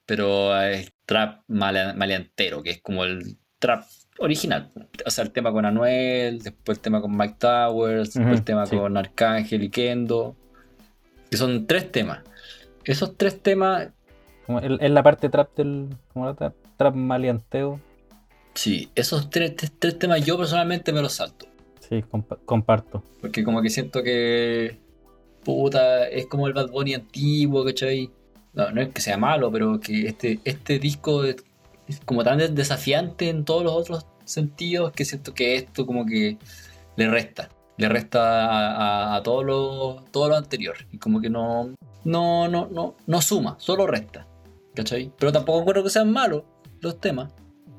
Pero 0.06 0.60
es 0.60 0.92
trap 1.06 1.40
male- 1.48 1.94
maleantero, 1.94 2.62
que 2.62 2.70
es 2.70 2.82
como 2.82 3.04
el 3.04 3.38
trap 3.58 3.84
original. 4.18 4.70
O 5.06 5.10
sea, 5.10 5.24
el 5.24 5.30
tema 5.30 5.52
con 5.52 5.64
Anuel, 5.64 6.42
después 6.42 6.78
el 6.78 6.82
tema 6.82 7.00
con 7.00 7.16
Mike 7.16 7.36
Towers, 7.38 8.14
después 8.14 8.38
el 8.38 8.44
tema 8.44 8.66
sí. 8.66 8.76
con 8.76 8.96
Arcángel 8.96 9.62
y 9.64 9.68
Kendo. 9.70 10.36
Que 11.30 11.36
son 11.36 11.66
tres 11.66 11.90
temas. 11.90 12.20
Esos 12.84 13.16
tres 13.16 13.40
temas, 13.40 13.88
es 14.80 14.90
la 14.90 15.02
parte 15.02 15.28
trap 15.28 15.56
del. 15.56 15.88
Como 16.12 16.26
la 16.26 16.34
trap, 16.34 16.54
trap 16.76 16.94
maleanteo. 16.94 17.80
sí, 18.54 18.90
esos 18.94 19.30
tres, 19.30 19.56
tres- 19.56 19.72
tres 19.78 19.98
temas 19.98 20.24
yo 20.24 20.36
personalmente 20.36 20.92
me 20.92 21.00
los 21.00 21.14
salto. 21.14 21.46
Sí, 21.80 22.02
compa- 22.10 22.38
comparto. 22.44 23.02
Porque 23.20 23.44
como 23.44 23.62
que 23.62 23.70
siento 23.70 24.02
que. 24.02 24.78
Puta, 25.44 26.06
es 26.08 26.26
como 26.26 26.46
el 26.46 26.52
Bad 26.52 26.70
Bunny 26.70 26.94
antiguo, 26.94 27.64
¿cachai? 27.64 28.10
No, 28.52 28.70
no 28.70 28.80
es 28.82 28.88
que 28.90 29.00
sea 29.00 29.16
malo, 29.16 29.50
pero 29.50 29.80
que 29.80 30.06
este, 30.06 30.38
este 30.44 30.78
disco 30.78 31.24
como 32.04 32.22
tan 32.24 32.38
des- 32.38 32.54
desafiante 32.54 33.28
en 33.28 33.44
todos 33.44 33.62
los 33.64 33.72
otros 33.74 34.06
sentidos 34.24 34.92
que 34.92 35.04
siento 35.04 35.34
que 35.34 35.56
esto 35.56 35.86
como 35.86 36.06
que 36.06 36.38
le 36.96 37.08
resta. 37.10 37.48
Le 37.78 37.88
resta 37.88 38.46
a, 38.46 38.76
a- 39.14 39.16
a 39.16 39.22
todo, 39.22 39.42
lo, 39.42 40.04
todo 40.10 40.28
lo 40.28 40.36
anterior. 40.36 40.76
Y 40.92 40.98
como 40.98 41.20
que 41.20 41.30
no, 41.30 41.70
no, 42.04 42.48
no, 42.48 42.68
no, 42.70 42.94
no 43.06 43.20
suma, 43.22 43.56
solo 43.58 43.86
resta. 43.86 44.26
¿Cachai? 44.74 45.12
Pero 45.18 45.32
tampoco 45.32 45.64
creo 45.70 45.82
que 45.82 45.90
sean 45.90 46.10
malos 46.12 46.42
los 46.80 46.98
temas. 47.00 47.32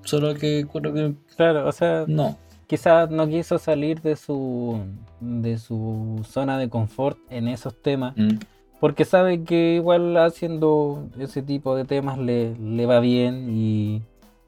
Solo 0.04 0.34
que 0.36 0.66
creo 0.72 0.94
que 0.94 1.16
Claro, 1.38 1.68
o 1.68 1.72
sea, 1.72 2.04
no. 2.08 2.38
quizás 2.68 3.10
no 3.10 3.28
quiso 3.28 3.58
salir 3.58 4.02
de 4.02 4.16
su 4.16 4.80
de 5.22 5.58
su 5.58 6.22
zona 6.30 6.58
de 6.58 6.70
confort 6.70 7.18
en 7.30 7.48
esos 7.48 7.82
temas, 7.82 8.14
Mm. 8.18 8.38
Porque 8.84 9.06
sabe 9.06 9.46
que 9.46 9.76
igual 9.76 10.18
haciendo 10.18 11.08
ese 11.18 11.42
tipo 11.42 11.74
de 11.74 11.86
temas 11.86 12.18
le, 12.18 12.54
le 12.58 12.86
va 12.86 13.00
bien 13.00 13.48
y, 13.50 14.02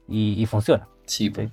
y- 0.08 0.34
y 0.36 0.44
funciona. 0.44 0.86
Sí, 1.06 1.30
pues. 1.30 1.48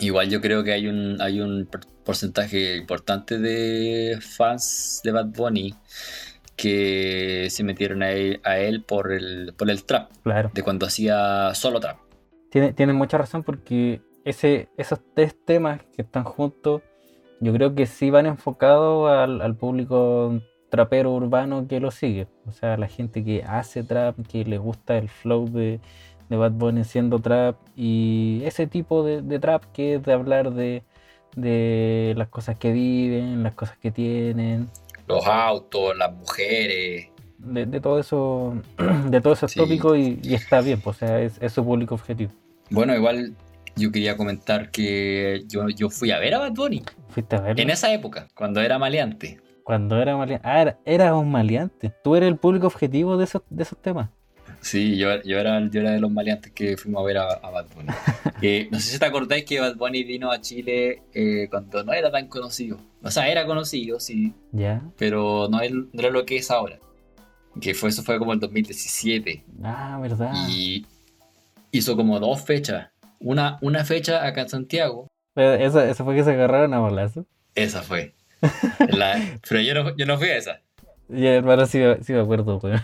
Sí. 0.00 0.06
Igual 0.06 0.30
yo 0.30 0.40
creo 0.40 0.64
que 0.64 0.72
hay 0.72 0.88
un, 0.88 1.22
hay 1.22 1.40
un 1.40 1.66
por- 1.70 1.86
porcentaje 2.04 2.76
importante 2.76 3.38
de 3.38 4.18
fans 4.20 5.00
de 5.04 5.12
Bad 5.12 5.26
Bunny 5.26 5.72
que 6.56 7.46
se 7.50 7.62
metieron 7.62 8.02
a 8.02 8.10
él, 8.10 8.40
a 8.42 8.58
él 8.58 8.82
por, 8.82 9.12
el, 9.12 9.54
por 9.56 9.70
el 9.70 9.84
trap, 9.84 10.10
Claro. 10.24 10.50
de 10.52 10.62
cuando 10.64 10.86
hacía 10.86 11.54
solo 11.54 11.78
trap. 11.78 11.98
Tiene, 12.50 12.72
tiene 12.72 12.92
mucha 12.94 13.16
razón 13.16 13.44
porque 13.44 14.00
ese, 14.24 14.70
esos 14.76 14.98
tres 15.14 15.36
temas 15.44 15.80
que 15.94 16.02
están 16.02 16.24
juntos, 16.24 16.82
yo 17.40 17.52
creo 17.52 17.76
que 17.76 17.86
sí 17.86 18.10
van 18.10 18.26
enfocados 18.26 19.08
al, 19.08 19.40
al 19.40 19.54
público 19.54 20.40
trapero 20.74 21.12
urbano 21.12 21.66
que 21.68 21.80
lo 21.80 21.90
sigue. 21.90 22.26
O 22.46 22.52
sea, 22.52 22.76
la 22.76 22.88
gente 22.88 23.24
que 23.24 23.42
hace 23.44 23.82
trap, 23.84 24.16
que 24.28 24.44
le 24.44 24.58
gusta 24.58 24.98
el 24.98 25.08
flow 25.08 25.48
de, 25.50 25.80
de 26.28 26.36
Bad 26.36 26.52
Bunny 26.52 26.84
siendo 26.84 27.18
trap 27.20 27.56
y 27.76 28.42
ese 28.44 28.66
tipo 28.66 29.04
de, 29.04 29.22
de 29.22 29.38
trap 29.38 29.64
que 29.72 29.94
es 29.96 30.02
de 30.02 30.12
hablar 30.12 30.52
de, 30.52 30.82
de 31.36 32.14
las 32.16 32.28
cosas 32.28 32.58
que 32.58 32.72
viven, 32.72 33.42
las 33.42 33.54
cosas 33.54 33.76
que 33.78 33.90
tienen, 33.90 34.68
Los 35.06 35.26
autos, 35.26 35.96
las 35.96 36.12
mujeres. 36.12 37.08
de, 37.38 37.66
de 37.66 37.80
todo 37.80 37.98
eso, 37.98 38.54
de 39.10 39.20
todos 39.20 39.38
esos 39.38 39.52
Sí. 39.52 39.60
tópicos 39.60 39.96
y, 39.98 40.18
y 40.22 40.34
está 40.34 40.60
bien, 40.60 40.80
pues, 40.80 40.96
o 40.96 40.98
sea, 41.06 41.20
es, 41.20 41.38
es 41.40 41.52
su 41.52 41.64
público 41.64 41.94
objetivo. 41.94 42.32
Bueno, 42.70 42.94
igual 42.94 43.34
yo 43.76 43.90
quería 43.92 44.16
comentar 44.16 44.70
que 44.70 45.44
yo, 45.48 45.68
yo 45.68 45.90
fui 45.90 46.10
a 46.10 46.18
ver 46.18 46.34
a 46.34 46.38
Bad 46.38 46.52
Bunny 46.52 46.82
Fuiste 47.08 47.36
a 47.36 47.40
verlo. 47.40 47.62
en 47.62 47.70
esa 47.70 47.92
época, 47.92 48.28
cuando 48.34 48.60
era 48.60 48.78
maleante. 48.78 49.40
Cuando 49.64 50.00
era 50.00 50.16
maleante. 50.16 50.46
Ah, 50.46 50.60
era, 50.62 50.78
era 50.84 51.14
un 51.16 51.30
maleante. 51.30 51.92
Tú 52.02 52.14
eres 52.16 52.28
el 52.28 52.36
público 52.36 52.66
objetivo 52.66 53.16
de 53.16 53.24
esos, 53.24 53.42
de 53.50 53.62
esos 53.62 53.78
temas. 53.80 54.10
Sí, 54.60 54.96
yo, 54.96 55.20
yo, 55.22 55.38
era, 55.38 55.60
yo 55.68 55.80
era 55.80 55.90
de 55.90 56.00
los 56.00 56.10
maleantes 56.10 56.50
que 56.52 56.76
fuimos 56.76 57.02
a 57.02 57.04
ver 57.06 57.18
a, 57.18 57.32
a 57.32 57.50
Bad 57.50 57.66
Bunny. 57.74 57.88
Eh, 58.42 58.68
no 58.70 58.78
sé 58.78 58.92
si 58.92 58.98
te 58.98 59.06
acordáis 59.06 59.44
que 59.46 59.58
Bad 59.60 59.76
Bunny 59.76 60.04
vino 60.04 60.30
a 60.30 60.38
Chile 60.40 61.02
eh, 61.14 61.46
cuando 61.50 61.82
no 61.82 61.92
era 61.94 62.10
tan 62.10 62.26
conocido. 62.28 62.78
O 63.02 63.10
sea, 63.10 63.28
era 63.28 63.46
conocido, 63.46 63.98
sí, 64.00 64.34
Ya. 64.52 64.82
pero 64.98 65.48
no, 65.50 65.60
es- 65.62 65.72
no 65.72 65.88
era 65.94 66.10
lo 66.10 66.26
que 66.26 66.36
es 66.36 66.50
ahora. 66.50 66.78
Que 67.60 67.72
fue, 67.72 67.88
eso 67.88 68.02
fue 68.02 68.18
como 68.18 68.32
el 68.34 68.40
2017. 68.40 69.44
Ah, 69.62 69.98
verdad. 70.02 70.32
Y 70.48 70.84
hizo 71.70 71.96
como 71.96 72.18
dos 72.20 72.42
fechas. 72.42 72.90
Una, 73.20 73.58
una 73.62 73.84
fecha 73.84 74.26
acá 74.26 74.42
en 74.42 74.48
Santiago. 74.50 75.08
Pero 75.34 75.54
eso, 75.54 75.80
eso 75.80 76.04
fue 76.04 76.14
que 76.16 76.24
se 76.24 76.32
agarraron 76.32 76.74
a 76.74 76.80
bolazo. 76.80 77.24
Esa 77.54 77.80
fue. 77.82 78.14
La- 78.90 79.20
pero 79.48 79.60
yo 79.60 79.74
no, 79.74 79.96
yo 79.96 80.06
no 80.06 80.18
fui 80.18 80.28
a 80.28 80.36
esa. 80.36 80.60
Y 81.08 81.26
hermano, 81.26 81.66
sí, 81.66 81.78
me- 81.78 82.02
sí 82.02 82.12
me 82.12 82.20
acuerdo, 82.20 82.58
weón. 82.58 82.80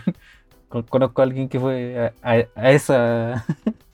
Con- 0.69 0.83
Conozco 0.83 1.21
a 1.21 1.25
alguien 1.25 1.49
que 1.49 1.59
fue 1.59 1.97
a, 1.97 2.13
a- 2.21 2.47
a 2.55 2.71
esa. 2.71 3.45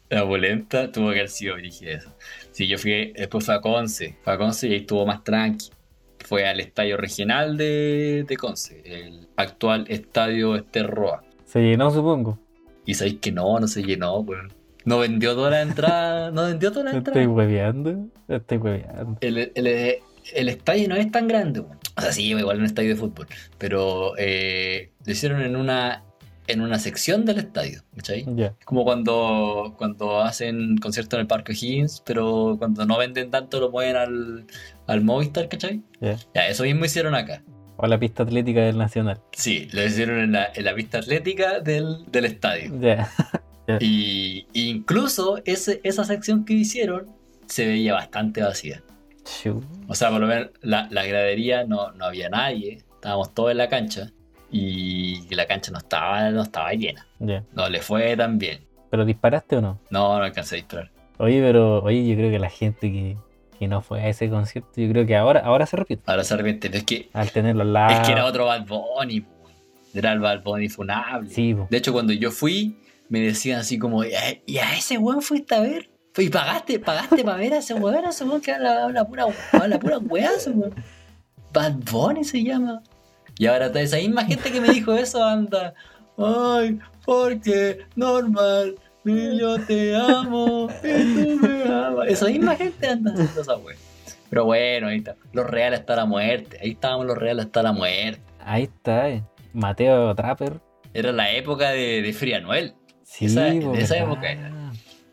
La 0.09 0.23
bolenta 0.23 0.91
tuvo 0.91 1.07
que 1.09 1.15
haber 1.19 1.29
sido 1.29 1.55
dirigida 1.57 1.91
eso. 1.93 2.13
Sí, 2.51 2.67
yo 2.67 2.77
fui, 2.77 3.11
después 3.13 3.45
fue 3.45 3.55
a 3.55 3.61
Conce. 3.61 4.17
Fue 4.23 4.33
a 4.33 4.37
Conce 4.37 4.67
y 4.67 4.73
ahí 4.73 4.79
estuvo 4.79 5.05
más 5.05 5.23
tranqui. 5.23 5.69
Fue 6.25 6.45
al 6.47 6.59
estadio 6.59 6.97
regional 6.97 7.57
de, 7.57 8.25
de 8.27 8.37
Conce, 8.37 8.81
el 8.85 9.27
actual 9.37 9.85
estadio 9.89 10.55
Esterroa. 10.55 11.23
Se 11.45 11.61
llenó, 11.61 11.89
supongo. 11.91 12.37
Y 12.85 12.93
sabéis 12.95 13.19
que 13.19 13.31
no, 13.31 13.59
no 13.59 13.67
se 13.67 13.83
llenó, 13.83 14.19
weón. 14.19 14.51
No 14.85 14.99
vendió 14.99 15.35
toda 15.35 15.49
la 15.51 15.61
entrada, 15.61 16.31
no 16.31 16.43
vendió 16.45 16.71
toda 16.71 16.85
la 16.85 16.91
entrada. 16.97 17.19
estoy 17.19 17.33
hueveando. 17.33 18.07
Estoy 18.27 18.57
hueveando. 18.57 19.17
El, 19.21 19.51
el- 19.55 19.95
el 20.33 20.49
estadio 20.49 20.87
no 20.87 20.95
es 20.95 21.11
tan 21.11 21.27
grande. 21.27 21.61
O 21.61 22.01
sea, 22.01 22.11
sí, 22.11 22.29
igual 22.29 22.59
un 22.59 22.65
estadio 22.65 22.89
de 22.89 22.95
fútbol. 22.95 23.27
Pero 23.57 24.13
eh, 24.17 24.91
lo 25.05 25.11
hicieron 25.11 25.41
en 25.41 25.55
una, 25.55 26.03
en 26.47 26.61
una 26.61 26.79
sección 26.79 27.25
del 27.25 27.39
estadio, 27.39 27.83
¿cachai? 27.95 28.25
Como 28.65 28.83
cuando, 28.83 29.75
cuando 29.77 30.21
hacen 30.21 30.77
conciertos 30.77 31.17
en 31.17 31.21
el 31.21 31.27
Parque 31.27 31.53
Higgins, 31.53 32.01
pero 32.05 32.55
cuando 32.57 32.85
no 32.85 32.97
venden 32.97 33.31
tanto 33.31 33.59
lo 33.59 33.71
mueven 33.71 33.95
al, 33.95 34.45
al 34.87 35.01
Movistar, 35.01 35.49
¿cachai? 35.49 35.81
Ya. 36.01 36.17
Ya, 36.33 36.47
eso 36.47 36.63
mismo 36.63 36.85
hicieron 36.85 37.15
acá. 37.15 37.43
O 37.77 37.85
la 37.85 37.99
pista 37.99 38.23
atlética 38.23 38.61
del 38.61 38.77
Nacional. 38.77 39.21
Sí, 39.33 39.67
lo 39.71 39.83
hicieron 39.83 40.19
en 40.19 40.31
la, 40.31 40.49
en 40.53 40.65
la 40.65 40.73
pista 40.73 40.97
atlética 40.97 41.59
del, 41.59 42.05
del 42.11 42.25
estadio. 42.25 42.79
Ya. 42.79 43.09
Y 43.81 44.47
y 44.53 44.69
incluso 44.69 45.39
ese, 45.45 45.81
esa 45.83 46.03
sección 46.03 46.43
que 46.43 46.53
hicieron 46.53 47.07
se 47.45 47.67
veía 47.67 47.93
bastante 47.93 48.41
vacía. 48.41 48.81
O 49.87 49.95
sea, 49.95 50.09
por 50.09 50.19
lo 50.21 50.27
menos 50.27 50.49
la, 50.61 50.87
la 50.91 51.05
gradería 51.05 51.63
no, 51.65 51.91
no 51.91 52.05
había 52.05 52.29
nadie, 52.29 52.83
estábamos 52.95 53.33
todos 53.33 53.51
en 53.51 53.57
la 53.57 53.69
cancha 53.69 54.11
y 54.51 55.33
la 55.35 55.45
cancha 55.45 55.71
no 55.71 55.77
estaba, 55.79 56.29
no 56.31 56.41
estaba 56.43 56.71
llena. 56.73 57.05
No 57.53 57.69
le 57.69 57.81
fue 57.81 58.15
tan 58.17 58.37
bien. 58.37 58.65
¿Pero 58.89 59.05
disparaste 59.05 59.57
o 59.57 59.61
no? 59.61 59.79
No, 59.89 60.17
no 60.17 60.23
alcancé 60.23 60.55
a 60.55 60.57
disparar. 60.57 60.91
Oye, 61.17 61.41
pero 61.41 61.83
oye, 61.83 62.07
yo 62.07 62.15
creo 62.15 62.31
que 62.31 62.39
la 62.39 62.49
gente 62.49 62.91
que, 62.91 63.17
que 63.59 63.67
no 63.67 63.81
fue 63.81 64.01
a 64.01 64.07
ese 64.07 64.29
concierto, 64.29 64.69
yo 64.79 64.87
creo 64.89 65.05
que 65.05 65.15
ahora, 65.15 65.41
ahora 65.41 65.65
se 65.65 65.75
repite. 65.77 66.03
Ahora 66.05 66.23
se 66.23 66.33
arrepiente. 66.33 66.69
Es 66.75 66.83
que 66.83 67.09
Al 67.13 67.31
tenerlo 67.31 67.63
al 67.63 67.73
lado. 67.73 67.93
Es 68.01 68.05
que 68.07 68.13
era 68.13 68.25
otro 68.25 68.45
Bad 68.45 68.65
Bunny, 68.65 69.25
era 69.93 70.13
el 70.13 70.19
Bad 70.19 70.43
Bunny 70.43 70.69
funable. 70.69 71.29
Sí, 71.29 71.53
po. 71.53 71.67
De 71.69 71.77
hecho, 71.77 71.91
cuando 71.91 72.13
yo 72.13 72.31
fui, 72.31 72.77
me 73.09 73.19
decían 73.19 73.59
así 73.59 73.77
como, 73.79 74.03
"¿Y 74.05 74.13
a- 74.13 74.41
¿y 74.45 74.57
a 74.59 74.75
ese 74.77 74.97
weón 74.97 75.21
fuiste 75.21 75.55
a 75.55 75.59
ver? 75.61 75.89
¿Y 76.17 76.29
pagaste, 76.29 76.79
pagaste 76.79 77.23
para 77.23 77.37
ver 77.37 77.53
a 77.53 77.57
ese 77.57 77.73
weón? 77.73 78.05
A 78.05 78.09
ese 78.09 78.23
weón 78.25 78.41
que 78.41 78.51
habla 78.51 78.89
la 78.89 79.05
pura, 79.05 79.25
habla 79.51 79.79
pura 79.79 79.97
weá, 79.99 80.31
ese 80.35 80.49
weón. 80.51 80.73
Bad 81.53 81.73
Bunny 81.91 82.23
se 82.23 82.43
llama. 82.43 82.81
Y 83.37 83.45
ahora 83.45 83.67
toda 83.69 83.81
esa 83.81 83.97
misma 83.97 84.25
gente 84.25 84.51
que 84.51 84.59
me 84.59 84.69
dijo 84.69 84.93
eso 84.93 85.23
anda, 85.23 85.73
ay, 86.17 86.79
porque 87.05 87.85
normal, 87.95 88.75
yo 89.05 89.59
te 89.65 89.95
amo, 89.95 90.67
y 90.83 91.37
tú 91.39 91.47
me 91.47 91.63
amas. 91.63 92.07
Esa 92.07 92.25
misma 92.27 92.55
gente 92.55 92.87
anda 92.87 93.11
haciendo 93.13 93.41
esa 93.41 93.57
weá. 93.57 93.75
Pero 94.29 94.43
bueno, 94.45 94.87
ahí 94.87 94.97
está. 94.97 95.15
Los 95.31 95.47
reales 95.49 95.79
hasta 95.81 95.95
la 95.95 96.05
muerte. 96.05 96.57
Ahí 96.61 96.71
estábamos 96.71 97.05
los 97.05 97.17
reales 97.17 97.45
hasta 97.45 97.63
la 97.63 97.71
muerte. 97.71 98.19
Ahí 98.43 98.63
está, 98.63 99.07
eh. 99.09 99.23
Mateo 99.53 100.13
Trapper. 100.15 100.59
Era 100.93 101.11
la 101.11 101.31
época 101.31 101.69
de, 101.69 102.01
de 102.01 102.11
Free 102.13 102.33
Anuel. 102.33 102.73
Sí, 103.03 103.25
Esa- 103.25 103.45
de 103.45 103.79
esa 103.81 103.97
época 103.97 104.31
era. 104.31 104.51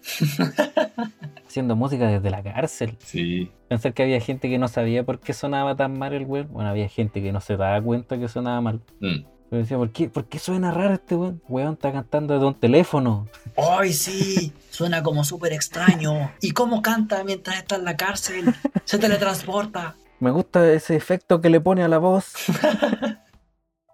Haciendo 1.46 1.76
música 1.76 2.08
desde 2.08 2.30
la 2.30 2.42
cárcel. 2.42 2.96
Sí. 2.98 3.50
Pensar 3.68 3.94
que 3.94 4.02
había 4.02 4.20
gente 4.20 4.48
que 4.48 4.58
no 4.58 4.68
sabía 4.68 5.04
por 5.04 5.20
qué 5.20 5.32
sonaba 5.32 5.76
tan 5.76 5.98
mal 5.98 6.12
el 6.12 6.26
weón. 6.26 6.48
Bueno, 6.52 6.70
había 6.70 6.88
gente 6.88 7.22
que 7.22 7.32
no 7.32 7.40
se 7.40 7.56
daba 7.56 7.80
cuenta 7.80 8.18
que 8.18 8.28
sonaba 8.28 8.60
mal. 8.60 8.80
Mm. 9.00 9.24
Pero 9.50 9.62
decía, 9.62 9.76
¿por 9.76 9.90
qué, 9.90 10.08
¿por 10.08 10.24
qué 10.26 10.38
suena 10.38 10.70
raro 10.70 10.94
este 10.94 11.14
weón? 11.14 11.42
Weón 11.48 11.74
está 11.74 11.92
cantando 11.92 12.34
desde 12.34 12.46
un 12.46 12.54
teléfono. 12.54 13.28
¡Ay, 13.56 13.92
sí! 13.92 14.52
Suena 14.70 15.02
como 15.02 15.24
súper 15.24 15.52
extraño. 15.52 16.32
¿Y 16.40 16.50
cómo 16.50 16.82
canta 16.82 17.22
mientras 17.24 17.58
está 17.58 17.76
en 17.76 17.84
la 17.84 17.96
cárcel? 17.96 18.52
Se 18.84 18.98
teletransporta. 18.98 19.94
Me 20.20 20.30
gusta 20.30 20.72
ese 20.72 20.96
efecto 20.96 21.40
que 21.40 21.50
le 21.50 21.60
pone 21.60 21.82
a 21.82 21.88
la 21.88 21.98
voz. 21.98 22.32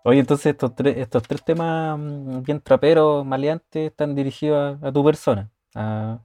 Oye, 0.03 0.21
entonces 0.21 0.47
estos 0.47 0.75
tres, 0.75 0.97
estos 0.97 1.23
tres 1.25 1.45
temas 1.45 1.99
mm, 1.99 2.43
bien 2.43 2.61
traperos, 2.61 3.25
maleantes, 3.27 3.91
están 3.91 4.15
dirigidos 4.15 4.79
a, 4.83 4.89
a 4.89 4.93
tu 4.93 5.05
persona, 5.05 5.51
a, 5.75 6.19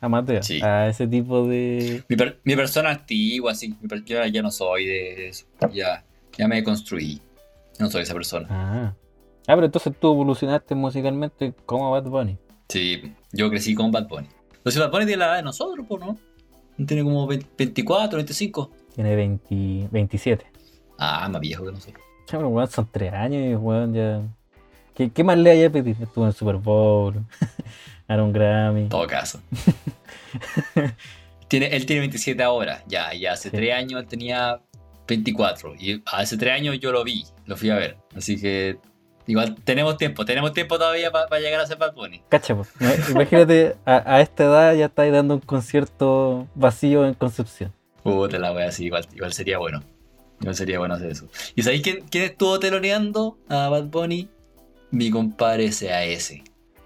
a 0.00 0.08
Mateo, 0.08 0.42
Sí. 0.42 0.60
a 0.62 0.88
ese 0.88 1.06
tipo 1.06 1.46
de... 1.46 2.02
Mi, 2.08 2.16
per- 2.16 2.40
mi 2.44 2.56
persona 2.56 2.90
antigua, 2.90 3.54
sí. 3.54 3.74
Mi 3.80 3.88
per- 3.88 4.04
yo 4.04 4.24
ya 4.26 4.42
no 4.42 4.50
soy 4.50 4.86
de 4.86 5.28
eso. 5.28 5.46
Ya, 5.72 6.04
ya 6.36 6.48
me 6.48 6.62
construí. 6.64 7.20
No 7.78 7.88
soy 7.90 8.02
esa 8.02 8.14
persona. 8.14 8.46
Ah. 8.50 8.94
ah, 9.46 9.54
pero 9.54 9.64
entonces 9.66 9.92
tú 9.98 10.12
evolucionaste 10.12 10.74
musicalmente 10.74 11.54
como 11.66 11.90
Bad 11.90 12.04
Bunny. 12.04 12.38
Sí, 12.68 13.14
yo 13.32 13.50
crecí 13.50 13.74
con 13.74 13.90
Bad 13.90 14.08
Bunny. 14.08 14.28
Entonces 14.56 14.80
Bad 14.80 14.90
Bunny 14.90 15.06
tiene 15.06 15.18
la 15.20 15.26
edad 15.26 15.36
de 15.36 15.42
nosotros, 15.42 15.86
¿no? 16.00 16.18
Tiene 16.86 17.02
como 17.02 17.26
20 17.26 17.46
24, 17.58 18.16
25. 18.16 18.70
Tiene 18.94 19.16
20 19.16 19.88
27. 19.90 20.46
Ah, 20.98 21.28
más 21.28 21.40
viejo 21.40 21.64
que 21.64 21.72
nosotros. 21.72 22.02
Ya, 22.30 22.38
pero 22.38 22.66
son 22.68 22.88
tres 22.90 23.12
años 23.12 23.42
y 23.42 23.54
weón 23.54 23.92
ya... 23.94 24.22
¿Qué, 24.94 25.10
qué 25.10 25.24
más 25.24 25.38
le 25.38 25.50
hay 25.50 25.64
a 25.64 25.70
pedir? 25.72 25.96
Estuvo 26.00 26.24
en 26.24 26.28
el 26.28 26.34
Super 26.34 26.56
Bowl, 26.56 27.14
ganó 28.12 28.24
un 28.26 28.32
Grammy. 28.32 28.80
En 28.82 28.88
todo 28.88 29.06
caso. 29.06 29.40
tiene, 31.48 31.66
él 31.76 31.86
tiene 31.86 32.00
27 32.00 32.42
ahora, 32.42 32.82
ya, 32.86 33.12
ya 33.14 33.32
hace 33.32 33.50
Sí. 33.50 33.56
3 33.56 33.74
años 33.74 34.00
él 34.02 34.08
tenía 34.08 34.60
24. 35.06 35.74
Y 35.78 36.02
hace 36.06 36.36
3 36.36 36.54
años 36.54 36.78
yo 36.80 36.92
lo 36.92 37.04
vi, 37.04 37.24
lo 37.46 37.56
fui 37.56 37.70
a 37.70 37.76
ver. 37.76 37.96
Así 38.16 38.40
que 38.40 38.78
igual 39.26 39.56
tenemos 39.64 39.96
tiempo, 39.96 40.24
tenemos 40.24 40.52
tiempo 40.52 40.78
todavía 40.78 41.10
para 41.10 41.38
llegar 41.40 41.60
a 41.60 41.66
ser 41.66 41.76
Bad 41.78 41.94
Bunny. 41.94 42.22
Cacha. 42.28 42.54
Ima- 42.54 43.10
imagínate, 43.10 43.76
a, 43.84 44.14
a 44.16 44.20
esta 44.20 44.44
edad 44.44 44.74
ya 44.74 44.86
estáis 44.86 45.12
dando 45.12 45.34
un 45.34 45.40
concierto 45.40 46.48
vacío 46.54 47.06
en 47.06 47.14
Concepción. 47.14 47.72
Puta 48.02 48.38
la 48.38 48.52
wea, 48.52 48.72
sí, 48.72 48.86
igual, 48.86 49.06
igual 49.14 49.32
sería 49.32 49.58
bueno. 49.58 49.82
Igual 50.40 50.56
sería 50.56 50.78
bueno 50.80 50.94
hacer 50.94 51.10
eso. 51.12 51.28
¿Y 51.54 51.62
sabéis 51.62 51.82
quién, 51.82 52.00
quién 52.10 52.24
estuvo 52.24 52.58
teloneando 52.58 53.38
a 53.48 53.68
Bad 53.68 53.84
Bunny? 53.84 54.28
Mi 54.90 55.08
compadre 55.10 55.70
SAS. 55.70 56.32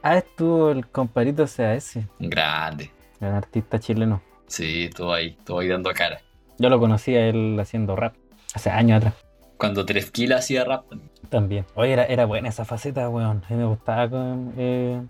Ah, 0.09 0.18
estuvo 0.18 0.70
el 0.70 0.86
compadrito 0.86 1.46
CAS, 1.46 1.98
Grande. 2.20 2.92
el 3.20 3.26
artista 3.26 3.80
chileno. 3.80 4.22
Sí, 4.46 4.84
estuvo 4.84 5.12
ahí, 5.12 5.34
estuvo 5.36 5.59
ahí 5.59 5.66
dando 5.66 5.90
cara. 5.92 6.20
Yo 6.59 6.68
lo 6.68 6.78
conocí 6.78 7.16
a 7.16 7.26
él 7.26 7.59
haciendo 7.59 7.96
rap. 7.96 8.14
Hace 8.54 8.70
años 8.70 8.98
atrás. 8.98 9.14
Cuando 9.57 9.84
Trefkila 9.84 10.36
hacía 10.36 10.62
rap. 10.62 10.84
También. 11.28 11.66
Oye, 11.74 11.94
era, 11.94 12.04
era 12.04 12.24
buena 12.24 12.50
esa 12.50 12.64
faceta, 12.64 13.09
weón. 13.09 13.42
A 13.44 13.50
mí 13.50 13.57
me 13.57 13.64
gustaba 13.64 14.09
con, 14.09 14.54
eh, 14.57 15.02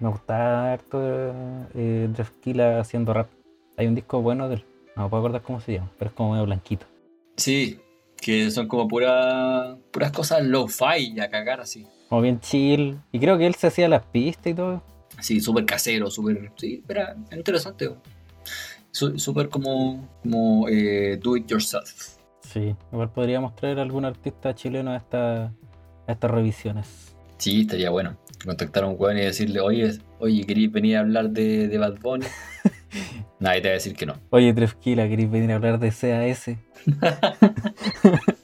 me 0.00 0.08
gustaba 0.08 0.72
harto 0.72 1.00
eh, 1.76 2.08
haciendo 2.80 3.14
rap. 3.14 3.28
Hay 3.76 3.86
un 3.86 3.94
disco 3.94 4.20
bueno 4.20 4.48
de 4.48 4.56
él. 4.56 4.64
No 4.96 5.04
me 5.04 5.10
puedo 5.10 5.20
acordar 5.22 5.42
cómo 5.42 5.60
se 5.60 5.74
llama, 5.74 5.92
pero 5.96 6.08
es 6.08 6.16
como 6.16 6.32
medio 6.32 6.44
blanquito. 6.44 6.86
Sí, 7.36 7.78
que 8.20 8.50
son 8.50 8.66
como 8.66 8.88
pura, 8.88 9.76
puras 9.92 10.10
cosas 10.10 10.42
low-fi 10.42 11.20
a 11.20 11.30
cagar 11.30 11.60
así. 11.60 11.86
Como 12.08 12.22
bien 12.22 12.40
chill. 12.40 12.98
Y 13.12 13.18
creo 13.18 13.38
que 13.38 13.46
él 13.46 13.54
se 13.54 13.66
hacía 13.66 13.88
las 13.88 14.04
pistas 14.06 14.46
y 14.46 14.54
todo. 14.54 14.82
Sí, 15.20 15.40
súper 15.40 15.64
casero, 15.64 16.10
súper. 16.10 16.52
Sí, 16.56 16.82
era 16.88 17.16
interesante. 17.32 17.90
Súper 18.90 19.48
como, 19.48 20.08
como 20.22 20.68
eh, 20.68 21.18
do 21.22 21.36
it 21.36 21.46
yourself. 21.46 22.16
Sí. 22.40 22.74
Igual 22.92 23.12
podríamos 23.12 23.54
traer 23.54 23.78
algún 23.78 24.04
artista 24.04 24.54
chileno 24.54 24.92
a, 24.92 24.96
esta, 24.96 25.44
a 25.44 25.52
estas 26.12 26.30
revisiones. 26.30 27.14
Sí, 27.36 27.62
estaría 27.62 27.90
bueno. 27.90 28.16
Contactar 28.44 28.84
a 28.84 28.86
un 28.86 28.96
weón 28.98 29.18
y 29.18 29.22
decirle, 29.22 29.60
oye, 29.60 29.98
oye, 30.18 30.44
¿queréis 30.46 30.72
venir 30.72 30.96
a 30.96 31.00
hablar 31.00 31.30
de, 31.30 31.68
de 31.68 31.78
Bad 31.78 31.98
Bunny? 32.00 32.26
Nadie 33.40 33.60
te 33.60 33.68
va 33.68 33.72
a 33.72 33.74
decir 33.74 33.94
que 33.94 34.06
no. 34.06 34.14
Oye, 34.30 34.52
Drefkila, 34.52 35.08
¿queréis 35.08 35.30
venir 35.30 35.52
a 35.52 35.56
hablar 35.56 35.78
de 35.78 35.90
CAS? 35.90 36.50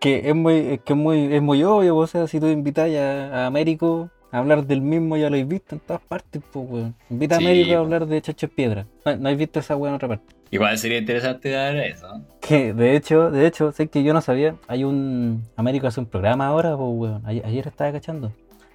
que 0.00 0.28
es 0.28 0.34
muy, 0.34 0.56
es 0.56 0.80
que 0.80 0.94
es 0.94 0.98
muy, 0.98 1.34
es 1.34 1.42
muy 1.42 1.62
obvio, 1.62 1.96
o 1.96 2.06
sea, 2.06 2.26
si 2.26 2.40
tú 2.40 2.46
invitas 2.46 2.90
a, 2.94 3.44
a 3.44 3.46
Américo 3.46 4.10
a 4.32 4.38
hablar 4.38 4.66
del 4.66 4.80
mismo, 4.80 5.16
ya 5.16 5.28
lo 5.28 5.34
habéis 5.34 5.48
visto 5.48 5.74
en 5.74 5.80
todas 5.80 6.02
partes, 6.02 6.42
pues, 6.50 6.66
weón. 6.68 6.94
Invita 7.10 7.36
a 7.36 7.38
Américo 7.38 7.74
a 7.74 7.78
hablar 7.78 8.06
de 8.06 8.22
Chacho 8.22 8.48
Piedra. 8.48 8.86
No, 9.04 9.16
no 9.16 9.28
habéis 9.28 9.38
visto 9.38 9.60
esa 9.60 9.76
weón 9.76 9.92
en 9.92 9.96
otra 9.96 10.08
parte. 10.08 10.34
Igual 10.50 10.78
sería 10.78 10.98
interesante 10.98 11.50
dar 11.50 11.76
eso. 11.76 12.24
Que 12.40 12.72
de 12.72 12.96
hecho, 12.96 13.30
de 13.30 13.46
hecho, 13.46 13.72
sé 13.72 13.88
que 13.88 14.02
yo 14.02 14.12
no 14.12 14.20
sabía, 14.20 14.56
hay 14.66 14.84
un. 14.84 15.44
Américo 15.56 15.86
hace 15.86 16.00
un 16.00 16.06
programa 16.06 16.46
ahora, 16.46 16.76
pues, 16.76 16.90
weón. 16.92 17.22
Ayer, 17.26 17.44
ayer 17.44 17.68
estaba 17.68 17.92
cachando. 17.92 18.32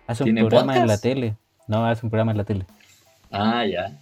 Hace 0.07 0.23
un 0.23 0.28
¿Tiene 0.28 0.41
programa 0.41 0.78
en 0.78 0.88
la 0.88 0.97
tele. 0.97 1.36
No, 1.67 1.86
hace 1.86 2.05
un 2.05 2.09
programa 2.11 2.32
en 2.32 2.38
la 2.38 2.43
tele. 2.43 2.65
Ah, 3.32 3.65
ya. 3.65 3.99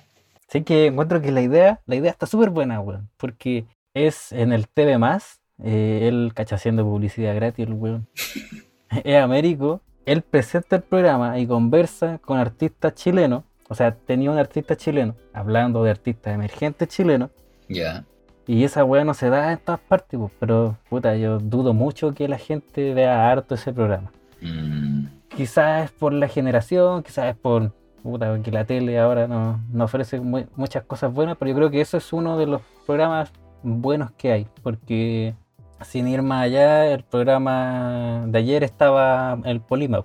Sé 0.50 0.64
que 0.64 0.88
encuentro 0.88 1.22
que 1.22 1.32
la 1.32 1.42
idea, 1.42 1.80
la 1.86 1.96
idea 1.96 2.12
está 2.12 2.26
súper 2.26 2.50
buena, 2.50 2.80
weón. 2.82 3.10
Porque 3.18 3.66
es 3.94 4.32
en 4.32 4.52
el 4.52 4.68
TV 4.68 4.98
más, 4.98 5.40
eh, 5.62 6.08
él 6.08 6.32
cacha 6.34 6.56
haciendo 6.56 6.84
publicidad 6.84 7.36
gratis, 7.36 7.68
el 7.68 7.74
weón. 7.74 8.08
es 9.04 9.18
Américo, 9.22 9.82
él 10.06 10.22
presenta 10.22 10.76
el 10.78 10.82
programa 10.84 11.38
y 11.40 11.48
conversa 11.48 12.20
con 12.20 12.38
artistas 12.40 12.94
chilenos. 12.96 13.44
O 13.70 13.76
sea, 13.76 13.96
tenía 13.96 14.30
un 14.30 14.38
artista 14.38 14.76
chileno, 14.76 15.16
hablando 15.34 15.84
de 15.84 15.92
artistas 15.92 16.34
emergentes 16.36 16.90
chilenos. 16.90 17.30
Ya. 17.70 18.04
Y 18.46 18.66
esa 18.66 18.84
weá 18.84 19.06
no 19.06 19.14
se 19.14 19.30
da 19.30 19.54
en 19.54 19.58
todas 19.58 19.80
partes, 19.80 20.20
pues, 20.20 20.32
pero 20.38 20.78
puta, 20.90 21.16
yo 21.16 21.40
dudo 21.40 21.74
mucho 21.74 22.14
que 22.14 22.28
la 22.28 22.38
gente 22.38 22.94
vea 22.94 23.32
harto 23.32 23.56
ese 23.56 23.72
programa. 23.72 24.12
Mm, 24.42 25.06
Quizás 25.30 25.86
es 25.86 25.92
por 25.92 26.14
la 26.14 26.28
generación, 26.28 27.02
quizás 27.02 27.28
es 27.34 27.36
por 27.38 27.72
puta, 28.04 28.38
que 28.44 28.52
la 28.52 28.66
tele 28.66 29.00
ahora 29.00 29.28
no, 29.28 29.62
no 29.72 29.86
ofrece 29.86 30.20
mu- 30.20 30.46
muchas 30.58 30.84
cosas 30.84 31.12
buenas, 31.14 31.38
pero 31.38 31.50
yo 31.50 31.56
creo 31.56 31.72
que 31.72 31.80
eso 31.82 31.96
es 31.98 32.12
uno 32.14 32.38
de 32.38 32.46
los 32.48 32.62
programas 32.86 33.32
buenos 33.64 34.12
que 34.12 34.32
hay, 34.34 34.48
porque 34.62 35.34
sin 35.84 36.08
ir 36.08 36.22
más 36.22 36.44
allá, 36.46 36.88
el 36.92 37.04
programa 37.04 38.24
de 38.28 38.40
ayer 38.40 38.64
estaba 38.64 39.38
el 39.46 39.62
Polima, 39.62 40.04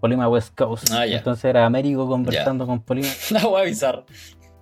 Polima 0.00 0.28
West 0.28 0.56
Coast. 0.58 0.88
Ah. 0.92 1.06
Entonces 1.06 1.44
era 1.44 1.66
Américo 1.66 2.06
conversando 2.08 2.66
con 2.66 2.80
Polima, 2.80 3.08
La 3.30 3.44
voy 3.44 3.58
a 3.60 3.62
avisar. 3.62 4.04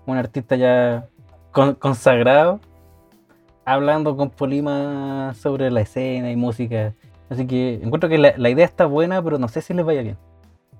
un 0.07 0.17
artista 0.17 0.57
ya 0.57 1.07
con- 1.53 1.75
consagrado, 1.75 2.61
hablando 3.65 4.17
con 4.17 4.31
Polima 4.31 5.35
sobre 5.35 5.71
la 5.71 5.81
escena 5.83 6.31
y 6.31 6.37
música. 6.37 6.95
Así 7.31 7.47
que 7.47 7.75
encuentro 7.83 8.09
que 8.09 8.17
la, 8.19 8.35
la 8.37 8.49
idea 8.51 8.65
está 8.65 8.87
buena, 8.87 9.23
pero 9.23 9.39
no 9.39 9.49
sé 9.49 9.61
si 9.61 9.75
les 9.75 9.85
vaya 9.85 10.03
bien. 10.03 10.17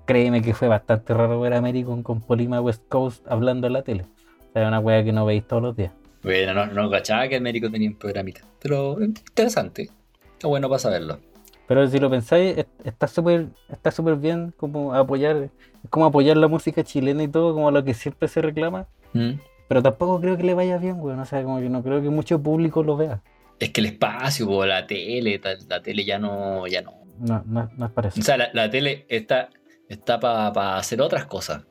Créeme 0.05 0.41
que 0.41 0.55
fue 0.55 0.67
bastante 0.67 1.13
raro 1.13 1.39
ver 1.39 1.53
a 1.53 1.57
Américo 1.59 2.01
con 2.01 2.19
Polima 2.21 2.59
West 2.61 2.81
Coast 2.89 3.25
hablando 3.29 3.67
en 3.67 3.73
la 3.73 3.83
tele. 3.83 4.05
O 4.49 4.53
sea, 4.53 4.67
una 4.67 4.79
wea 4.79 5.03
que 5.03 5.11
no 5.11 5.25
veis 5.25 5.47
todos 5.47 5.61
los 5.61 5.75
días. 5.75 5.91
Bueno, 6.23 6.53
no, 6.55 6.65
no 6.65 6.89
cachaba 6.89 7.27
que 7.27 7.35
Américo 7.35 7.69
tenía 7.69 7.87
un 7.87 7.95
programita. 7.95 8.41
Pero 8.61 8.97
interesante. 9.01 9.89
Está 10.33 10.47
bueno 10.47 10.67
para 10.69 10.79
saberlo. 10.79 11.19
Pero 11.67 11.87
si 11.87 11.99
lo 11.99 12.09
pensáis, 12.09 12.57
es- 12.57 12.65
está 12.83 13.07
súper 13.07 13.47
está 13.71 13.91
súper 13.91 14.15
bien 14.15 14.53
como 14.57 14.93
apoyar, 14.95 15.35
es 15.83 15.89
como 15.89 16.05
apoyar 16.05 16.37
la 16.37 16.47
música 16.47 16.83
chilena 16.83 17.23
y 17.23 17.27
todo, 17.27 17.53
como 17.53 17.69
lo 17.71 17.83
que 17.83 17.93
siempre 17.93 18.27
se 18.27 18.41
reclama. 18.41 18.87
Mm. 19.13 19.33
Pero 19.67 19.83
tampoco 19.83 20.19
creo 20.19 20.35
que 20.35 20.43
le 20.43 20.53
vaya 20.55 20.77
bien, 20.77 20.99
weón. 20.99 21.19
O 21.19 21.25
sea, 21.25 21.43
como 21.43 21.59
que 21.59 21.69
no 21.69 21.83
creo 21.83 22.01
que 22.01 22.09
mucho 22.09 22.41
público 22.41 22.81
lo 22.83 22.97
vea. 22.97 23.21
Es 23.59 23.69
que 23.71 23.81
el 23.81 23.87
espacio, 23.87 24.47
po, 24.47 24.65
la 24.65 24.87
tele, 24.87 25.39
la 25.67 25.81
tele 25.81 26.05
ya 26.05 26.17
no, 26.17 26.65
ya 26.65 26.81
no. 26.81 26.93
No, 27.19 27.43
no, 27.45 27.69
no 27.77 27.85
es 27.85 27.91
para 27.91 28.07
eso. 28.07 28.19
O 28.19 28.23
sea, 28.23 28.37
la, 28.37 28.49
la 28.53 28.69
tele 28.69 29.05
está, 29.09 29.49
está 29.89 30.19
para 30.19 30.77
hacer 30.77 31.01
otras 31.01 31.25
cosas. 31.25 31.63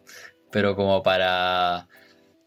Pero 0.52 0.76
como 0.76 1.02
para, 1.02 1.88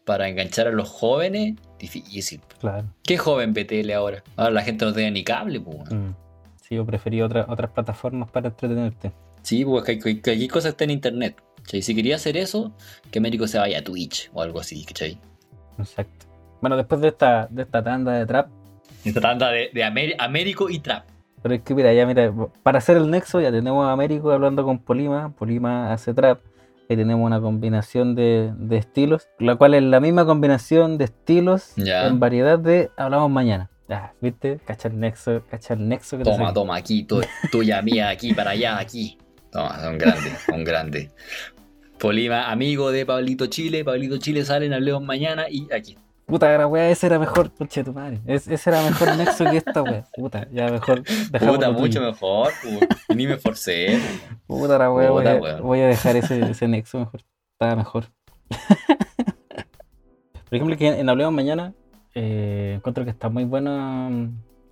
para 0.04 0.28
enganchar 0.28 0.66
a 0.66 0.72
los 0.72 0.88
jóvenes, 0.88 1.54
difícil. 1.78 2.40
Claro. 2.60 2.86
¿Qué 3.04 3.16
joven 3.18 3.52
ve 3.52 3.64
tele 3.64 3.94
ahora? 3.94 4.22
Ahora 4.36 4.50
la 4.52 4.62
gente 4.62 4.84
no 4.84 4.92
tiene 4.92 5.10
ni 5.12 5.24
cable, 5.24 5.60
pues. 5.60 5.90
Mm. 5.90 6.14
Sí, 6.62 6.74
yo 6.76 6.84
preferí 6.86 7.20
otra- 7.22 7.46
otras 7.48 7.70
plataformas 7.70 8.30
para 8.30 8.48
entretenerte. 8.48 9.12
Sí, 9.42 9.64
pues 9.64 9.84
que, 9.84 9.98
que, 9.98 10.20
que 10.20 10.30
aquí 10.32 10.48
cosas 10.48 10.70
está 10.72 10.84
en 10.84 10.90
internet. 10.90 11.36
¿cachai? 11.56 11.82
Si 11.82 11.94
quería 11.94 12.16
hacer 12.16 12.36
eso, 12.36 12.72
que 13.10 13.18
Américo 13.18 13.46
se 13.46 13.58
vaya 13.58 13.78
a 13.78 13.82
Twitch 13.82 14.30
o 14.32 14.42
algo 14.42 14.60
así, 14.60 14.84
¿cachai? 14.84 15.18
Exacto. 15.78 16.26
Bueno, 16.60 16.76
después 16.76 17.00
de 17.00 17.08
esta, 17.08 17.46
de 17.50 17.62
esta 17.62 17.82
tanda 17.82 18.12
de 18.12 18.26
trap, 18.26 18.48
Esta 19.04 19.20
tanda 19.20 19.50
de, 19.50 19.70
Américo 20.18 20.70
y 20.70 20.78
Trap. 20.78 21.04
pero 21.42 21.54
es 21.56 21.62
que 21.62 21.74
mira, 21.74 21.92
ya 21.92 22.06
mira, 22.06 22.32
para 22.62 22.78
hacer 22.78 22.96
el 22.96 23.10
nexo 23.10 23.40
ya 23.40 23.50
tenemos 23.50 23.84
a 23.86 23.90
Américo 23.92 24.30
hablando 24.30 24.64
con 24.64 24.78
Polima, 24.78 25.30
Polima 25.34 25.92
hace 25.92 26.14
trap, 26.14 26.40
tenemos 26.96 27.24
una 27.26 27.40
combinación 27.40 28.14
de, 28.14 28.52
de 28.56 28.76
estilos, 28.76 29.28
la 29.38 29.56
cual 29.56 29.74
es 29.74 29.82
la 29.82 30.00
misma 30.00 30.24
combinación 30.26 30.98
de 30.98 31.04
estilos 31.04 31.72
Ya. 31.76 32.06
en 32.06 32.18
variedad 32.20 32.58
de 32.58 32.90
Hablamos 32.96 33.30
Mañana. 33.30 33.68
¿viste? 34.22 34.58
Cacha 34.64 34.88
el 34.88 34.98
nexo, 34.98 35.42
cacha 35.50 35.74
el 35.74 35.86
nexo 35.86 36.16
que 36.16 36.24
Toma, 36.24 36.52
toma, 36.54 36.76
aquí, 36.76 37.04
tu- 37.04 37.20
tuya, 37.50 37.82
mía, 37.82 38.08
aquí, 38.08 38.32
para 38.32 38.52
allá, 38.52 38.78
aquí. 38.78 39.18
Toma, 39.50 39.78
son 39.82 39.98
grandes, 39.98 40.32
son 40.46 40.64
grandes. 40.64 41.10
Polima, 41.98 42.50
amigo 42.50 42.90
de 42.90 43.04
Pablito 43.06 43.46
Chile. 43.46 43.84
Pablito 43.84 44.16
Chile 44.16 44.44
sale 44.44 44.66
en 44.66 44.72
Hablemos 44.72 45.02
mañana 45.02 45.44
y 45.50 45.68
aquí. 45.72 45.96
Puta, 46.26 46.56
la 46.56 46.66
weá, 46.66 46.88
ese 46.88 47.06
era 47.06 47.18
mejor, 47.18 47.52
conche 47.52 47.82
tu 47.84 47.92
madre. 47.92 48.20
Es- 48.26 48.48
ese 48.48 48.70
era 48.70 48.82
mejor 48.82 49.16
nexo 49.16 49.44
que 49.50 49.56
esta 49.58 49.82
weá. 49.82 50.06
Puta, 50.16 50.46
ya 50.52 50.68
mejor. 50.70 51.02
Puta, 51.38 51.70
mucho 51.70 51.98
tuyo. 51.98 52.12
mejor. 52.12 52.52
pu. 52.62 53.14
Ni 53.14 53.26
me 53.26 53.34
esforcé. 53.34 53.98
pu. 54.46 54.60
Puta 54.60 54.78
la 54.78 54.90
weá, 54.92 55.10
voy, 55.10 55.24
voy 55.60 55.80
a 55.80 55.86
dejar 55.88 56.16
ese, 56.16 56.40
ese 56.50 56.68
nexo 56.68 56.98
mejor. 57.00 57.20
Estaba 57.54 57.76
mejor. 57.76 58.04
Por 60.48 60.56
ejemplo, 60.56 60.76
que 60.76 60.88
en 60.88 61.08
Hablemos 61.08 61.32
Mañana, 61.32 61.72
eh, 62.14 62.74
encuentro 62.76 63.04
que 63.04 63.10
está 63.10 63.28
muy 63.28 63.44
buena, 63.44 64.10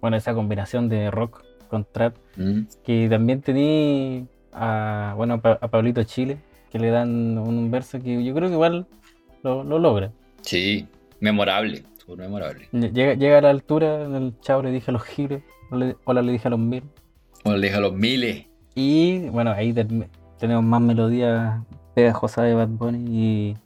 bueno, 0.01 0.17
esa 0.17 0.35
combinación 0.35 0.89
de 0.89 1.11
rock 1.11 1.43
con 1.69 1.85
trap, 1.91 2.17
Mm. 2.37 2.61
que 2.85 3.07
también 3.09 3.41
tenía 3.43 4.25
a, 4.53 5.15
bueno, 5.17 5.35
a 5.35 5.39
Pa- 5.39 5.59
a 5.61 5.69
Pablito 5.69 6.03
Chile, 6.05 6.39
que 6.71 6.79
le 6.79 6.91
dan 6.91 7.39
un 7.39 7.71
verso 7.71 8.01
que 8.01 8.23
yo 8.25 8.35
creo 8.35 8.49
que 8.49 8.55
igual 8.55 8.87
lo, 9.43 9.65
lo 9.65 9.79
logra. 9.79 10.13
Sí, 10.43 10.87
memorable. 11.21 11.85
Súper 11.99 12.19
memorable. 12.19 12.69
Llega, 12.73 13.15
llega 13.15 13.39
a 13.39 13.43
la 13.43 13.51
altura, 13.51 14.05
en 14.05 14.15
el 14.15 14.41
chavo 14.41 14.63
le 14.63 14.71
dije 14.71 14.91
a 14.91 14.93
los 14.93 15.05
giles, 15.05 15.43
hola 15.71 15.95
hola, 16.05 16.23
le 16.23 16.33
dije 16.33 16.49
a 16.49 16.51
los 16.51 16.59
mil. 16.59 16.83
Bueno, 17.45 17.59
le 17.59 17.67
deja 17.69 17.81
los 17.81 17.95
miles. 17.95 18.47
Y 18.75 19.29
bueno, 19.29 19.53
ahí 19.53 19.75
tenemos 20.39 20.65
más 20.65 20.81
melodías 20.81 21.61
pegajosas 21.95 22.45
de 22.45 22.55
Bad 22.55 22.69
Bunny 22.69 23.05
y, 23.09 23.57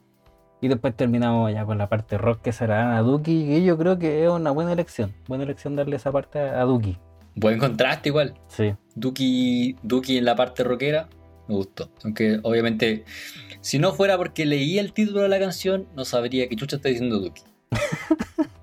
y 0.60 0.68
después 0.68 0.96
terminamos 0.96 1.52
ya 1.52 1.64
con 1.64 1.78
la 1.78 1.88
parte 1.88 2.18
rock 2.18 2.42
que 2.42 2.52
será 2.52 2.96
a 2.96 3.02
Duki, 3.02 3.46
que 3.46 3.62
yo 3.62 3.76
creo 3.76 3.98
que 3.98 4.24
es 4.24 4.30
una 4.30 4.50
buena 4.50 4.72
elección. 4.72 5.12
Buena 5.28 5.44
elección 5.44 5.76
darle 5.76 5.96
esa 5.96 6.10
parte 6.10 6.38
a, 6.40 6.60
a 6.60 6.64
Duki. 6.64 6.96
Buen 7.36 7.58
contraste 7.58 8.08
igual. 8.08 8.34
Sí, 8.48 8.74
Duki, 8.94 9.76
Duki 9.82 10.18
en 10.18 10.24
la 10.24 10.36
parte 10.36 10.62
rockera, 10.64 11.08
me 11.48 11.54
gustó. 11.54 11.90
Aunque 12.04 12.40
obviamente, 12.42 13.04
si 13.60 13.78
no 13.78 13.92
fuera 13.92 14.16
porque 14.16 14.46
leí 14.46 14.78
el 14.78 14.92
título 14.92 15.20
de 15.22 15.28
la 15.28 15.38
canción, 15.38 15.86
no 15.94 16.04
sabría 16.04 16.48
qué 16.48 16.56
chucha 16.56 16.76
está 16.76 16.88
diciendo 16.88 17.18
Duki. 17.18 17.42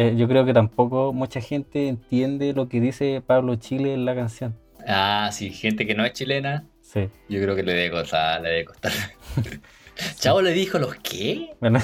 Eh, 0.00 0.14
yo 0.16 0.28
creo 0.28 0.46
que 0.46 0.52
tampoco 0.54 1.12
mucha 1.12 1.40
gente 1.40 1.88
entiende 1.88 2.52
lo 2.52 2.68
que 2.68 2.80
dice 2.80 3.20
Pablo 3.26 3.56
Chile 3.56 3.94
en 3.94 4.04
la 4.04 4.14
canción. 4.14 4.56
Ah, 4.86 5.28
sí, 5.32 5.50
gente 5.50 5.88
que 5.88 5.94
no 5.96 6.04
es 6.04 6.12
chilena, 6.12 6.64
Sí, 6.80 7.08
yo 7.28 7.42
creo 7.42 7.56
que 7.56 7.64
le 7.64 7.74
debe 7.74 7.90
costar, 7.90 8.40
le 8.40 8.48
debe 8.48 8.64
costar. 8.64 8.92
Chavo 10.20 10.40
le 10.40 10.52
dijo 10.52 10.78
los 10.78 10.94
qué? 10.96 11.50
bueno. 11.60 11.80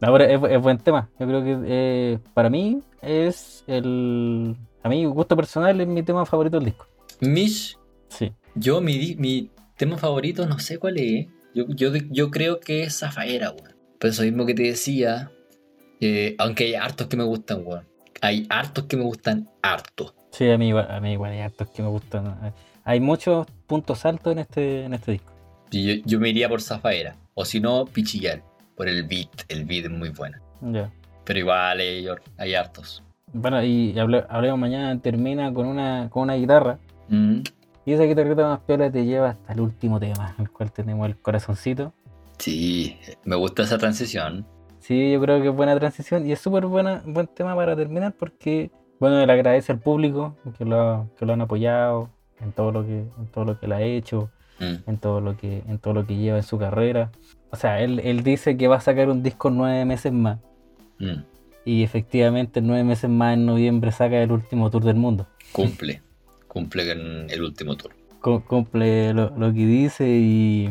Es, 0.00 0.40
es 0.50 0.60
buen 0.60 0.78
tema. 0.78 1.10
Yo 1.20 1.26
creo 1.26 1.44
que 1.44 1.58
eh, 1.66 2.18
para 2.34 2.48
mí 2.48 2.80
es 3.02 3.64
el. 3.66 4.56
A 4.82 4.88
mí, 4.88 5.04
gusto 5.04 5.36
personal, 5.36 5.80
es 5.80 5.86
mi 5.86 6.02
tema 6.02 6.24
favorito 6.24 6.56
del 6.56 6.66
disco. 6.66 6.86
Mish, 7.20 7.76
Sí. 8.08 8.32
Yo 8.58 8.80
mi, 8.80 9.16
mi 9.16 9.50
tema 9.76 9.96
favorito 9.98 10.46
no 10.46 10.58
sé 10.58 10.78
cuál 10.78 10.98
es. 10.98 11.26
Yo, 11.54 11.64
yo, 11.68 11.92
yo 12.10 12.30
creo 12.30 12.60
que 12.60 12.82
es 12.84 12.98
Zafaera, 12.98 13.50
weón. 13.50 13.74
Por 13.98 14.10
eso 14.10 14.22
mismo 14.22 14.46
que 14.46 14.54
te 14.54 14.62
decía, 14.62 15.30
eh, 16.00 16.34
aunque 16.38 16.64
hay 16.64 16.74
hartos 16.74 17.06
que 17.08 17.16
me 17.16 17.24
gustan, 17.24 17.62
weón. 17.64 17.84
Hay 18.20 18.46
hartos 18.48 18.84
que 18.84 18.96
me 18.96 19.04
gustan 19.04 19.48
harto. 19.62 20.14
Sí, 20.30 20.48
a 20.50 20.58
mí, 20.58 20.68
igual- 20.68 20.90
a 20.90 21.00
mí 21.00 21.12
igual 21.12 21.32
hay 21.32 21.40
hartos 21.40 21.68
que 21.70 21.82
me 21.82 21.88
gustan. 21.88 22.52
Hay 22.84 23.00
muchos 23.00 23.46
puntos 23.66 24.04
altos 24.04 24.32
en 24.32 24.38
este, 24.40 24.84
en 24.84 24.94
este 24.94 25.12
disco. 25.12 25.32
Yo, 25.70 25.94
yo 26.04 26.20
me 26.20 26.28
iría 26.30 26.48
por 26.48 26.60
Zafaera. 26.62 27.16
O 27.34 27.44
si 27.44 27.60
no, 27.60 27.84
Pichillar. 27.86 28.42
Por 28.76 28.88
el 28.88 29.02
beat. 29.04 29.28
El 29.48 29.64
beat 29.64 29.86
es 29.86 29.90
muy 29.90 30.10
bueno. 30.10 30.38
Ya. 30.60 30.90
Pero 31.24 31.38
igual 31.40 31.80
hay, 31.80 32.06
hay 32.36 32.54
hartos. 32.54 33.02
Bueno, 33.32 33.62
y 33.62 33.92
hable- 33.98 34.24
hablemos 34.28 34.58
mañana, 34.58 34.98
termina 35.00 35.52
con 35.52 35.66
una, 35.66 36.08
con 36.10 36.22
una 36.24 36.34
guitarra. 36.34 36.78
Mm, 37.08 37.40
Y 37.88 37.94
esa 37.94 38.04
guitarrita 38.04 38.46
más 38.46 38.60
piola 38.60 38.90
te 38.90 39.06
lleva 39.06 39.30
hasta 39.30 39.54
el 39.54 39.60
último 39.60 39.98
tema, 39.98 40.34
el 40.38 40.50
cual 40.50 40.70
tenemos 40.70 41.08
el 41.08 41.16
corazoncito. 41.16 41.94
Sí, 42.38 42.98
me 43.24 43.34
gusta 43.34 43.62
esa 43.62 43.78
transición. 43.78 44.44
Sí, 44.78 45.12
yo 45.12 45.20
creo 45.22 45.40
que 45.40 45.48
es 45.48 45.54
buena 45.54 45.74
transición 45.78 46.26
y 46.26 46.32
es 46.32 46.38
súper 46.38 46.66
buena, 46.66 47.02
buen 47.06 47.26
tema 47.28 47.56
para 47.56 47.74
terminar 47.74 48.12
porque, 48.12 48.70
bueno, 49.00 49.24
le 49.24 49.32
agradece 49.32 49.72
al 49.72 49.78
público 49.78 50.36
que 50.58 50.66
lo, 50.66 51.08
que 51.18 51.24
lo 51.24 51.32
han 51.32 51.40
apoyado 51.40 52.10
en 52.40 52.52
todo 52.52 52.72
lo 52.72 52.84
que, 52.84 52.98
en 52.98 53.26
todo 53.32 53.46
lo 53.46 53.58
que 53.58 53.66
le 53.66 53.74
ha 53.74 53.80
hecho, 53.80 54.30
Mm, 54.60 54.90
en 54.90 54.98
todo 54.98 55.20
lo 55.20 55.36
que, 55.36 55.62
en 55.68 55.78
todo 55.78 55.94
lo 55.94 56.06
que 56.06 56.16
lleva 56.16 56.38
en 56.38 56.42
su 56.42 56.58
carrera. 56.58 57.10
O 57.50 57.56
sea, 57.56 57.80
él, 57.80 58.00
él 58.00 58.22
dice 58.22 58.56
que 58.56 58.68
va 58.68 58.76
a 58.76 58.80
sacar 58.80 59.08
un 59.08 59.22
disco 59.22 59.50
nueve 59.50 59.84
meses 59.84 60.12
más. 60.12 60.38
mm. 60.98 61.22
Y 61.64 61.82
efectivamente, 61.82 62.60
en 62.60 62.66
nueve 62.66 62.82
meses 62.82 63.10
más 63.10 63.34
en 63.34 63.44
noviembre 63.44 63.92
saca 63.92 64.22
el 64.22 64.32
último 64.32 64.70
tour 64.70 64.84
del 64.84 64.96
mundo. 64.96 65.26
Cumple. 65.52 66.02
Cumple 66.48 66.88
con 66.88 67.30
el 67.30 67.42
último 67.42 67.76
tour. 67.76 67.92
cu- 68.20 68.42
cumple 68.46 69.12
lo, 69.14 69.30
lo 69.36 69.52
que 69.52 69.66
dice 69.66 70.08
y 70.08 70.66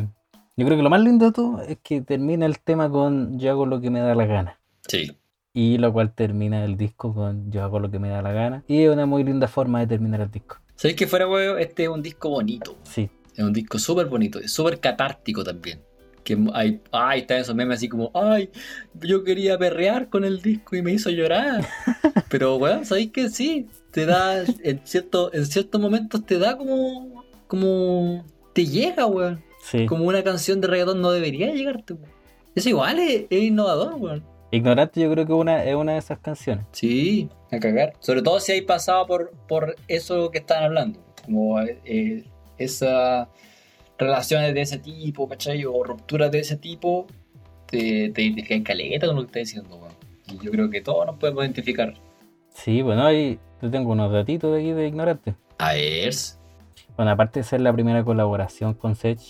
yo 0.56 0.66
creo 0.66 0.76
que 0.76 0.82
lo 0.82 0.90
más 0.90 1.00
lindo 1.00 1.26
de 1.26 1.32
todo 1.32 1.62
es 1.62 1.78
que 1.82 2.00
termina 2.02 2.44
el 2.46 2.58
tema 2.58 2.90
con 2.90 3.38
yo 3.38 3.50
hago 3.50 3.64
lo 3.66 3.80
que 3.80 3.90
me 3.90 4.00
da 4.00 4.14
la 4.14 4.26
gana 4.26 4.58
Sí. 4.88 5.16
y 5.54 5.78
lo 5.78 5.92
cual 5.92 6.12
termina 6.14 6.64
el 6.64 6.76
disco 6.76 7.14
con 7.14 7.50
yo 7.50 7.62
hago 7.62 7.78
lo 7.80 7.90
que 7.90 7.98
me 7.98 8.08
da 8.08 8.20
la 8.22 8.32
gana 8.32 8.64
y 8.66 8.82
es 8.82 8.90
una 8.90 9.06
muy 9.06 9.24
linda 9.24 9.48
forma 9.48 9.80
de 9.80 9.86
terminar 9.86 10.20
el 10.20 10.30
disco 10.30 10.56
¿Sabéis 10.76 10.96
que 10.96 11.06
fuera, 11.06 11.26
weón? 11.28 11.58
Este 11.58 11.84
es 11.84 11.88
un 11.88 12.02
disco 12.02 12.28
bonito. 12.30 12.76
sí 12.84 13.08
Es 13.34 13.42
un 13.44 13.52
disco 13.52 13.78
súper 13.78 14.06
bonito, 14.06 14.38
súper 14.46 14.78
catártico 14.78 15.42
también. 15.42 15.80
Que 16.22 16.36
hay, 16.54 16.80
ay, 16.92 17.20
están 17.20 17.38
esos 17.38 17.54
memes 17.54 17.78
así 17.78 17.88
como, 17.88 18.10
ay, 18.14 18.50
yo 19.00 19.24
quería 19.24 19.56
perrear 19.58 20.08
con 20.08 20.24
el 20.24 20.40
disco 20.42 20.76
y 20.76 20.82
me 20.82 20.92
hizo 20.92 21.08
llorar. 21.10 21.64
Pero, 22.28 22.56
weón, 22.56 22.84
¿sabéis 22.84 23.10
que 23.12 23.28
sí? 23.30 23.66
Te 23.90 24.06
da, 24.06 24.42
en, 24.42 24.80
cierto, 24.84 25.32
en 25.32 25.46
ciertos 25.46 25.80
momentos 25.80 26.24
te 26.26 26.38
da 26.38 26.56
como, 26.56 27.24
como, 27.46 28.24
te 28.52 28.66
llega, 28.66 29.06
weón. 29.06 29.42
sí 29.62 29.86
Como 29.86 30.04
una 30.04 30.22
canción 30.22 30.60
de 30.60 30.68
reggaetón 30.68 31.00
no 31.00 31.10
debería 31.10 31.52
llegarte, 31.52 31.94
weón. 31.94 32.10
Eso 32.54 32.68
igual 32.68 32.98
es, 32.98 33.26
es 33.30 33.42
innovador, 33.42 33.94
weón. 33.94 34.24
ignorante 34.50 35.00
yo 35.00 35.10
creo 35.10 35.26
que 35.26 35.32
una, 35.32 35.64
es 35.64 35.74
una 35.74 35.92
de 35.92 35.98
esas 35.98 36.18
canciones 36.18 36.66
Sí, 36.72 37.28
a 37.50 37.58
cagar. 37.58 37.94
Sobre 38.00 38.22
todo 38.22 38.40
si 38.40 38.52
hay 38.52 38.62
pasado 38.62 39.06
por, 39.06 39.30
por 39.48 39.76
eso 39.86 40.30
que 40.30 40.38
están 40.38 40.64
hablando. 40.64 41.00
Como 41.24 41.60
eh, 41.60 42.24
esas 42.58 43.28
relaciones 43.98 44.54
de 44.54 44.60
ese 44.60 44.78
tipo, 44.78 45.28
¿cachai? 45.28 45.64
O 45.64 45.82
rupturas 45.82 46.30
de 46.30 46.40
ese 46.40 46.56
tipo, 46.56 47.06
te, 47.66 48.10
te 48.10 48.22
identifican 48.22 48.62
caleta 48.62 49.06
con 49.06 49.16
lo 49.16 49.22
que 49.22 49.26
estás 49.26 49.40
diciendo, 49.40 49.76
weón. 49.76 49.94
Y 50.26 50.44
yo 50.44 50.50
creo 50.50 50.68
que 50.68 50.82
todos 50.82 51.06
nos 51.06 51.16
podemos 51.16 51.42
identificar. 51.42 51.94
Sí 52.64 52.82
bueno 52.82 53.04
ahí 53.04 53.38
yo 53.62 53.70
tengo 53.70 53.92
unos 53.92 54.12
datitos 54.12 54.52
de 54.52 54.60
aquí 54.60 54.72
de 54.72 54.86
ignorante 54.88 55.34
A 55.58 55.72
ver. 55.72 56.12
bueno 56.96 57.10
aparte 57.10 57.40
de 57.40 57.44
ser 57.44 57.60
la 57.60 57.72
primera 57.72 58.04
colaboración 58.04 58.74
con 58.74 58.94
Sech 58.96 59.20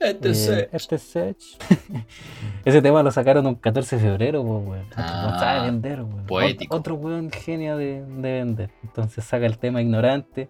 Este 0.00 0.28
eh, 0.28 0.30
es- 0.30 0.68
este 0.72 0.98
Sech 0.98 1.36
ese 2.64 2.82
tema 2.82 3.02
lo 3.02 3.10
sacaron 3.10 3.46
un 3.46 3.54
14 3.54 3.96
de 3.96 4.02
febrero 4.02 4.42
pues, 4.42 4.66
weón. 4.68 4.86
Ah, 4.96 5.28
no 5.32 5.38
sabe 5.38 5.60
vender 5.70 6.02
weón. 6.02 6.26
poético. 6.26 6.74
Ot- 6.76 6.78
otro 6.80 6.94
weón 6.96 7.30
genio 7.30 7.76
de, 7.76 8.02
de 8.04 8.32
vender 8.32 8.70
entonces 8.82 9.24
saca 9.24 9.46
el 9.46 9.58
tema 9.58 9.80
ignorante 9.80 10.48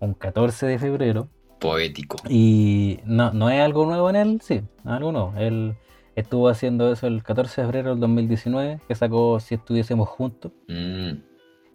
un 0.00 0.14
14 0.14 0.66
de 0.66 0.78
febrero 0.78 1.28
poético. 1.58 2.16
y 2.28 3.00
no, 3.04 3.32
no 3.32 3.48
es 3.50 3.60
algo 3.60 3.86
nuevo 3.86 4.10
en 4.10 4.16
él 4.16 4.40
sí 4.42 4.60
algo 4.84 5.12
nuevo 5.12 5.32
él 5.38 5.74
estuvo 6.14 6.48
haciendo 6.48 6.92
eso 6.92 7.06
el 7.06 7.22
14 7.22 7.60
de 7.62 7.66
febrero 7.66 7.90
del 7.90 8.00
2019 8.00 8.80
que 8.86 8.94
sacó 8.94 9.40
si 9.40 9.54
estuviésemos 9.56 10.08
juntos 10.08 10.52
Mm, 10.68 11.12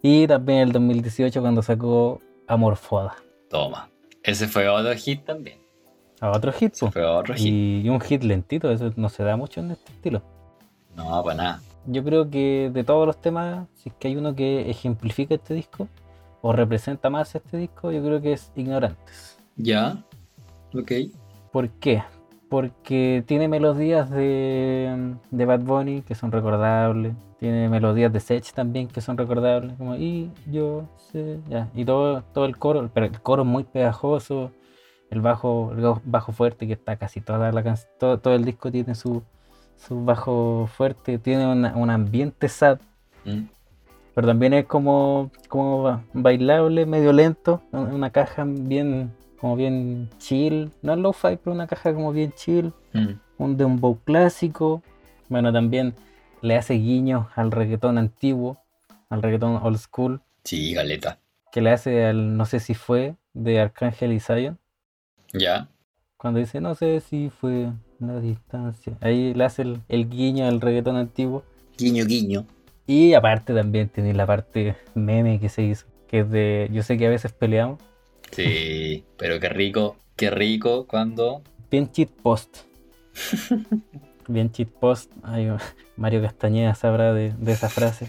y 0.02 0.26
también 0.26 0.60
el 0.60 0.72
2018 0.72 1.40
cuando 1.40 1.62
sacó 1.62 2.20
Amorfoda 2.46 3.16
toma. 3.48 3.88
Ese 4.22 4.46
fue 4.48 4.68
otro 4.68 4.94
hit 4.94 5.24
también. 5.24 5.58
a 6.20 6.30
otro 6.30 6.52
hit 6.52 6.78
po. 6.78 6.90
fue 6.90 7.04
otro 7.04 7.34
hit. 7.34 7.46
y 7.46 7.88
un 7.88 8.00
hit 8.00 8.22
lentito 8.22 8.70
eso 8.70 8.92
no 8.96 9.08
se 9.08 9.24
da 9.24 9.36
mucho 9.36 9.60
en 9.60 9.70
este 9.72 9.92
estilo 9.92 10.22
No, 10.96 11.22
para 11.24 11.36
nada. 11.36 11.62
Yo 11.86 12.04
creo 12.04 12.28
que 12.28 12.70
de 12.72 12.84
todos 12.84 13.06
los 13.06 13.20
temas, 13.20 13.66
si 13.74 13.88
es 13.88 13.94
que 13.96 14.08
hay 14.08 14.16
uno 14.16 14.34
que 14.34 14.68
ejemplifica 14.70 15.34
este 15.34 15.54
disco 15.54 15.88
o 16.42 16.52
representa 16.52 17.08
más 17.08 17.34
este 17.34 17.56
disco, 17.56 17.90
yo 17.90 18.02
creo 18.02 18.20
que 18.20 18.32
es 18.34 18.52
Ignorantes. 18.54 19.38
Ya. 19.56 20.02
Ok. 20.74 20.92
¿Por 21.52 21.70
qué? 21.70 22.02
Porque 22.50 23.22
tiene 23.26 23.46
melodías 23.48 24.10
de, 24.10 25.14
de 25.30 25.44
Bad 25.46 25.60
Bunny 25.60 26.02
que 26.02 26.14
son 26.16 26.32
recordables, 26.32 27.14
tiene 27.38 27.68
melodías 27.68 28.12
de 28.12 28.18
Sech 28.20 28.52
también 28.52 28.88
que 28.88 29.00
son 29.00 29.16
recordables, 29.16 29.72
como 29.78 29.94
y 29.94 30.30
yo 30.50 30.84
sé, 30.96 31.38
ya, 31.48 31.68
y 31.74 31.84
todo, 31.84 32.22
todo 32.34 32.44
el 32.46 32.56
coro, 32.58 32.90
pero 32.92 33.06
el 33.06 33.20
coro 33.22 33.42
es 33.42 33.48
muy 33.48 33.62
pegajoso, 33.64 34.50
el 35.10 35.20
bajo, 35.20 35.72
el 35.76 35.82
bajo 36.04 36.32
fuerte 36.32 36.66
que 36.66 36.72
está 36.72 36.96
casi 36.96 37.20
toda 37.20 37.52
la 37.52 37.62
canción, 37.62 37.88
todo, 38.00 38.18
todo 38.18 38.34
el 38.34 38.44
disco 38.44 38.70
tiene 38.72 38.96
su, 38.96 39.22
su 39.76 40.04
bajo 40.04 40.68
fuerte, 40.76 41.18
tiene 41.18 41.46
una- 41.50 41.76
un 41.76 41.88
ambiente 41.88 42.48
sad, 42.48 42.78
Mm, 43.24 43.44
pero 44.14 44.26
también 44.26 44.54
es 44.54 44.64
como, 44.66 45.30
como 45.48 45.82
ba- 45.84 46.02
bailable, 46.14 46.84
medio 46.86 47.12
lento, 47.12 47.62
un- 47.70 47.92
una 47.92 48.10
caja 48.10 48.44
bien, 48.46 49.12
como 49.40 49.56
bien 49.56 50.08
chill, 50.18 50.70
no 50.82 50.92
es 50.92 50.98
lo-fi, 50.98 51.36
pero 51.42 51.52
una 51.52 51.66
caja 51.66 51.94
como 51.94 52.12
bien 52.12 52.32
chill, 52.32 52.72
mm. 52.92 53.08
un 53.38 53.56
dembow 53.56 53.98
clásico, 54.04 54.82
bueno, 55.28 55.52
también 55.52 55.94
le 56.42 56.56
hace 56.56 56.74
guiños 56.74 57.26
al 57.36 57.50
reggaetón 57.50 57.98
antiguo, 57.98 58.58
al 59.08 59.22
reggaetón 59.22 59.56
old 59.62 59.78
school, 59.78 60.20
Sí, 60.44 60.72
galeta. 60.74 61.18
que 61.52 61.60
le 61.60 61.70
hace 61.70 62.04
al 62.06 62.36
no 62.36 62.44
sé 62.46 62.60
si 62.60 62.74
fue 62.74 63.14
de 63.34 63.60
Arcángel 63.60 64.12
y 64.12 64.20
Zion, 64.20 64.58
Ya. 65.32 65.68
cuando 66.16 66.40
dice 66.40 66.60
no 66.60 66.74
sé 66.74 67.00
si 67.00 67.30
fue 67.30 67.70
la 67.98 68.20
distancia, 68.20 68.96
ahí 69.00 69.34
le 69.34 69.44
hace 69.44 69.62
el, 69.62 69.80
el 69.88 70.08
guiño 70.08 70.46
al 70.46 70.60
reggaetón 70.60 70.96
antiguo. 70.96 71.42
Guiño, 71.78 72.04
guiño. 72.04 72.44
Y 72.86 73.14
aparte 73.14 73.54
también 73.54 73.88
tiene 73.88 74.12
la 74.14 74.26
parte 74.26 74.74
meme 74.94 75.38
que 75.38 75.48
se 75.48 75.62
hizo, 75.62 75.86
que 76.08 76.20
es 76.20 76.30
de, 76.30 76.68
yo 76.72 76.82
sé 76.82 76.98
que 76.98 77.06
a 77.06 77.10
veces 77.10 77.32
peleamos, 77.32 77.78
Sí, 78.32 79.04
pero 79.16 79.40
qué 79.40 79.48
rico, 79.48 79.96
qué 80.16 80.30
rico 80.30 80.86
cuando. 80.86 81.42
bien 81.70 81.90
cheat 81.90 82.10
post. 82.10 82.58
bien 84.28 84.50
cheat 84.52 84.68
post, 84.68 85.10
Ay, 85.22 85.50
Mario 85.96 86.22
Castañeda 86.22 86.74
sabrá 86.74 87.12
de, 87.12 87.32
de 87.38 87.52
esa 87.52 87.68
frase. 87.68 88.08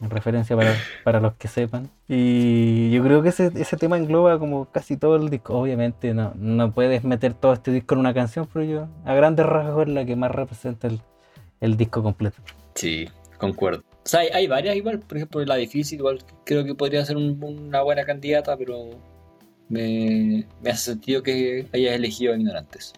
En 0.00 0.10
referencia 0.10 0.54
para, 0.56 0.76
para 1.02 1.18
los 1.20 1.34
que 1.34 1.48
sepan. 1.48 1.90
Y 2.06 2.88
yo 2.92 3.02
creo 3.02 3.20
que 3.20 3.30
ese, 3.30 3.50
ese 3.56 3.76
tema 3.76 3.96
engloba 3.96 4.38
como 4.38 4.66
casi 4.66 4.96
todo 4.96 5.16
el 5.16 5.28
disco. 5.28 5.58
Obviamente 5.58 6.14
no, 6.14 6.32
no 6.36 6.70
puedes 6.70 7.02
meter 7.02 7.34
todo 7.34 7.52
este 7.52 7.72
disco 7.72 7.94
en 7.94 8.00
una 8.00 8.14
canción, 8.14 8.48
pero 8.52 8.64
yo 8.64 8.88
a 9.04 9.14
grandes 9.14 9.44
rasgos 9.44 9.88
es 9.88 9.92
la 9.92 10.04
que 10.04 10.14
más 10.14 10.30
representa 10.30 10.86
el, 10.86 11.00
el 11.60 11.76
disco 11.76 12.00
completo. 12.04 12.36
Sí, 12.76 13.08
concuerdo. 13.38 13.82
O 14.08 14.10
sea, 14.10 14.20
hay, 14.20 14.28
hay 14.32 14.46
varias 14.46 14.74
igual, 14.74 15.00
por 15.00 15.18
ejemplo, 15.18 15.44
la 15.44 15.56
difícil, 15.56 15.98
igual 15.98 16.20
creo 16.46 16.64
que 16.64 16.74
podría 16.74 17.04
ser 17.04 17.18
un- 17.18 17.36
una 17.44 17.82
buena 17.82 18.04
candidata, 18.06 18.56
pero 18.56 18.88
me, 19.68 20.46
me 20.62 20.70
hace 20.70 20.92
sentido 20.92 21.22
que 21.22 21.66
hayas 21.74 21.92
elegido 21.92 22.34
ignorantes. 22.34 22.94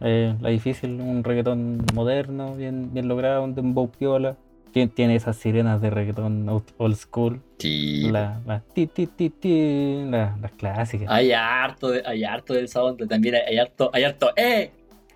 Eh, 0.00 0.34
la 0.40 0.48
difícil, 0.48 0.98
un 0.98 1.22
reggaetón 1.24 1.84
moderno, 1.92 2.54
bien, 2.54 2.90
bien 2.94 3.06
logrado, 3.06 3.44
un 3.44 3.54
dembow 3.54 3.90
piola. 3.90 4.34
Tien- 4.72 4.88
Tiene 4.88 5.14
esas 5.16 5.36
sirenas 5.36 5.82
de 5.82 5.90
reggaetón 5.90 6.48
old 6.48 6.96
school. 6.96 7.42
Sí. 7.58 8.08
La, 8.10 8.40
la 8.46 8.60
ti 8.60 8.86
ti 8.86 9.06
ti 9.08 9.28
ti, 9.28 10.04
la- 10.08 10.38
las 10.40 10.52
clásicas. 10.52 11.06
Hay 11.10 11.32
harto, 11.32 11.90
de, 11.90 12.02
hay 12.06 12.24
harto 12.24 12.54
del 12.54 12.68
sound, 12.70 13.06
también 13.06 13.34
hay, 13.34 13.42
hay 13.42 13.58
harto, 13.58 13.90
hay 13.92 14.04
harto, 14.04 14.30
¡eh! 14.36 14.70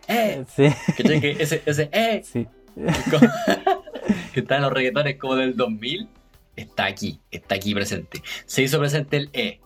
¡eh! 0.06 0.44
Sí. 0.54 0.68
Que 0.98 1.36
ese, 1.40 1.62
ese, 1.64 1.88
¡eh! 1.92 2.20
sí. 2.24 2.46
que 4.34 4.40
está 4.40 4.56
en 4.56 4.62
los 4.62 4.72
reggaetones 4.72 5.16
como 5.16 5.36
del 5.36 5.56
2000, 5.56 6.08
está 6.56 6.86
aquí, 6.86 7.20
está 7.30 7.54
aquí 7.56 7.74
presente. 7.74 8.22
Se 8.46 8.62
hizo 8.62 8.78
presente 8.78 9.16
el 9.16 9.30
E. 9.32 9.60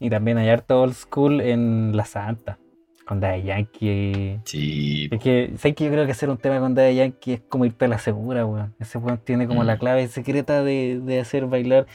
Y 0.00 0.10
también 0.10 0.38
hay 0.38 0.48
harto 0.48 0.80
old 0.82 0.94
school 0.94 1.40
en 1.40 1.96
La 1.96 2.04
Santa. 2.04 2.58
con 3.06 3.20
Daddy 3.20 3.42
Yankee. 3.42 4.38
Sí. 4.44 5.08
Es 5.10 5.20
que, 5.20 5.52
¿sabes 5.58 5.74
que 5.76 5.84
Yo 5.84 5.90
creo 5.90 6.06
que 6.06 6.12
hacer 6.12 6.30
un 6.30 6.38
tema 6.38 6.60
con 6.60 6.74
Daddy 6.74 6.94
Yankee 6.96 7.32
es 7.34 7.40
como 7.48 7.64
irte 7.64 7.84
a 7.84 7.88
la 7.88 7.98
segura, 7.98 8.46
weón. 8.46 8.74
Ese 8.80 8.96
weón 8.98 9.18
tiene 9.18 9.46
como 9.46 9.64
la 9.64 9.74
Mm. 9.74 9.78
clave 9.78 10.08
secreta 10.08 10.62
de, 10.64 11.00
de 11.04 11.20
hacer 11.20 11.46
bailar. 11.46 11.86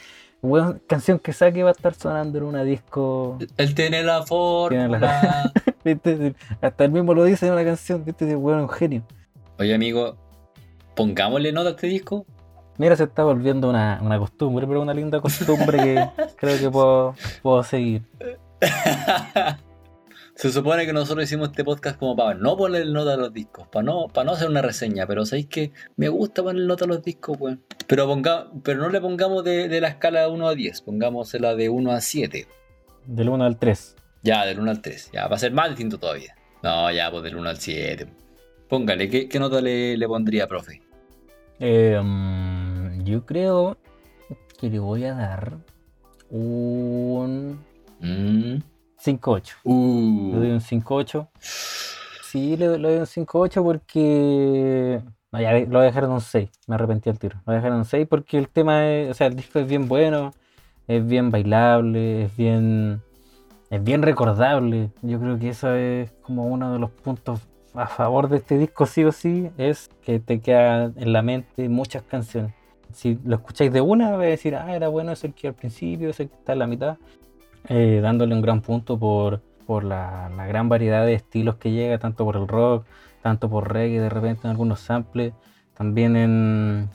Weón, 0.42 0.80
canción 0.86 1.18
que 1.18 1.32
saque 1.32 1.62
va 1.64 1.70
a 1.70 1.72
estar 1.72 1.94
sonando 1.94 2.38
en 2.38 2.44
una 2.44 2.62
disco. 2.62 3.38
Él 3.56 3.74
tiene 3.74 4.02
la 4.04 4.24
Tiene 4.68 4.88
la-. 5.00 5.52
Hasta 6.60 6.84
él 6.84 6.92
mismo 6.92 7.14
lo 7.14 7.24
dice 7.24 7.46
en 7.46 7.54
una 7.54 7.64
canción, 7.64 8.04
¿viste? 8.04 8.36
Weón 8.36 8.60
es 8.60 8.62
un 8.64 8.70
genio. 8.70 9.02
Oye, 9.58 9.74
amigo, 9.74 10.16
pongámosle 10.98 11.52
nota 11.52 11.68
a 11.68 11.70
este 11.70 11.86
disco. 11.86 12.26
Mira, 12.76 12.96
se 12.96 13.04
está 13.04 13.22
volviendo 13.22 13.70
una, 13.70 14.00
una 14.02 14.18
costumbre, 14.18 14.66
pero 14.66 14.82
una 14.82 14.92
linda 14.92 15.20
costumbre 15.20 15.78
que 15.78 16.08
creo 16.36 16.58
que 16.58 16.68
puedo, 16.70 17.14
puedo 17.40 17.62
seguir. 17.62 18.02
Se 20.34 20.52
supone 20.52 20.86
que 20.86 20.92
nosotros 20.92 21.24
hicimos 21.24 21.48
este 21.48 21.64
podcast 21.64 21.98
como 21.98 22.14
para 22.14 22.34
no 22.34 22.56
poner 22.56 22.86
nota 22.86 23.14
a 23.14 23.16
los 23.16 23.32
discos, 23.32 23.66
para 23.68 23.82
no, 23.82 24.06
para 24.06 24.24
no 24.24 24.32
hacer 24.32 24.48
una 24.48 24.62
reseña, 24.62 25.04
pero 25.04 25.26
sabéis 25.26 25.46
que 25.46 25.72
me 25.96 26.08
gusta 26.08 26.44
poner 26.44 26.64
nota 26.64 26.84
a 26.84 26.88
los 26.88 27.02
discos, 27.02 27.36
weón. 27.40 27.60
Pero, 27.88 28.06
ponga, 28.06 28.48
pero 28.62 28.80
no 28.80 28.88
le 28.88 29.00
pongamos 29.00 29.42
de, 29.42 29.68
de 29.68 29.80
la 29.80 29.88
escala 29.88 30.20
de 30.20 30.28
1 30.28 30.48
a 30.48 30.54
10, 30.54 30.82
pongámosela 30.82 31.56
de 31.56 31.68
1 31.68 31.90
a 31.90 32.00
7. 32.00 32.46
Del 33.06 33.28
1 33.28 33.44
al 33.44 33.58
3. 33.58 33.96
Ya, 34.22 34.46
del 34.46 34.60
1 34.60 34.70
al 34.70 34.80
3, 34.80 35.10
ya, 35.12 35.26
va 35.26 35.34
a 35.34 35.40
ser 35.40 35.52
más 35.52 35.70
distinto 35.70 35.98
todavía. 35.98 36.36
No, 36.62 36.90
ya, 36.92 37.10
pues 37.10 37.24
del 37.24 37.34
1 37.34 37.48
al 37.48 37.58
7. 37.58 38.06
Póngale, 38.68 39.08
¿qué, 39.08 39.28
qué 39.28 39.40
nota 39.40 39.60
le, 39.60 39.96
le 39.96 40.06
pondría, 40.06 40.46
profe? 40.46 40.87
Eh, 41.60 42.00
yo 43.04 43.24
creo 43.26 43.76
que 44.58 44.68
le 44.70 44.78
voy 44.78 45.04
a 45.04 45.14
dar 45.14 45.52
un 46.30 47.58
Mm. 48.00 48.58
5-8. 48.96 49.56
Le 49.64 49.70
doy 50.38 50.50
Uh. 50.50 50.54
un 50.54 50.60
5-8. 50.60 51.28
Sí, 51.40 52.56
le, 52.56 52.78
le 52.78 52.88
doy 52.88 52.98
un 52.98 53.06
5-8 53.06 53.62
porque. 53.62 55.00
No, 55.32 55.40
ya 55.40 55.52
lo 55.58 55.66
voy 55.66 55.78
a 55.80 55.82
dejar 55.82 56.04
en 56.04 56.10
un 56.10 56.20
6. 56.20 56.48
Me 56.66 56.74
arrepentí 56.76 57.10
al 57.10 57.18
tiro. 57.18 57.36
Lo 57.38 57.42
voy 57.46 57.54
a 57.54 57.56
dejar 57.56 57.72
en 57.72 57.78
un 57.78 57.84
6 57.84 58.06
porque 58.08 58.38
el 58.38 58.48
tema 58.48 58.88
es. 58.88 59.10
O 59.10 59.14
sea, 59.14 59.26
el 59.28 59.36
disco 59.36 59.58
es 59.58 59.66
bien 59.66 59.88
bueno, 59.88 60.32
es 60.86 61.04
bien 61.06 61.30
bailable, 61.30 62.24
es 62.24 62.36
bien. 62.36 63.02
Es 63.70 63.82
bien 63.84 64.02
recordable. 64.02 64.90
Yo 65.02 65.18
creo 65.20 65.38
que 65.38 65.50
eso 65.50 65.74
es 65.74 66.10
como 66.22 66.46
uno 66.46 66.72
de 66.72 66.78
los 66.78 66.90
puntos 66.90 67.40
a 67.78 67.86
favor 67.86 68.28
de 68.28 68.38
este 68.38 68.58
disco, 68.58 68.86
sí 68.86 69.04
o 69.04 69.12
sí, 69.12 69.50
es 69.58 69.90
que 70.02 70.18
te 70.20 70.40
queda 70.40 70.84
en 70.96 71.12
la 71.12 71.22
mente 71.22 71.68
muchas 71.68 72.02
canciones. 72.02 72.52
Si 72.92 73.18
lo 73.24 73.36
escucháis 73.36 73.72
de 73.72 73.80
una, 73.80 74.12
vais 74.16 74.28
a 74.28 74.30
decir, 74.30 74.54
ah, 74.56 74.74
era 74.74 74.88
bueno 74.88 75.12
ese 75.12 75.30
que 75.32 75.48
al 75.48 75.54
principio, 75.54 76.10
ese 76.10 76.28
que 76.28 76.34
está 76.34 76.54
en 76.54 76.58
la 76.60 76.66
mitad 76.66 76.96
eh, 77.68 78.00
dándole 78.02 78.34
un 78.34 78.40
gran 78.42 78.62
punto 78.62 78.98
por, 78.98 79.40
por 79.66 79.84
la, 79.84 80.30
la 80.34 80.46
gran 80.46 80.68
variedad 80.68 81.04
de 81.04 81.14
estilos 81.14 81.56
que 81.56 81.70
llega, 81.70 81.98
tanto 81.98 82.24
por 82.24 82.36
el 82.36 82.48
rock, 82.48 82.86
tanto 83.22 83.50
por 83.50 83.72
reggae, 83.72 84.00
de 84.00 84.08
repente 84.08 84.42
en 84.44 84.50
algunos 84.52 84.80
samples, 84.80 85.34
también 85.76 86.16
en, 86.16 86.88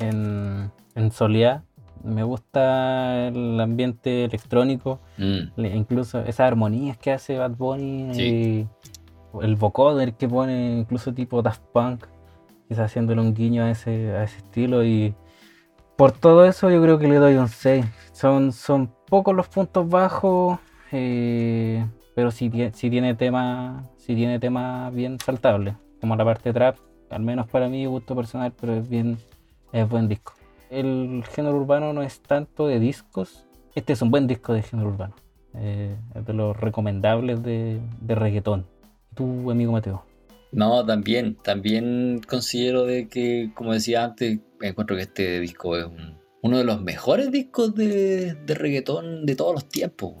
en, 0.00 0.70
en 0.94 1.10
Soleá. 1.12 1.62
Me 2.04 2.22
gusta 2.22 3.26
el 3.28 3.58
ambiente 3.60 4.24
electrónico, 4.24 5.00
Mm. 5.18 5.64
incluso 5.74 6.20
esas 6.20 6.40
armonías 6.40 6.96
que 6.96 7.10
hace 7.10 7.36
Bad 7.36 7.56
Bunny, 7.56 8.14
Sí. 8.14 8.22
y 8.22 8.68
el 9.42 9.56
vocoder 9.56 10.14
que 10.14 10.28
pone, 10.28 10.78
incluso 10.80 11.12
tipo 11.12 11.42
Daft 11.42 11.62
Punk, 11.72 12.06
quizás 12.68 12.86
haciéndole 12.86 13.20
un 13.20 13.34
guiño 13.34 13.64
a 13.64 13.70
ese, 13.70 14.12
a 14.12 14.24
ese 14.24 14.38
estilo 14.38 14.84
y 14.84 15.14
por 15.96 16.12
todo 16.12 16.44
eso 16.44 16.70
yo 16.70 16.80
creo 16.82 16.98
que 16.98 17.08
le 17.08 17.16
doy 17.16 17.34
un 17.34 17.48
6. 17.48 17.84
Son, 18.12 18.52
son 18.52 18.92
pocos 19.08 19.34
los 19.34 19.48
puntos 19.48 19.88
bajos, 19.88 20.58
eh, 20.92 21.84
pero 22.14 22.30
tie- 22.30 22.72
sí 22.72 22.90
tiene 22.90 23.14
tema, 23.14 23.84
sí 23.96 24.14
tiene 24.14 24.38
tema 24.38 24.90
bien 24.90 25.18
saltable, 25.18 25.76
como 26.00 26.14
la 26.16 26.24
parte 26.24 26.52
trap, 26.52 26.76
al 27.10 27.22
menos 27.22 27.48
para 27.48 27.68
mí, 27.68 27.86
gusto 27.86 28.14
personal, 28.14 28.52
pero 28.60 28.74
es 28.74 28.88
bien, 28.88 29.18
es 29.72 29.88
buen 29.88 30.08
disco. 30.08 30.34
El 30.70 31.24
género 31.34 31.56
urbano 31.56 31.92
no 31.92 32.02
es 32.02 32.20
tanto 32.20 32.66
de 32.66 32.78
discos, 32.78 33.46
este 33.74 33.92
es 33.94 34.02
un 34.02 34.10
buen 34.10 34.26
disco 34.26 34.52
de 34.52 34.62
género 34.62 34.90
urbano, 34.90 35.14
eh, 35.54 35.96
es 36.14 36.26
de 36.26 36.32
los 36.32 36.56
recomendables 36.56 37.42
de, 37.42 37.80
de 38.00 38.14
reggaetón. 38.14 38.66
Tu 39.18 39.50
amigo 39.50 39.72
Mateo. 39.72 40.04
No, 40.52 40.86
también, 40.86 41.34
también 41.42 42.20
considero 42.26 42.84
de 42.84 43.08
que, 43.08 43.50
como 43.54 43.72
decía 43.74 44.04
antes, 44.04 44.38
encuentro 44.62 44.94
que 44.96 45.02
este 45.02 45.40
disco 45.40 45.76
es 45.76 45.84
un- 45.86 46.16
uno 46.40 46.56
de 46.58 46.62
los 46.64 46.80
mejores 46.80 47.30
discos 47.32 47.74
de, 47.74 48.34
de 48.34 48.54
reggaetón 48.54 49.26
de 49.26 49.34
todos 49.34 49.52
los 49.52 49.68
tiempos. 49.68 50.14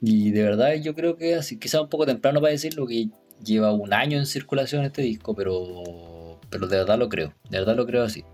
Y 0.00 0.30
de 0.30 0.42
verdad 0.42 0.72
yo 0.82 0.94
creo 0.94 1.16
que 1.16 1.34
así, 1.34 1.58
quizá 1.58 1.82
un 1.82 1.90
poco 1.90 2.06
temprano 2.06 2.40
para 2.40 2.52
decirlo, 2.52 2.86
que 2.86 3.08
lleva 3.44 3.72
un 3.72 3.92
año 3.92 4.16
en 4.18 4.24
circulación 4.26 4.84
este 4.84 5.02
disco, 5.02 5.34
pero, 5.34 6.40
pero 6.48 6.66
de 6.66 6.78
verdad 6.78 6.98
lo 6.98 7.08
creo, 7.10 7.34
de 7.50 7.58
verdad 7.58 7.76
lo 7.76 7.84
creo 7.86 8.02
así. 8.04 8.24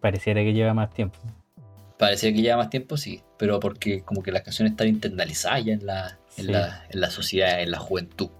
Pareciera 0.00 0.40
que 0.42 0.54
lleva 0.54 0.72
más 0.74 0.90
tiempo. 0.94 1.18
Parecía 1.98 2.32
que 2.32 2.40
lleva 2.40 2.56
más 2.56 2.70
tiempo, 2.70 2.96
sí, 2.96 3.20
pero 3.38 3.60
porque 3.60 4.00
como 4.02 4.22
que 4.22 4.32
las 4.32 4.42
canciones 4.42 4.72
están 4.72 4.88
internalizadas 4.88 5.64
ya 5.64 5.74
en 5.74 5.84
la, 5.86 6.18
en 6.38 6.46
Sí. 6.46 6.52
la, 6.52 6.86
en 6.88 7.00
la 7.00 7.10
sociedad, 7.10 7.60
en 7.60 7.70
la 7.70 7.78
juventud. 7.78 8.30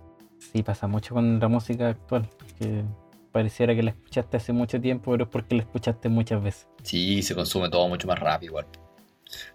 Sí, 0.59 0.65
pasa 0.65 0.89
mucho 0.89 1.15
con 1.15 1.39
la 1.39 1.47
música 1.47 1.91
actual, 1.91 2.29
que 2.59 2.83
pareciera 3.31 3.77
que 3.77 3.83
la 3.85 3.91
escuchaste 3.91 4.39
hace 4.39 4.53
mucho 4.53 4.81
tiempo, 4.81 5.13
pero 5.13 5.23
es 5.23 5.31
porque 5.31 5.55
la 5.55 5.63
escuchaste 5.63 6.09
muchas 6.09 6.43
veces. 6.43 6.67
Sí, 6.83 7.23
se 7.23 7.37
consume 7.37 7.71
todo 7.71 7.87
mucho 7.87 8.09
más 8.09 8.19
rápido 8.19 8.51
igual. 8.51 8.67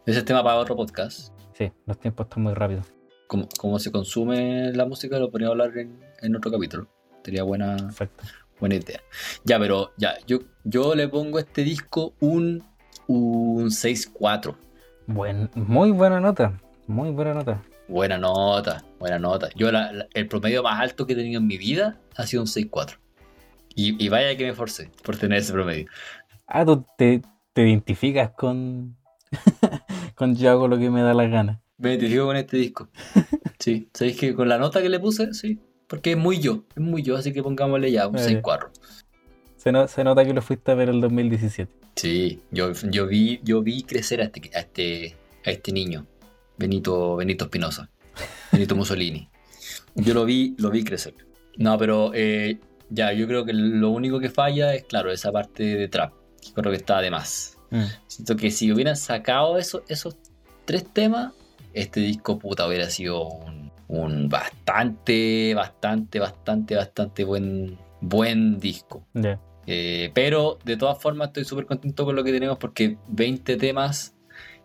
Ese 0.05 0.19
es 0.19 0.23
tema 0.23 0.41
para 0.41 0.55
otro 0.55 0.77
podcast. 0.77 1.33
Sí, 1.57 1.69
los 1.87 1.99
tiempos 1.99 2.27
están 2.27 2.43
muy 2.43 2.53
rápidos. 2.53 2.85
Cómo, 3.27 3.49
cómo 3.59 3.79
se 3.79 3.91
consume 3.91 4.71
la 4.71 4.85
música 4.85 5.19
lo 5.19 5.29
podríamos 5.29 5.59
hablar 5.59 5.77
en, 5.77 5.99
en 6.21 6.35
otro 6.37 6.49
capítulo. 6.49 6.87
Sería 7.21 7.43
buena, 7.43 7.75
Exacto. 7.75 8.23
buena 8.61 8.75
idea. 8.75 9.01
Ya, 9.43 9.59
pero 9.59 9.91
ya, 9.97 10.13
yo, 10.25 10.39
yo 10.63 10.95
le 10.95 11.09
pongo 11.09 11.37
a 11.37 11.41
este 11.41 11.65
disco 11.65 12.13
un, 12.21 12.63
un 13.07 13.65
6-4. 13.65 14.55
Buen, 15.07 15.49
muy 15.55 15.91
buena 15.91 16.21
nota, 16.21 16.61
muy 16.87 17.11
buena 17.11 17.33
nota. 17.33 17.61
Buena 17.87 18.17
nota, 18.17 18.83
buena 18.99 19.19
nota. 19.19 19.49
Yo 19.55 19.71
la- 19.71 19.91
la- 19.91 20.07
el 20.13 20.27
promedio 20.27 20.63
más 20.63 20.79
alto 20.79 21.05
que 21.05 21.13
he 21.13 21.15
tenido 21.15 21.39
en 21.41 21.47
mi 21.47 21.57
vida 21.57 21.99
ha 22.15 22.25
sido 22.25 22.41
un 22.43 22.47
6-4. 22.47 22.97
Y, 23.75 24.03
y 24.03 24.09
vaya 24.09 24.35
que 24.37 24.43
me 24.43 24.51
esforcé 24.51 24.89
por 25.03 25.17
tener 25.17 25.39
ese 25.39 25.51
promedio. 25.51 25.87
Ah, 26.47 26.63
tú 26.65 26.85
te, 26.97 27.21
te 27.53 27.67
identificas 27.67 28.31
con, 28.31 28.95
con 30.15 30.35
yo 30.35 30.51
hago 30.51 30.67
lo 30.67 30.77
que 30.77 30.89
me 30.89 31.01
da 31.01 31.13
la 31.13 31.27
gana. 31.27 31.61
Me 31.77 31.89
identifico 31.91 32.25
con 32.25 32.35
este 32.37 32.57
disco. 32.57 32.89
Sí, 33.59 33.87
¿sabéis 33.93 34.17
que 34.19 34.33
con 34.33 34.49
la 34.49 34.57
nota 34.57 34.81
que 34.81 34.89
le 34.89 34.99
puse? 34.99 35.33
Sí, 35.33 35.57
porque 35.87 36.11
es 36.11 36.17
muy 36.17 36.37
yo, 36.39 36.65
es 36.75 36.83
muy 36.83 37.01
yo, 37.01 37.15
así 37.15 37.31
que 37.31 37.41
pongámosle 37.41 37.93
ya 37.93 38.09
un 38.09 38.17
Eh. 38.17 38.41
6-4. 38.43 38.69
Se, 39.55 39.71
no- 39.71 39.87
se 39.87 40.03
nota 40.03 40.25
que 40.25 40.33
lo 40.33 40.41
fuiste 40.41 40.69
a 40.71 40.75
ver 40.75 40.89
el 40.89 40.99
2017. 40.99 41.71
Sí, 41.95 42.41
yo, 42.51 42.73
yo 42.91 43.07
vi, 43.07 43.39
yo 43.41 43.61
vi 43.61 43.83
crecer 43.83 44.19
a 44.19 44.25
este, 44.25 44.51
a 44.53 44.59
este, 44.59 45.15
a 45.45 45.51
este 45.51 45.71
niño, 45.71 46.05
Benito, 46.57 47.15
Benito 47.17 47.45
Espinosa, 47.45 47.89
Benito 48.51 48.75
Mussolini. 48.75 49.29
Yo 49.95 50.13
lo 50.13 50.25
vi, 50.25 50.55
lo 50.57 50.69
vi 50.69 50.83
crecer. 50.83 51.13
No, 51.57 51.77
pero 51.77 52.11
eh, 52.13 52.59
ya, 52.89 53.13
yo 53.13 53.27
creo 53.27 53.45
que 53.45 53.53
lo 53.53 53.89
único 53.89 54.19
que 54.19 54.29
falla 54.29 54.73
es, 54.73 54.83
claro, 54.85 55.11
esa 55.11 55.31
parte 55.31 55.63
de 55.63 55.87
trap. 55.87 56.13
Creo 56.55 56.71
que 56.71 56.77
está 56.77 56.99
de 57.01 57.11
más. 57.11 57.57
Mm. 57.71 57.83
Siento 58.07 58.35
que 58.35 58.51
si 58.51 58.71
hubieran 58.71 58.95
sacado 58.97 59.57
eso- 59.57 59.83
esos 59.87 60.17
tres 60.65 60.85
temas, 60.91 61.33
este 61.73 61.99
disco 62.01 62.37
puta 62.39 62.67
hubiera 62.67 62.89
sido 62.89 63.27
un, 63.27 63.71
un 63.87 64.29
bastante, 64.29 65.53
bastante, 65.55 66.19
bastante, 66.19 66.75
bastante 66.75 67.23
buen, 67.23 67.77
buen 68.01 68.59
disco. 68.59 69.05
Eh, 69.65 70.11
pero 70.13 70.59
de 70.65 70.75
todas 70.77 71.01
formas 71.01 71.27
estoy 71.29 71.45
súper 71.45 71.65
contento 71.65 72.03
con 72.05 72.15
lo 72.15 72.23
que 72.23 72.31
tenemos 72.33 72.57
porque 72.57 72.97
20 73.07 73.55
temas 73.57 74.13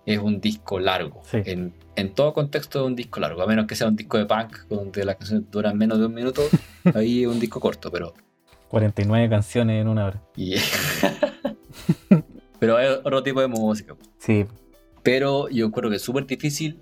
es 0.09 0.19
un 0.19 0.41
disco 0.41 0.81
largo. 0.81 1.21
Sí. 1.25 1.39
En, 1.45 1.75
en 1.95 2.15
todo 2.15 2.33
contexto 2.33 2.81
es 2.81 2.87
un 2.87 2.97
disco 2.97 3.21
largo, 3.21 3.43
a 3.43 3.47
menos 3.47 3.67
que 3.67 3.75
sea 3.75 3.89
un 3.89 3.97
disco 3.97 4.17
de 4.17 4.25
punk 4.25 4.67
donde 4.69 5.05
las 5.05 5.17
canciones 5.17 5.51
duran 5.51 5.77
menos 5.77 5.99
de 5.99 6.07
un 6.07 6.15
minuto, 6.15 6.43
ahí 6.95 7.23
es 7.23 7.29
un 7.29 7.39
disco 7.39 7.61
corto, 7.61 7.91
pero... 7.91 8.15
49 8.69 9.29
canciones 9.29 9.83
en 9.83 9.89
una 9.89 10.07
hora. 10.07 10.23
pero 12.59 12.79
es 12.79 12.99
otro 12.99 13.23
tipo 13.23 13.41
de 13.41 13.49
música. 13.49 13.95
Sí, 14.19 14.47
Pero 15.03 15.49
yo 15.49 15.71
creo 15.71 15.91
que 15.91 15.97
es 15.97 16.03
súper 16.03 16.27
difícil 16.27 16.81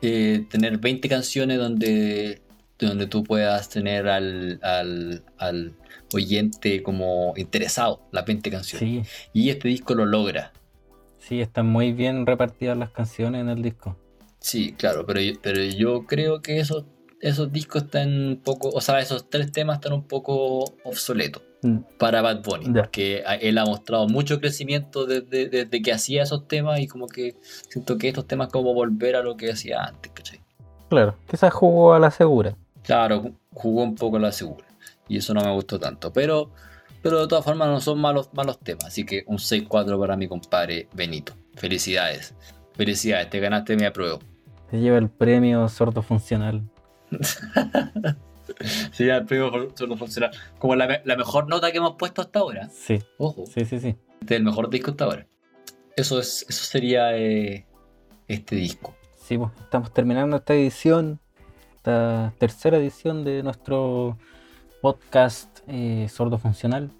eh, 0.00 0.46
tener 0.50 0.78
20 0.78 1.08
canciones 1.08 1.58
donde, 1.58 2.42
donde 2.78 3.06
tú 3.06 3.22
puedas 3.22 3.68
tener 3.68 4.08
al, 4.08 4.58
al, 4.62 5.24
al 5.38 5.74
oyente 6.14 6.82
como 6.82 7.34
interesado, 7.36 8.02
las 8.12 8.24
20 8.24 8.50
canciones. 8.50 8.88
sí, 8.88 9.02
Y 9.32 9.50
este 9.50 9.68
disco 9.68 9.94
lo 9.94 10.06
logra. 10.06 10.52
Sí, 11.26 11.40
están 11.40 11.66
muy 11.66 11.92
bien 11.92 12.26
repartidas 12.26 12.76
las 12.76 12.90
canciones 12.90 13.40
en 13.40 13.48
el 13.48 13.62
disco. 13.62 13.96
Sí, 14.38 14.72
claro, 14.72 15.06
pero, 15.06 15.20
yo- 15.20 15.34
pero 15.42 15.62
yo 15.62 16.04
creo 16.06 16.42
que 16.42 16.58
esos, 16.58 16.84
esos 17.20 17.52
discos 17.52 17.84
están 17.84 18.08
un 18.12 18.36
poco, 18.42 18.68
o 18.70 18.80
sea, 18.80 18.98
esos 19.00 19.30
tres 19.30 19.52
temas 19.52 19.76
están 19.76 19.92
un 19.92 20.02
poco 20.08 20.64
obsoletos 20.84 21.42
Mm. 21.62 21.78
para 21.96 22.22
Bad 22.22 22.42
Bunny, 22.42 22.72
porque 22.76 23.22
a- 23.24 23.36
él 23.36 23.56
ha 23.58 23.64
mostrado 23.64 24.08
mucho 24.08 24.40
crecimiento 24.40 25.06
desde, 25.06 25.48
desde 25.48 25.80
que 25.80 25.92
hacía 25.92 26.24
esos 26.24 26.48
temas 26.48 26.80
y 26.80 26.88
como 26.88 27.06
que 27.06 27.36
siento 27.70 27.98
que 27.98 28.08
estos 28.08 28.26
temas 28.26 28.48
como 28.48 28.74
volver 28.74 29.14
a 29.14 29.22
lo 29.22 29.36
que 29.36 29.52
hacía 29.52 29.80
antes, 29.84 30.10
¿cachai? 30.12 30.40
Claro, 30.88 31.16
quizás 31.30 31.52
jugó 31.54 31.94
a 31.94 32.00
la 32.00 32.10
segura. 32.10 32.56
Claro, 32.82 33.30
jugó 33.52 33.84
un 33.84 33.94
poco 33.94 34.18
la 34.18 34.32
segura. 34.32 34.66
Y 35.08 35.18
eso 35.18 35.32
no 35.34 35.40
me 35.42 35.52
gustó 35.52 35.78
tanto. 35.78 36.12
Pero, 36.12 36.50
pero 37.02 37.20
de 37.20 37.28
todas 37.28 37.44
formas 37.44 37.68
no 37.68 37.80
son 37.80 38.00
malos, 38.00 38.30
malos 38.32 38.58
temas. 38.60 38.86
Así 38.86 39.04
que 39.04 39.24
un 39.26 39.38
6-4 39.38 39.98
para 39.98 40.16
mi 40.16 40.28
compadre 40.28 40.88
Benito. 40.94 41.34
Felicidades. 41.54 42.34
Felicidades, 42.74 43.28
te 43.28 43.40
ganaste 43.40 43.76
mi 43.76 43.84
apruebo. 43.84 44.20
Se 44.70 44.80
lleva 44.80 44.98
el 44.98 45.10
premio 45.10 45.68
sordo 45.68 46.02
funcional. 46.02 46.62
Se 48.92 49.04
lleva 49.04 49.18
el 49.18 49.26
premio 49.26 49.72
sordo 49.74 49.96
funcional. 49.96 50.30
Como 50.58 50.76
la, 50.76 51.02
la, 51.04 51.16
mejor 51.16 51.48
nota 51.48 51.70
que 51.72 51.78
hemos 51.78 51.96
puesto 51.96 52.22
hasta 52.22 52.38
ahora. 52.38 52.68
Sí. 52.70 53.00
Ojo. 53.18 53.44
Sí, 53.46 53.64
sí, 53.64 53.80
sí. 53.80 53.96
Este 54.20 54.34
es 54.34 54.38
el 54.38 54.44
mejor 54.44 54.70
disco 54.70 54.92
hasta 54.92 55.04
ahora. 55.04 55.26
Eso, 55.96 56.18
es, 56.18 56.46
eso 56.48 56.64
sería 56.64 57.16
eh, 57.16 57.66
este 58.28 58.56
disco. 58.56 58.94
Sí, 59.16 59.36
pues 59.36 59.50
estamos 59.60 59.92
terminando 59.92 60.36
esta 60.36 60.54
edición, 60.54 61.20
esta 61.76 62.32
tercera 62.38 62.78
edición 62.78 63.24
de 63.24 63.42
nuestro 63.42 64.16
podcast 64.80 65.51
eh, 65.66 66.06
Sordo 66.08 66.38
Funcional. 66.38 66.90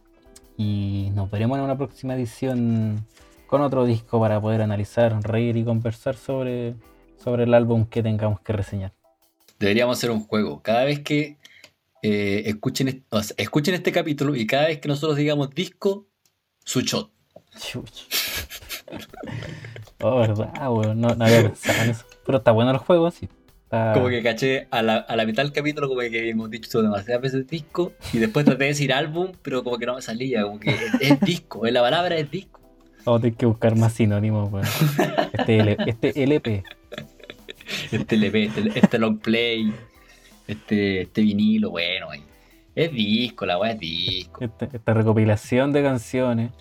Y 0.57 1.11
nos 1.15 1.31
veremos 1.31 1.59
en 1.59 1.65
una 1.65 1.77
próxima 1.77 2.15
edición 2.15 3.07
con 3.47 3.63
otro 3.63 3.85
disco 3.85 4.21
para 4.21 4.41
poder 4.41 4.63
analizar, 4.63 5.19
reír 5.23 5.57
y 5.57 5.65
conversar 5.65 6.17
sobre, 6.17 6.75
sobre 7.23 7.45
el 7.45 7.55
álbum 7.55 7.87
que 7.87 8.03
tengamos 8.03 8.41
que 8.41 8.53
reseñar. 8.53 8.93
Deberíamos 9.59 9.99
hacer 9.99 10.11
un 10.11 10.25
juego. 10.25 10.63
Cada 10.63 10.85
vez 10.85 11.01
que 11.01 11.39
eh, 12.03 12.43
escuchen, 12.47 13.05
escuchen 13.37 13.75
este 13.75 13.93
capítulo 13.93 14.35
y 14.35 14.47
cada 14.47 14.69
vez 14.69 14.81
que 14.81 14.89
nosotros 14.89 15.17
digamos 15.17 15.51
disco, 15.51 16.07
su 16.65 16.81
shot. 16.81 17.11
oh, 20.01 20.19
verdad, 20.19 20.53
weón. 20.71 21.01
No, 21.01 21.15
no, 21.15 21.25
había 21.25 21.43
pensado 21.43 21.83
en 21.83 21.91
eso. 21.91 22.05
Pero 22.25 22.39
está 22.39 22.53
bueno 22.53 22.71
el 22.71 22.79
juego, 22.79 23.11
sí. 23.11 23.29
Como 23.73 24.09
que 24.09 24.23
caché 24.23 24.67
a 24.71 24.83
la, 24.83 24.97
a 24.97 25.17
la, 25.17 25.25
mitad 25.25 25.43
del 25.43 25.53
capítulo, 25.53 25.89
como 25.89 26.03
que 26.03 26.29
hemos 26.29 26.51
dicho 26.51 26.83
demasiadas 26.83 27.23
veces 27.23 27.47
disco, 27.47 27.93
y 28.13 28.19
después 28.19 28.45
traté 28.45 28.65
de 28.65 28.69
decir 28.69 28.93
álbum, 28.93 29.33
pero 29.41 29.65
como 29.65 29.79
que 29.79 29.87
no 29.87 29.95
me 29.95 30.03
salía. 30.03 30.43
Como 30.43 30.61
que 30.61 30.77
es, 31.01 31.21
disco, 31.21 31.65
la 31.65 31.81
palabra 31.81 32.19
es 32.19 32.31
disco. 32.31 32.61
Vamos 33.07 33.21
a 33.21 33.23
tener 33.23 33.37
que 33.39 33.47
buscar 33.47 33.75
más 33.75 33.95
sinónimos, 33.95 34.53
weón. 34.53 34.67
Este, 35.33 35.77
este 35.87 36.23
LP. 36.23 36.65
Este 37.91 38.17
LP, 38.17 38.45
este, 38.45 38.79
este 38.79 38.99
long 38.99 39.19
play, 39.19 39.73
este, 40.47 41.01
este 41.03 41.23
vinilo, 41.23 41.71
bueno, 41.71 42.09
es 42.75 42.93
disco, 42.93 43.47
la 43.47 43.59
weá 43.59 43.73
es 43.73 43.81
disco. 43.81 44.45
Este, 44.45 44.69
esta 44.71 44.93
recopilación 44.93 45.73
de 45.73 45.83
canciones. 45.83 46.53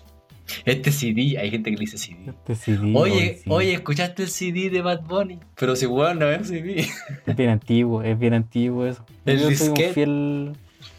Este 0.64 0.92
CD, 0.92 1.38
hay 1.38 1.50
gente 1.50 1.70
que 1.70 1.76
le 1.76 1.80
dice 1.80 1.98
CD. 1.98 2.16
Este 2.28 2.54
CD 2.54 2.92
oye, 2.94 3.40
oye, 3.46 3.74
¿escuchaste 3.74 4.22
el 4.22 4.28
CD 4.28 4.70
de 4.70 4.80
Bad 4.82 5.02
Bunny? 5.02 5.38
Pero 5.56 5.76
si 5.76 5.86
bueno, 5.86 6.20
no 6.20 6.30
es 6.30 6.48
CD. 6.48 6.86
Es 7.26 7.36
bien 7.36 7.50
antiguo, 7.50 8.02
es 8.02 8.18
bien 8.18 8.34
antiguo 8.34 8.86
eso. 8.86 9.04
El 9.24 9.38
Yo 9.38 9.44
soy 9.44 9.68
un 9.68 9.74
disquete. 9.74 9.92
fiel, 9.94 10.52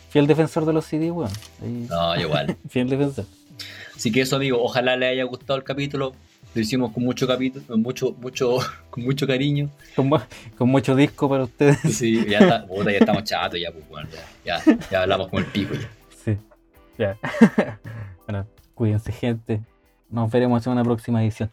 fiel 0.09 0.27
defensor 0.27 0.65
de 0.65 0.73
los 0.73 0.85
CD, 0.85 1.11
weón. 1.11 1.31
No, 1.89 2.15
igual. 2.19 2.57
Fiel 2.69 2.89
defensor. 2.89 3.25
Así 3.95 4.11
que 4.11 4.21
eso, 4.21 4.35
amigo, 4.35 4.61
ojalá 4.61 4.95
le 4.95 5.07
haya 5.07 5.23
gustado 5.23 5.57
el 5.57 5.63
capítulo. 5.63 6.13
Lo 6.55 6.61
hicimos 6.61 6.91
con 6.91 7.03
mucho 7.03 7.25
capítulo, 7.27 7.65
con 7.65 7.81
mucho, 7.81 8.15
mucho, 8.19 8.57
con 8.89 9.03
mucho 9.03 9.25
cariño. 9.25 9.69
Con 9.95 10.69
mucho 10.69 10.95
disco 10.95 11.27
para 11.27 11.43
ustedes. 11.45 11.79
Sí, 11.95 12.25
ya 12.29 12.39
está, 12.39 12.65
puta, 12.67 12.91
ya 12.91 12.99
estamos 12.99 13.23
chatos, 13.23 13.59
ya, 13.59 13.71
pues, 13.71 13.87
bueno, 13.89 14.07
ya, 14.45 14.61
ya, 14.63 14.77
ya 14.91 15.01
hablamos 15.01 15.29
con 15.29 15.39
el 15.39 15.45
pico 15.45 15.73
ya. 15.73 15.89
Sí. 16.23 16.37
Ya. 16.97 17.17
bueno, 18.27 18.45
cuídense, 18.73 19.11
gente. 19.11 19.61
Nos 20.09 20.31
veremos 20.31 20.65
en 20.65 20.73
una 20.73 20.83
próxima 20.83 21.23
edición. 21.23 21.51